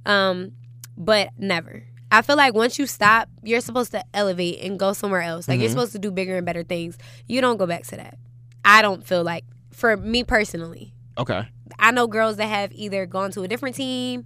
Um, 0.07 0.53
but 0.97 1.31
never. 1.39 1.85
I 2.11 2.23
feel 2.23 2.37
like 2.37 2.55
once 2.55 2.79
you 2.79 2.87
stop, 2.87 3.29
you're 3.43 3.61
supposed 3.61 3.91
to 3.93 4.03
elevate 4.15 4.61
and 4.63 4.79
go 4.79 4.93
somewhere 4.95 5.21
else. 5.21 5.47
Like 5.47 5.61
you're 5.61 5.69
Mhm. 5.69 5.73
supposed 5.73 5.93
to 5.93 5.99
do 5.99 6.11
bigger 6.11 6.37
and 6.39 6.47
better 6.47 6.63
things. 6.63 6.97
You 7.27 7.41
don't 7.43 7.59
go 7.59 7.67
back 7.67 7.85
to 7.89 7.97
that. 7.97 8.17
I 8.65 8.81
don't 8.83 9.07
feel 9.07 9.23
like, 9.23 9.45
for 9.71 9.97
me 9.97 10.25
personally, 10.25 10.95
Okay. 11.19 11.47
I 11.79 11.91
know 11.91 12.07
girls 12.07 12.37
that 12.37 12.47
have 12.47 12.73
either 12.73 13.05
gone 13.05 13.31
to 13.33 13.43
a 13.43 13.49
different 13.49 13.77
team 13.77 14.25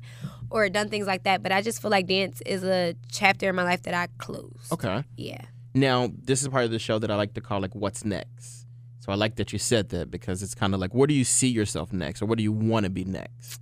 or 0.50 0.68
done 0.68 0.88
things 0.90 1.06
like 1.06 1.24
that, 1.24 1.42
but 1.42 1.50
I 1.50 1.60
just 1.62 1.82
feel 1.82 1.90
like 1.90 2.06
dance 2.06 2.40
is 2.46 2.62
a 2.62 2.94
chapter 3.10 3.48
in 3.48 3.56
my 3.56 3.64
life 3.64 3.82
that 3.82 3.94
I 3.94 4.06
close. 4.18 4.68
Okay. 4.70 5.02
Yeah. 5.16 5.40
Now 5.74 6.10
this 6.22 6.42
is 6.42 6.48
part 6.48 6.64
of 6.64 6.70
the 6.70 6.78
show 6.78 6.98
that 6.98 7.10
I 7.10 7.16
like 7.16 7.34
to 7.34 7.40
call 7.40 7.60
like 7.60 7.74
what's 7.74 8.04
next. 8.04 8.61
So 9.02 9.10
I 9.10 9.16
like 9.16 9.34
that 9.36 9.52
you 9.52 9.58
said 9.58 9.88
that 9.88 10.12
because 10.12 10.44
it's 10.44 10.54
kind 10.54 10.74
of 10.74 10.80
like 10.80 10.94
where 10.94 11.08
do 11.08 11.14
you 11.14 11.24
see 11.24 11.48
yourself 11.48 11.92
next 11.92 12.22
or 12.22 12.26
what 12.26 12.38
do 12.38 12.44
you 12.44 12.52
want 12.52 12.84
to 12.84 12.90
be 12.90 13.04
next? 13.04 13.60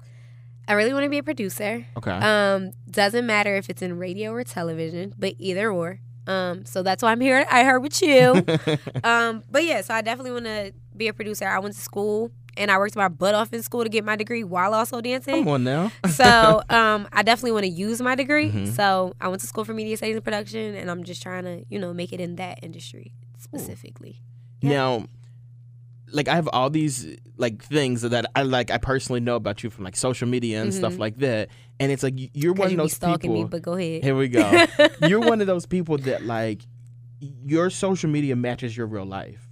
I 0.69 0.75
really 0.75 0.93
want 0.93 1.05
to 1.05 1.09
be 1.09 1.17
a 1.17 1.23
producer. 1.23 1.87
Okay. 1.97 2.11
Um, 2.11 2.73
doesn't 2.91 3.25
matter 3.27 3.57
if 3.57 3.71
it's 3.71 3.81
in 3.81 3.97
radio 3.99 4.33
or 4.33 4.45
television, 4.45 5.15
but 5.19 5.35
either 5.39 5.73
or. 5.73 6.01
Um, 6.27 6.67
so 6.67 6.83
that's 6.83 7.03
why 7.03 7.11
I'm 7.11 7.23
here. 7.23 7.47
I 7.51 7.65
heard 7.65 7.81
with 7.83 8.03
you. 8.03 8.45
um, 9.03 9.43
but 9.51 9.65
yeah, 9.65 9.81
so 9.81 9.95
I 9.95 10.03
definitely 10.03 10.33
want 10.33 10.45
to 10.45 10.75
be 10.95 11.09
a 11.09 11.15
producer. 11.15 11.49
I 11.49 11.59
went 11.59 11.75
to 11.75 11.81
school 11.81 12.31
and 12.59 12.71
I 12.71 12.77
worked 12.77 12.95
my 12.95 13.09
butt 13.09 13.35
off 13.35 13.55
in 13.55 13.63
school 13.63 13.83
to 13.83 13.89
get 13.89 14.05
my 14.05 14.17
degree 14.17 14.45
while 14.45 14.75
also 14.75 15.01
dancing. 15.01 15.45
Come 15.45 15.49
on 15.49 15.65
now. 15.65 15.91
so 16.11 16.61
um, 16.69 17.09
I 17.15 17.23
definitely 17.23 17.53
want 17.53 17.65
to 17.65 17.71
use 17.71 18.03
my 18.03 18.15
degree. 18.15 18.51
Mhm. 18.51 18.69
So 18.69 19.15
I 19.23 19.29
went 19.29 19.41
to 19.41 19.47
school 19.47 19.65
for 19.65 19.73
media 19.73 19.97
studies 19.97 20.17
and 20.17 20.25
production, 20.25 20.75
and 20.75 20.91
I'm 20.91 21.03
just 21.03 21.23
trying 21.23 21.45
to, 21.45 21.65
you 21.71 21.79
know, 21.79 21.95
make 21.95 22.13
it 22.13 22.21
in 22.21 22.37
that 22.37 22.59
industry 22.63 23.15
specifically. 23.39 24.21
Yeah. 24.61 24.71
Now, 24.71 25.07
like 26.13 26.29
I 26.29 26.35
have 26.35 26.49
all 26.53 26.71
these 26.71 27.07
like 27.37 27.63
things 27.65 28.03
that 28.03 28.27
I 28.37 28.43
like 28.43 28.71
I 28.71 28.79
personally 28.79 29.21
know 29.21 29.37
about 29.37 29.63
you 29.63 29.71
from 29.71 29.85
like 29.85 29.97
social 29.97 30.29
media 30.29 30.61
and 30.63 30.73
stuff 30.75 30.95
Mhm. 30.95 30.99
like 30.99 31.17
that, 31.19 31.49
and 31.79 31.91
it's 31.93 32.03
like 32.03 32.15
you're 32.17 32.53
one 32.53 32.71
you 32.71 32.75
of 32.77 32.85
those 32.85 32.93
stalking 32.95 33.31
people. 33.31 33.43
me, 33.45 33.49
but 33.49 33.63
go 33.63 33.75
ahead. 33.75 34.03
Here 34.05 34.17
we 34.17 34.29
go. 34.29 34.67
you're 35.09 35.21
one 35.21 35.41
of 35.41 35.47
those 35.47 35.67
people 35.67 35.99
that 35.99 36.25
like 36.25 36.63
your 37.21 37.71
social 37.71 38.11
media 38.11 38.37
matches 38.37 38.77
your 38.77 38.87
real 38.87 39.05
life. 39.05 39.47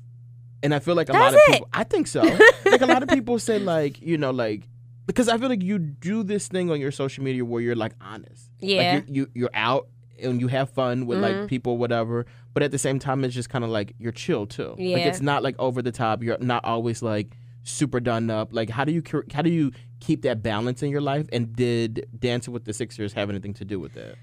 And 0.63 0.75
I 0.75 0.81
feel 0.81 0.95
like 0.97 1.09
a 1.09 1.13
lot 1.13 1.35
of 1.35 1.41
it? 1.47 1.53
people 1.53 1.69
I 1.73 1.85
think 1.85 2.07
so. 2.09 2.23
like 2.65 2.81
a 2.81 2.87
lot 2.87 3.03
of 3.03 3.09
people 3.09 3.39
say 3.39 3.59
like, 3.59 4.01
you 4.03 4.19
know, 4.19 4.31
like 4.33 4.67
because 5.07 5.29
I 5.29 5.39
feel 5.39 5.49
like 5.49 5.63
you 5.63 5.79
do 5.79 6.23
this 6.23 6.49
thing 6.49 6.71
on 6.71 6.81
your 6.81 6.91
social 6.91 7.23
media 7.25 7.45
where 7.45 7.63
you're 7.63 7.77
like 7.77 7.93
honest. 8.01 8.51
Yeah. 8.61 8.95
Like 8.97 9.09
you, 9.09 9.15
you 9.23 9.31
you're 9.35 9.51
out 9.55 9.89
and 10.23 10.41
you 10.41 10.49
have 10.49 10.71
fun 10.71 11.07
with 11.07 11.19
like 11.21 11.35
Mhm. 11.35 11.49
people 11.49 11.79
whatever, 11.79 12.27
but 12.55 12.63
at 12.63 12.71
the 12.71 12.79
same 12.79 12.99
time 12.99 13.25
it's 13.25 13.35
just 13.35 13.49
kind 13.51 13.65
of 13.65 13.71
like 13.71 13.95
you're 13.99 14.13
chill 14.13 14.47
too. 14.47 14.71
Like 14.71 14.79
Yeah. 14.79 14.97
it's 15.09 15.21
not 15.21 15.43
like 15.43 15.57
over 15.59 15.83
the 15.83 15.93
top. 15.93 16.23
You're 16.23 16.39
not 16.39 16.65
always 16.65 17.03
like 17.03 17.37
super 17.65 18.01
done 18.01 18.31
up. 18.31 18.49
Like 18.53 18.71
how 18.71 18.85
do 18.85 18.93
you 18.93 19.03
how 19.33 19.43
do 19.43 19.51
you 19.51 19.73
keep 20.01 20.23
that 20.23 20.43
balance 20.43 20.83
in 20.83 20.91
your 20.91 21.01
life 21.01 21.27
and 21.33 21.55
did 21.55 22.07
Dancing 22.19 22.53
with 22.55 22.65
the 22.65 22.73
Sixers 22.73 23.13
have 23.15 23.29
anything 23.31 23.55
to 23.55 23.65
do 23.65 23.79
with 23.81 23.95
that? 23.95 24.15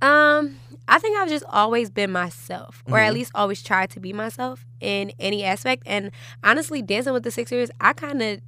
Um, 0.00 0.56
I 0.88 0.98
think 0.98 1.16
I've 1.16 1.28
just 1.28 1.44
always 1.48 1.88
been 1.88 2.10
myself, 2.10 2.82
or 2.90 2.98
at 2.98 3.12
Mhm. 3.12 3.14
least 3.14 3.30
always 3.36 3.62
tried 3.62 3.90
to 3.90 4.00
be 4.00 4.12
myself 4.12 4.66
in 4.80 5.12
any 5.20 5.44
aspect. 5.44 5.84
And 5.86 6.10
honestly, 6.42 6.82
dancing 6.82 7.12
with 7.12 7.22
the 7.22 7.30
Sixers, 7.30 7.70
I 7.80 7.92
kind 7.92 8.20
of 8.20 8.40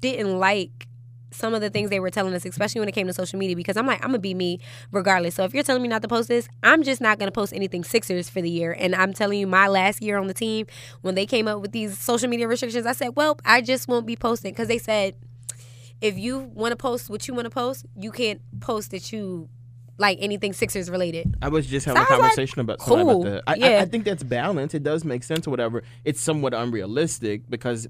didn't 0.00 0.38
like 0.38 0.88
some 1.36 1.54
of 1.54 1.60
the 1.60 1.70
things 1.70 1.90
they 1.90 2.00
were 2.00 2.10
telling 2.10 2.34
us, 2.34 2.44
especially 2.44 2.80
when 2.80 2.88
it 2.88 2.92
came 2.92 3.06
to 3.06 3.12
social 3.12 3.38
media, 3.38 3.54
because 3.54 3.76
I'm 3.76 3.86
like, 3.86 4.02
I'm 4.02 4.08
gonna 4.08 4.18
be 4.18 4.34
me 4.34 4.60
regardless. 4.92 5.34
So 5.34 5.44
if 5.44 5.54
you're 5.54 5.62
telling 5.62 5.82
me 5.82 5.88
not 5.88 6.02
to 6.02 6.08
post 6.08 6.28
this, 6.28 6.48
I'm 6.62 6.82
just 6.82 7.00
not 7.00 7.18
gonna 7.18 7.32
post 7.32 7.52
anything 7.52 7.84
Sixers 7.84 8.28
for 8.28 8.40
the 8.40 8.50
year. 8.50 8.76
And 8.78 8.94
I'm 8.94 9.12
telling 9.12 9.38
you, 9.38 9.46
my 9.46 9.68
last 9.68 10.02
year 10.02 10.18
on 10.18 10.26
the 10.26 10.34
team, 10.34 10.66
when 11.02 11.14
they 11.14 11.26
came 11.26 11.46
up 11.46 11.60
with 11.60 11.72
these 11.72 11.98
social 11.98 12.28
media 12.28 12.48
restrictions, 12.48 12.86
I 12.86 12.92
said, 12.92 13.16
well, 13.16 13.38
I 13.44 13.60
just 13.60 13.88
won't 13.88 14.06
be 14.06 14.16
posting 14.16 14.52
because 14.52 14.68
they 14.68 14.78
said 14.78 15.14
if 16.00 16.18
you 16.18 16.38
want 16.38 16.72
to 16.72 16.76
post 16.76 17.08
what 17.08 17.26
you 17.26 17.34
want 17.34 17.46
to 17.46 17.50
post, 17.50 17.86
you 17.96 18.10
can't 18.12 18.40
post 18.60 18.90
that 18.90 19.12
you 19.12 19.48
like 19.98 20.18
anything 20.20 20.52
Sixers 20.52 20.90
related. 20.90 21.34
I 21.40 21.48
was 21.48 21.66
just 21.66 21.86
having 21.86 22.02
a 22.02 22.06
So 22.06 22.14
I 22.14 22.16
was 22.16 22.20
like, 22.20 22.30
conversation 22.30 22.60
about 22.60 22.78
cool, 22.80 23.22
about 23.22 23.30
that. 23.30 23.42
I, 23.46 23.52
I, 23.52 23.56
yeah. 23.56 23.80
I 23.80 23.84
think 23.86 24.04
that's 24.04 24.22
balance. 24.22 24.74
It 24.74 24.82
does 24.82 25.04
make 25.04 25.22
sense 25.22 25.46
or 25.46 25.50
whatever. 25.50 25.82
It's 26.04 26.20
somewhat 26.20 26.52
unrealistic 26.52 27.48
because, 27.48 27.88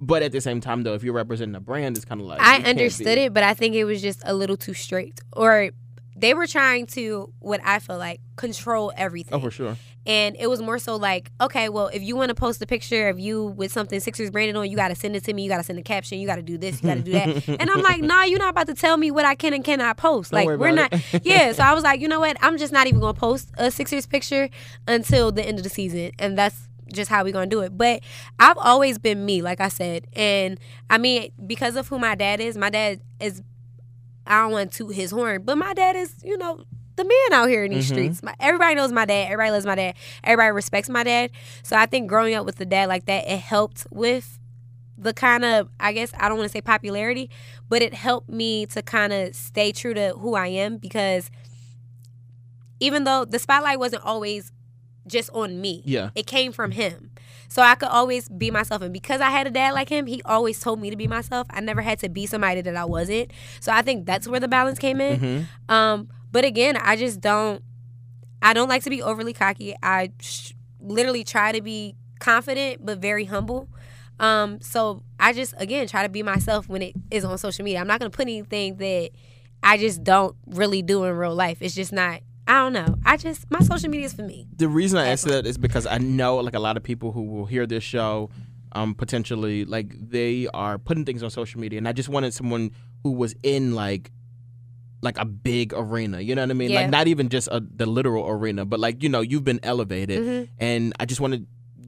but 0.00 0.22
at 0.22 0.32
the 0.32 0.40
same 0.40 0.60
time 0.60 0.82
though, 0.82 0.94
if 0.94 1.02
you're 1.02 1.14
representing 1.14 1.54
a 1.54 1.60
brand, 1.60 1.96
it's 1.96 2.04
kind 2.04 2.20
of 2.20 2.26
like 2.26 2.40
I 2.40 2.58
understood 2.62 3.18
it, 3.18 3.32
but 3.32 3.42
I 3.42 3.54
think 3.54 3.74
it 3.74 3.84
was 3.84 4.02
just 4.02 4.22
a 4.24 4.34
little 4.34 4.56
too 4.56 4.74
strict. 4.74 5.20
Or 5.32 5.70
they 6.16 6.34
were 6.34 6.46
trying 6.46 6.86
to, 6.86 7.32
what 7.40 7.60
I 7.64 7.78
feel 7.78 7.98
like, 7.98 8.20
control 8.36 8.92
everything. 8.96 9.34
Oh, 9.34 9.40
for 9.40 9.50
sure. 9.50 9.76
And 10.06 10.36
it 10.38 10.48
was 10.48 10.62
more 10.62 10.78
so 10.78 10.96
like, 10.96 11.32
okay, 11.40 11.68
well, 11.68 11.88
if 11.88 12.02
you 12.02 12.14
want 12.14 12.28
to 12.28 12.34
post 12.34 12.62
a 12.62 12.66
picture 12.66 13.08
of 13.08 13.18
you 13.18 13.44
with 13.44 13.72
something 13.72 13.98
Sixers 13.98 14.30
branded 14.30 14.54
on, 14.54 14.70
you 14.70 14.76
got 14.76 14.88
to 14.88 14.94
send 14.94 15.16
it 15.16 15.24
to 15.24 15.34
me. 15.34 15.42
You 15.42 15.48
got 15.48 15.56
to 15.56 15.64
send 15.64 15.78
a 15.78 15.82
caption. 15.82 16.20
You 16.20 16.26
got 16.26 16.36
to 16.36 16.42
do 16.42 16.56
this. 16.56 16.80
You 16.80 16.88
got 16.88 16.94
to 16.94 17.02
do 17.02 17.12
that. 17.12 17.48
and 17.60 17.68
I'm 17.68 17.82
like, 17.82 18.00
nah, 18.02 18.22
you're 18.22 18.38
not 18.38 18.50
about 18.50 18.68
to 18.68 18.74
tell 18.74 18.96
me 18.96 19.10
what 19.10 19.24
I 19.24 19.34
can 19.34 19.52
and 19.52 19.64
cannot 19.64 19.96
post. 19.96 20.30
Don't 20.30 20.46
like, 20.46 20.58
we're 20.58 20.70
not. 20.70 20.94
yeah. 21.24 21.52
So 21.52 21.64
I 21.64 21.74
was 21.74 21.82
like, 21.82 22.00
you 22.00 22.06
know 22.08 22.20
what? 22.20 22.36
I'm 22.40 22.56
just 22.56 22.72
not 22.72 22.86
even 22.86 23.00
going 23.00 23.14
to 23.14 23.20
post 23.20 23.50
a 23.58 23.70
Sixers 23.70 24.06
picture 24.06 24.48
until 24.86 25.32
the 25.32 25.44
end 25.44 25.58
of 25.58 25.64
the 25.64 25.70
season. 25.70 26.12
And 26.20 26.38
that's 26.38 26.68
just 26.92 27.10
how 27.10 27.24
we 27.24 27.32
gonna 27.32 27.46
do 27.46 27.60
it. 27.60 27.76
But 27.76 28.02
I've 28.38 28.58
always 28.58 28.98
been 28.98 29.24
me, 29.24 29.42
like 29.42 29.60
I 29.60 29.68
said, 29.68 30.06
and 30.14 30.58
I 30.90 30.98
mean 30.98 31.32
because 31.46 31.76
of 31.76 31.88
who 31.88 31.98
my 31.98 32.14
dad 32.14 32.40
is. 32.40 32.56
My 32.56 32.70
dad 32.70 33.00
is. 33.20 33.42
I 34.28 34.42
don't 34.42 34.50
want 34.50 34.72
to 34.72 34.78
toot 34.78 34.94
his 34.96 35.12
horn, 35.12 35.42
but 35.44 35.56
my 35.56 35.72
dad 35.72 35.94
is, 35.94 36.12
you 36.24 36.36
know, 36.36 36.64
the 36.96 37.04
man 37.04 37.32
out 37.32 37.48
here 37.48 37.64
in 37.64 37.70
these 37.70 37.86
mm-hmm. 37.86 37.94
streets. 37.94 38.22
My, 38.22 38.34
everybody 38.40 38.74
knows 38.74 38.90
my 38.90 39.04
dad. 39.04 39.26
Everybody 39.26 39.50
loves 39.52 39.66
my 39.66 39.76
dad. 39.76 39.94
Everybody 40.24 40.50
respects 40.50 40.88
my 40.88 41.04
dad. 41.04 41.30
So 41.62 41.76
I 41.76 41.86
think 41.86 42.08
growing 42.08 42.34
up 42.34 42.44
with 42.44 42.60
a 42.60 42.64
dad 42.64 42.88
like 42.88 43.06
that, 43.06 43.28
it 43.28 43.38
helped 43.38 43.86
with 43.90 44.40
the 44.98 45.12
kind 45.12 45.44
of 45.44 45.68
I 45.78 45.92
guess 45.92 46.12
I 46.18 46.28
don't 46.28 46.38
want 46.38 46.50
to 46.50 46.52
say 46.52 46.60
popularity, 46.60 47.30
but 47.68 47.82
it 47.82 47.94
helped 47.94 48.28
me 48.28 48.66
to 48.66 48.82
kind 48.82 49.12
of 49.12 49.34
stay 49.34 49.72
true 49.72 49.94
to 49.94 50.14
who 50.18 50.34
I 50.34 50.48
am 50.48 50.78
because 50.78 51.30
even 52.80 53.04
though 53.04 53.24
the 53.24 53.38
spotlight 53.38 53.78
wasn't 53.78 54.04
always 54.04 54.52
just 55.06 55.30
on 55.32 55.60
me, 55.60 55.82
Yeah. 55.84 56.10
it 56.14 56.26
came 56.26 56.52
from 56.52 56.70
him. 56.72 57.10
So 57.48 57.62
I 57.62 57.74
could 57.76 57.88
always 57.88 58.28
be 58.28 58.50
myself, 58.50 58.82
and 58.82 58.92
because 58.92 59.20
I 59.20 59.30
had 59.30 59.46
a 59.46 59.50
dad 59.50 59.72
like 59.72 59.88
him, 59.88 60.06
he 60.06 60.20
always 60.24 60.58
told 60.58 60.80
me 60.80 60.90
to 60.90 60.96
be 60.96 61.06
myself. 61.06 61.46
I 61.50 61.60
never 61.60 61.80
had 61.80 61.98
to 62.00 62.08
be 62.08 62.26
somebody 62.26 62.60
that 62.60 62.76
I 62.76 62.84
wasn't. 62.84 63.30
So 63.60 63.72
I 63.72 63.82
think 63.82 64.04
that's 64.04 64.26
where 64.26 64.40
the 64.40 64.48
balance 64.48 64.78
came 64.80 65.00
in. 65.00 65.20
Mm-hmm. 65.20 65.72
Um, 65.72 66.08
but 66.32 66.44
again, 66.44 66.76
I 66.76 66.96
just 66.96 67.20
don't. 67.20 67.62
I 68.42 68.52
don't 68.52 68.68
like 68.68 68.82
to 68.82 68.90
be 68.90 69.00
overly 69.02 69.32
cocky. 69.32 69.74
I 69.82 70.10
sh- 70.20 70.52
literally 70.80 71.24
try 71.24 71.52
to 71.52 71.62
be 71.62 71.94
confident 72.18 72.84
but 72.84 72.98
very 72.98 73.24
humble. 73.24 73.68
Um, 74.18 74.60
so 74.60 75.02
I 75.20 75.32
just 75.32 75.54
again 75.58 75.86
try 75.88 76.02
to 76.02 76.08
be 76.08 76.22
myself 76.22 76.68
when 76.68 76.82
it 76.82 76.94
is 77.10 77.24
on 77.24 77.36
social 77.38 77.64
media. 77.64 77.80
I'm 77.80 77.86
not 77.86 78.00
gonna 78.00 78.10
put 78.10 78.22
anything 78.22 78.76
that 78.76 79.10
I 79.62 79.78
just 79.78 80.02
don't 80.04 80.36
really 80.46 80.82
do 80.82 81.04
in 81.04 81.14
real 81.16 81.34
life. 81.34 81.58
It's 81.60 81.74
just 81.74 81.92
not. 81.92 82.20
I 82.48 82.58
don't 82.60 82.72
know. 82.72 82.96
I 83.04 83.16
just 83.16 83.50
my 83.50 83.58
social 83.60 83.90
media 83.90 84.06
is 84.06 84.12
for 84.12 84.22
me. 84.22 84.46
The 84.56 84.68
reason 84.68 84.98
I 84.98 85.06
answer 85.06 85.30
that 85.30 85.46
is 85.46 85.58
because 85.58 85.86
I 85.86 85.98
know 85.98 86.36
like 86.36 86.54
a 86.54 86.60
lot 86.60 86.76
of 86.76 86.82
people 86.82 87.12
who 87.12 87.22
will 87.24 87.46
hear 87.46 87.66
this 87.66 87.82
show, 87.82 88.30
um, 88.72 88.94
potentially 88.94 89.64
like 89.64 89.92
they 90.10 90.46
are 90.54 90.78
putting 90.78 91.04
things 91.04 91.22
on 91.22 91.30
social 91.30 91.60
media, 91.60 91.78
and 91.78 91.88
I 91.88 91.92
just 91.92 92.08
wanted 92.08 92.32
someone 92.34 92.70
who 93.02 93.12
was 93.12 93.34
in 93.42 93.74
like 93.74 94.12
like 95.02 95.18
a 95.18 95.24
big 95.24 95.72
arena. 95.74 96.20
You 96.20 96.34
know 96.34 96.42
what 96.42 96.50
I 96.50 96.54
mean? 96.54 96.70
Yeah. 96.70 96.82
Like 96.82 96.90
not 96.90 97.06
even 97.08 97.28
just 97.28 97.48
a, 97.50 97.60
the 97.60 97.86
literal 97.86 98.28
arena, 98.28 98.64
but 98.64 98.78
like 98.80 99.02
you 99.02 99.08
know 99.08 99.20
you've 99.20 99.44
been 99.44 99.60
elevated, 99.62 100.22
Mhm. 100.22 100.48
and 100.58 100.92
I 101.00 101.04
just 101.04 101.20
wanted 101.20 101.46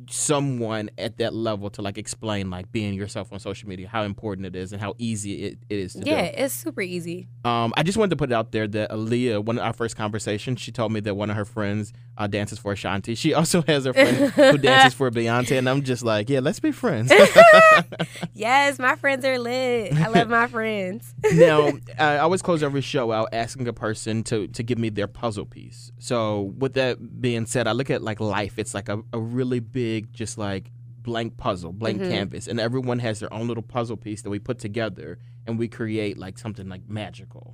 someone 0.08 0.90
at 0.98 1.18
that 1.18 1.34
level 1.34 1.70
to 1.70 1.82
like 1.82 1.98
explain 1.98 2.50
like 2.50 2.70
being 2.72 2.94
yourself 2.94 3.32
on 3.32 3.38
social 3.38 3.68
media 3.68 3.88
how 3.88 4.02
important 4.02 4.46
it 4.46 4.56
is 4.56 4.72
and 4.72 4.80
how 4.80 4.94
easy 4.98 5.44
it, 5.44 5.58
it 5.68 5.78
is 5.78 5.92
to 5.92 6.00
do. 6.00 6.10
Yeah, 6.10 6.22
it's 6.22 6.54
super 6.54 6.80
easy. 6.80 7.28
Um, 7.44 7.72
I 7.76 7.82
just 7.82 7.98
wanted 7.98 8.10
to 8.10 8.16
put 8.16 8.30
it 8.30 8.34
out 8.34 8.52
there 8.52 8.66
that 8.68 8.90
Aleah, 8.90 9.44
one 9.44 9.58
of 9.58 9.64
our 9.64 9.72
first 9.72 9.96
conversations, 9.96 10.60
she 10.60 10.72
told 10.72 10.92
me 10.92 11.00
that 11.00 11.14
one 11.14 11.30
of 11.30 11.36
her 11.36 11.44
friends 11.44 11.92
uh, 12.16 12.26
dances 12.26 12.58
for 12.58 12.72
Ashanti. 12.72 13.14
She 13.14 13.34
also 13.34 13.62
has 13.62 13.86
a 13.86 13.92
friend 13.92 14.32
who 14.32 14.58
dances 14.58 14.94
for 14.94 15.10
Beyonce, 15.10 15.58
and 15.58 15.68
I'm 15.68 15.82
just 15.82 16.02
like, 16.02 16.28
yeah, 16.28 16.40
let's 16.40 16.60
be 16.60 16.72
friends. 16.72 17.12
Yes, 18.34 18.78
my 18.78 18.94
friends 18.94 19.24
are 19.24 19.38
lit. 19.38 19.94
I 19.94 20.08
love 20.08 20.28
my 20.28 20.46
friends. 20.58 21.12
now, 21.32 21.72
I 21.98 22.18
always 22.18 22.40
close 22.40 22.62
every 22.62 22.80
show 22.80 23.10
out 23.10 23.28
asking 23.32 23.66
a 23.66 23.72
person 23.72 24.22
to 24.24 24.46
to 24.48 24.62
give 24.62 24.78
me 24.78 24.90
their 24.90 25.08
puzzle 25.08 25.44
piece. 25.44 25.90
So, 25.98 26.54
with 26.56 26.74
that 26.74 27.20
being 27.20 27.46
said, 27.46 27.66
I 27.66 27.72
look 27.72 27.90
at 27.90 28.00
like 28.02 28.20
life. 28.20 28.58
It's 28.58 28.74
like 28.74 28.88
a, 28.88 29.02
a 29.12 29.18
really 29.18 29.58
big, 29.58 29.97
just 30.12 30.38
like 30.38 30.70
blank 31.02 31.36
puzzle, 31.36 31.72
blank 31.72 32.02
canvas, 32.10 32.46
and 32.46 32.60
everyone 32.60 32.98
has 32.98 33.20
their 33.20 33.32
own 33.32 33.48
little 33.48 33.62
puzzle 33.62 33.96
piece 33.96 34.22
that 34.22 34.30
we 34.30 34.38
put 34.38 34.58
together, 34.58 35.18
and 35.46 35.58
we 35.58 35.68
create 35.68 36.18
like 36.18 36.38
something 36.38 36.68
like 36.68 36.88
magical. 36.88 37.50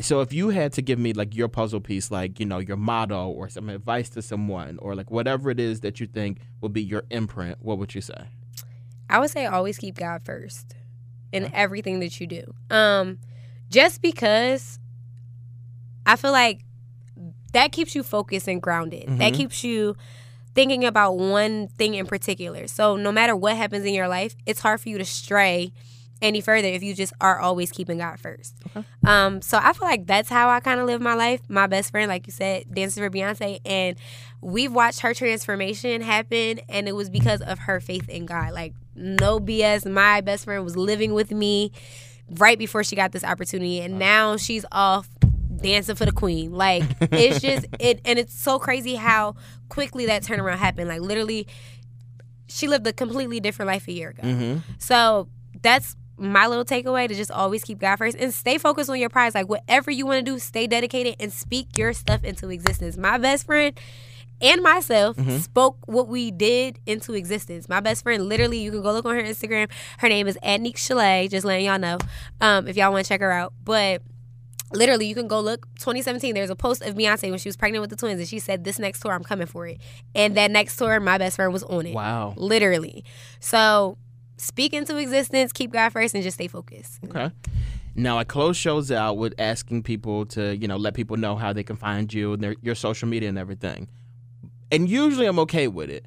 So, 0.00 0.20
if 0.20 0.32
you 0.32 0.50
had 0.50 0.72
to 0.74 0.82
give 0.82 0.98
me 0.98 1.12
like 1.12 1.34
your 1.34 1.48
puzzle 1.48 1.80
piece, 1.80 2.10
like 2.10 2.38
you 2.40 2.46
know 2.46 2.58
your 2.58 2.76
motto 2.76 3.28
or 3.28 3.48
some 3.48 3.68
advice 3.68 4.08
to 4.10 4.22
someone, 4.22 4.78
or 4.80 4.94
like 4.94 5.10
whatever 5.10 5.50
it 5.50 5.60
is 5.60 5.80
that 5.80 6.00
you 6.00 6.06
think 6.06 6.40
will 6.60 6.68
be 6.68 6.82
your 6.82 7.04
imprint, 7.10 7.58
what 7.60 7.78
would 7.78 7.94
you 7.94 8.00
say? 8.00 8.28
I 9.08 9.18
would 9.20 9.30
say 9.30 9.46
always 9.46 9.78
keep 9.78 9.96
God 9.96 10.22
first 10.24 10.74
in 11.32 11.50
everything 11.54 12.00
that 12.00 12.18
you 12.20 12.26
do. 12.26 12.54
Um, 12.70 13.18
just 13.70 14.00
because 14.02 14.78
I 16.06 16.16
feel 16.16 16.32
like 16.32 16.60
that 17.52 17.72
keeps 17.72 17.94
you 17.94 18.02
focused 18.02 18.48
and 18.48 18.60
grounded. 18.62 19.06
That 19.18 19.32
Mhm. 19.32 19.36
keeps 19.36 19.64
you 19.64 19.96
thinking 20.56 20.84
about 20.86 21.18
one 21.18 21.68
thing 21.68 21.94
in 21.94 22.06
particular. 22.06 22.66
So 22.66 22.96
no 22.96 23.12
matter 23.12 23.36
what 23.36 23.56
happens 23.56 23.84
in 23.84 23.94
your 23.94 24.08
life, 24.08 24.34
it's 24.46 24.58
hard 24.58 24.80
for 24.80 24.88
you 24.88 24.98
to 24.98 25.04
stray 25.04 25.70
any 26.22 26.40
further 26.40 26.66
if 26.68 26.82
you 26.82 26.94
just 26.94 27.12
are 27.20 27.38
always 27.38 27.70
keeping 27.70 27.98
God 27.98 28.18
first. 28.18 28.56
Um, 29.04 29.42
so 29.42 29.58
I 29.62 29.74
feel 29.74 29.86
like 29.86 30.06
that's 30.06 30.30
how 30.30 30.48
I 30.48 30.60
kind 30.60 30.80
of 30.80 30.86
live 30.86 31.02
my 31.02 31.14
life. 31.14 31.42
My 31.48 31.66
best 31.66 31.90
friend, 31.90 32.08
like 32.08 32.26
you 32.26 32.32
said, 32.32 32.64
dances 32.74 32.98
for 32.98 33.10
Beyonce, 33.10 33.60
and 33.66 33.96
we've 34.40 34.72
watched 34.72 35.00
her 35.00 35.12
transformation 35.12 36.00
happen, 36.00 36.60
and 36.70 36.88
it 36.88 36.92
was 36.96 37.10
because 37.10 37.42
of 37.42 37.58
her 37.60 37.78
faith 37.78 38.08
in 38.08 38.24
God. 38.24 38.52
Like 38.52 38.72
no 38.94 39.38
BS. 39.38 39.90
My 39.90 40.22
best 40.22 40.46
friend 40.46 40.64
was 40.64 40.74
living 40.74 41.12
with 41.12 41.30
me 41.32 41.70
right 42.30 42.58
before 42.58 42.82
she 42.82 42.96
got 42.96 43.12
this 43.12 43.24
opportunity, 43.24 43.82
and 43.82 43.98
now 43.98 44.38
she's 44.38 44.64
off 44.72 45.10
dancing 45.56 45.96
for 45.96 46.04
the 46.04 46.12
queen. 46.12 46.52
Like 46.52 46.84
it's 47.00 47.40
just 47.40 47.66
it, 47.80 48.00
and 48.04 48.18
it's 48.18 48.38
so 48.38 48.58
crazy 48.58 48.94
how 48.94 49.36
quickly 49.68 50.06
that 50.06 50.22
turnaround 50.22 50.56
happened. 50.56 50.88
Like 50.88 51.00
literally, 51.00 51.46
she 52.48 52.68
lived 52.68 52.86
a 52.86 52.92
completely 52.92 53.40
different 53.40 53.68
life 53.68 53.88
a 53.88 53.92
year 53.92 54.10
ago. 54.10 54.22
Mm-hmm. 54.22 54.58
So 54.78 55.28
that's 55.62 55.96
my 56.18 56.46
little 56.46 56.64
takeaway 56.64 57.08
to 57.08 57.14
just 57.14 57.30
always 57.30 57.62
keep 57.62 57.78
God 57.78 57.96
first 57.96 58.16
and 58.16 58.32
stay 58.32 58.58
focused 58.58 58.88
on 58.88 58.98
your 58.98 59.10
prize. 59.10 59.34
Like 59.34 59.48
whatever 59.48 59.90
you 59.90 60.06
want 60.06 60.24
to 60.24 60.32
do, 60.32 60.38
stay 60.38 60.66
dedicated 60.66 61.16
and 61.20 61.32
speak 61.32 61.76
your 61.76 61.92
stuff 61.92 62.24
into 62.24 62.48
existence. 62.50 62.96
My 62.96 63.18
best 63.18 63.46
friend 63.46 63.78
and 64.40 64.62
myself 64.62 65.16
spoke 65.40 65.78
what 65.86 66.08
we 66.08 66.30
did 66.30 66.78
into 66.86 67.14
existence. 67.14 67.68
My 67.68 67.80
best 67.80 68.02
friend, 68.02 68.28
literally, 68.28 68.58
you 68.58 68.70
can 68.70 68.82
go 68.82 68.92
look 68.92 69.06
on 69.06 69.14
her 69.14 69.22
Instagram. 69.22 69.70
Her 69.98 70.08
name 70.08 70.26
is 70.26 70.38
Adnique 70.42 70.76
Chalet, 70.76 71.28
just 71.28 71.44
letting 71.44 71.66
y'all 71.66 71.78
know 71.78 71.98
um, 72.40 72.68
if 72.68 72.76
y'all 72.76 72.92
want 72.92 73.06
to 73.06 73.08
check 73.08 73.20
her 73.20 73.32
out. 73.32 73.54
But 73.64 74.02
literally, 74.72 75.06
you 75.06 75.14
can 75.14 75.28
go 75.28 75.40
look. 75.40 75.66
2017, 75.78 76.34
there's 76.34 76.50
a 76.50 76.56
post 76.56 76.82
of 76.82 76.94
Beyonce 76.94 77.30
when 77.30 77.38
she 77.38 77.48
was 77.48 77.56
pregnant 77.56 77.80
with 77.82 77.90
the 77.90 77.96
twins, 77.96 78.18
and 78.20 78.28
she 78.28 78.38
said, 78.38 78.64
This 78.64 78.78
next 78.78 79.00
tour, 79.00 79.12
I'm 79.12 79.24
coming 79.24 79.46
for 79.46 79.66
it. 79.66 79.80
And 80.14 80.36
that 80.36 80.50
next 80.50 80.76
tour, 80.76 80.98
my 81.00 81.18
best 81.18 81.36
friend 81.36 81.52
was 81.52 81.62
on 81.64 81.86
it 81.86 81.94
Wow. 81.94 82.34
literally. 82.36 83.04
So 83.40 83.98
speak 84.36 84.72
into 84.74 84.96
existence, 84.98 85.52
keep 85.52 85.72
God 85.72 85.90
first, 85.90 86.14
and 86.14 86.22
just 86.22 86.34
stay 86.36 86.48
focused. 86.48 87.00
Okay. 87.08 87.30
Now 87.94 88.18
I 88.18 88.24
close 88.24 88.56
shows 88.58 88.90
out 88.92 89.16
with 89.16 89.32
asking 89.38 89.82
people 89.84 90.26
to, 90.26 90.54
you 90.54 90.68
know, 90.68 90.76
let 90.76 90.92
people 90.94 91.16
know 91.16 91.36
how 91.36 91.52
they 91.54 91.62
can 91.62 91.76
find 91.76 92.12
you 92.12 92.34
and 92.34 92.42
their, 92.42 92.54
your 92.60 92.74
social 92.74 93.08
media 93.08 93.28
and 93.30 93.38
everything. 93.38 93.88
And 94.70 94.88
usually 94.90 95.26
I'm 95.26 95.38
okay 95.40 95.66
with 95.68 95.88
it, 95.88 96.04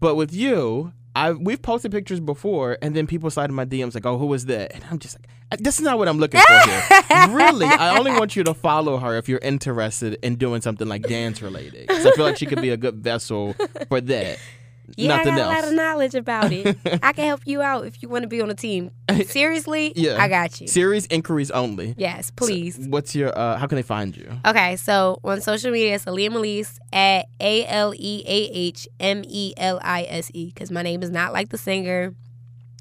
but 0.00 0.14
with 0.14 0.32
you, 0.32 0.92
I 1.14 1.32
we've 1.32 1.60
posted 1.60 1.92
pictures 1.92 2.20
before, 2.20 2.78
and 2.80 2.94
then 2.94 3.06
people 3.06 3.30
slide 3.30 3.50
in 3.50 3.56
my 3.56 3.64
DMs 3.64 3.94
like, 3.94 4.06
"Oh, 4.06 4.16
who 4.18 4.32
is 4.34 4.46
that?" 4.46 4.74
And 4.74 4.84
I'm 4.90 4.98
just 4.98 5.18
like, 5.18 5.26
"Uh, 5.28 5.35
"This 5.58 5.76
is 5.78 5.82
not 5.82 5.98
what 5.98 6.08
I'm 6.08 6.18
looking 6.18 6.40
for 6.40 6.70
here." 6.70 6.82
really, 7.28 7.66
I 7.66 7.98
only 7.98 8.12
want 8.12 8.36
you 8.36 8.44
to 8.44 8.54
follow 8.54 8.96
her 8.98 9.16
if 9.16 9.28
you're 9.28 9.38
interested 9.42 10.18
in 10.22 10.36
doing 10.36 10.60
something 10.62 10.88
like 10.88 11.02
dance 11.02 11.40
related. 11.42 11.88
'Cause 11.88 12.06
I 12.06 12.12
feel 12.12 12.24
like 12.24 12.36
she 12.36 12.46
could 12.46 12.60
be 12.62 12.70
a 12.70 12.76
good 12.76 12.96
vessel 12.96 13.54
for 13.88 14.00
that. 14.00 14.38
Yeah, 14.96 15.16
Nothing 15.16 15.32
I 15.32 15.36
got 15.38 15.40
else. 15.40 15.52
a 15.52 15.54
lot 15.62 15.68
of 15.68 15.74
knowledge 15.74 16.14
about 16.14 16.52
it. 16.52 16.78
I 17.02 17.12
can 17.12 17.24
help 17.26 17.40
you 17.44 17.60
out 17.60 17.86
if 17.86 18.00
you 18.04 18.08
want 18.08 18.22
to 18.22 18.28
be 18.28 18.40
on 18.40 18.50
a 18.50 18.54
team. 18.54 18.92
Seriously, 19.26 19.92
Yeah. 19.96 20.16
I 20.22 20.28
got 20.28 20.60
you. 20.60 20.68
Serious 20.68 21.06
inquiries 21.06 21.50
only. 21.50 21.96
Yes, 21.98 22.30
please. 22.30 22.78
What's 22.88 23.12
your? 23.12 23.36
Uh, 23.36 23.56
how 23.58 23.66
can 23.66 23.74
they 23.76 23.82
find 23.82 24.16
you? 24.16 24.30
Okay, 24.46 24.76
so 24.76 25.18
on 25.24 25.40
social 25.40 25.72
media, 25.72 25.96
it's 25.96 26.04
Aleah 26.04 26.30
Melise 26.30 26.78
at 26.92 27.26
A 27.40 27.66
L 27.66 27.94
E 27.96 28.22
A 28.26 28.50
H 28.54 28.86
M 29.00 29.22
E 29.26 29.54
L 29.56 29.80
I 29.82 30.04
S 30.08 30.30
E 30.34 30.46
because 30.54 30.70
my 30.70 30.82
name 30.82 31.02
is 31.02 31.10
not 31.10 31.32
like 31.32 31.48
the 31.48 31.58
singer. 31.58 32.14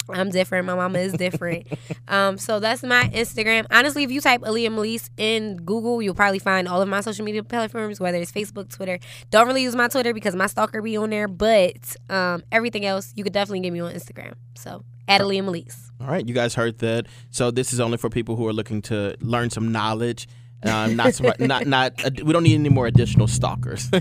I'm 0.10 0.30
different. 0.30 0.66
My 0.66 0.76
mama 0.76 1.00
is 1.00 1.14
different. 1.14 1.68
um, 2.08 2.38
so 2.38 2.60
that's 2.60 2.84
my 2.84 3.10
Instagram. 3.14 3.66
Honestly, 3.72 4.04
if 4.04 4.12
you 4.12 4.22
type 4.22 4.42
Aleah 4.42 4.70
Melise 4.70 5.10
in 5.18 5.58
Google, 5.58 6.02
you'll 6.02 6.16
probably 6.16 6.40
find 6.40 6.68
all 6.68 6.82
of 6.82 6.88
my 6.88 7.02
social 7.02 7.26
media 7.26 7.44
platforms, 7.44 8.00
whether 8.00 8.18
it's 8.18 8.32
Facebook, 8.32 8.74
Twitter. 8.74 9.00
Don't 9.32 9.48
really 9.48 9.64
use 9.64 9.76
my 9.76 9.88
Twitter 9.88 10.14
because 10.14 10.36
my 10.36 10.48
stalker 10.48 10.82
be 10.82 10.98
on 10.98 11.10
there, 11.10 11.28
but 11.28 11.96
um, 12.10 12.44
everything 12.52 12.86
else, 12.86 13.14
you 13.16 13.24
could 13.24 13.34
definitely 13.34 13.62
get 13.62 13.74
me 13.74 13.80
on 13.80 13.94
Instagram. 13.94 14.34
So 14.56 14.84
at 15.08 15.22
Aleah 15.22 15.44
Melise. 15.44 15.90
All 16.02 16.08
right, 16.08 16.28
you 16.28 16.34
guys 16.34 16.56
heard 16.56 16.80
that. 16.80 17.08
So 17.30 17.52
this 17.52 17.72
is 17.74 17.80
only 17.80 17.98
for 17.98 18.10
people 18.10 18.36
who 18.36 18.48
are 18.48 18.54
looking 18.54 18.82
to 18.84 19.16
learn 19.22 19.50
some 19.50 19.72
knowledge. 19.72 20.28
Um, 20.64 20.96
not, 20.96 21.20
not, 21.40 21.68
not. 21.68 22.06
Uh, 22.06 22.10
we 22.24 22.34
don't 22.34 22.44
need 22.44 22.56
any 22.56 22.70
more 22.70 22.88
additional 22.88 23.28
stalkers. 23.28 23.90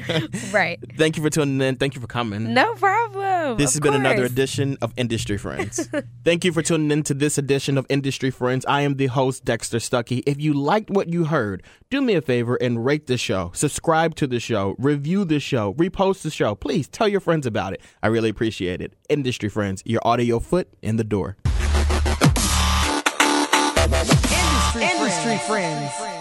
Right. 0.52 0.78
Thank 0.96 1.16
you 1.16 1.22
for 1.22 1.30
tuning 1.30 1.60
in. 1.60 1.76
Thank 1.76 1.94
you 1.94 2.00
for 2.00 2.06
coming. 2.06 2.54
No 2.54 2.74
problem. 2.74 3.56
This 3.56 3.70
has 3.70 3.76
Of 3.76 3.82
been 3.82 3.94
another 3.94 4.24
edition 4.24 4.76
of 4.80 4.92
Industry 4.96 5.36
Friends. 5.36 5.88
Thank 6.24 6.44
you 6.44 6.52
for 6.52 6.62
tuning 6.62 6.90
in 6.90 7.02
to 7.04 7.14
this 7.14 7.38
edition 7.38 7.76
of 7.76 7.86
Industry 7.88 8.30
Friends. 8.30 8.64
I 8.66 8.82
am 8.82 8.96
the 8.96 9.06
host, 9.06 9.44
Dexter 9.44 9.78
Stuckey. 9.78 10.22
If 10.26 10.40
you 10.40 10.52
liked 10.54 10.90
what 10.90 11.08
you 11.08 11.24
heard, 11.24 11.62
do 11.90 12.00
me 12.00 12.14
a 12.14 12.22
favor 12.22 12.56
and 12.56 12.84
rate 12.84 13.06
the 13.06 13.18
show, 13.18 13.50
subscribe 13.54 14.14
to 14.16 14.26
the 14.26 14.38
show, 14.38 14.76
review 14.78 15.24
the 15.24 15.40
show, 15.40 15.74
repost 15.74 16.22
the 16.22 16.30
show. 16.30 16.54
Please 16.54 16.86
tell 16.88 17.08
your 17.08 17.20
friends 17.20 17.46
about 17.46 17.72
it. 17.72 17.80
I 18.02 18.06
really 18.08 18.30
appreciate 18.30 18.80
it. 18.80 18.94
Industry 19.08 19.48
Friends, 19.48 19.82
your 19.84 20.00
audio 20.04 20.38
foot 20.38 20.68
in 20.82 20.96
the 20.96 21.04
door. 21.04 21.36
Industry, 23.84 24.82
Industry 24.82 25.38
friends. 25.46 26.13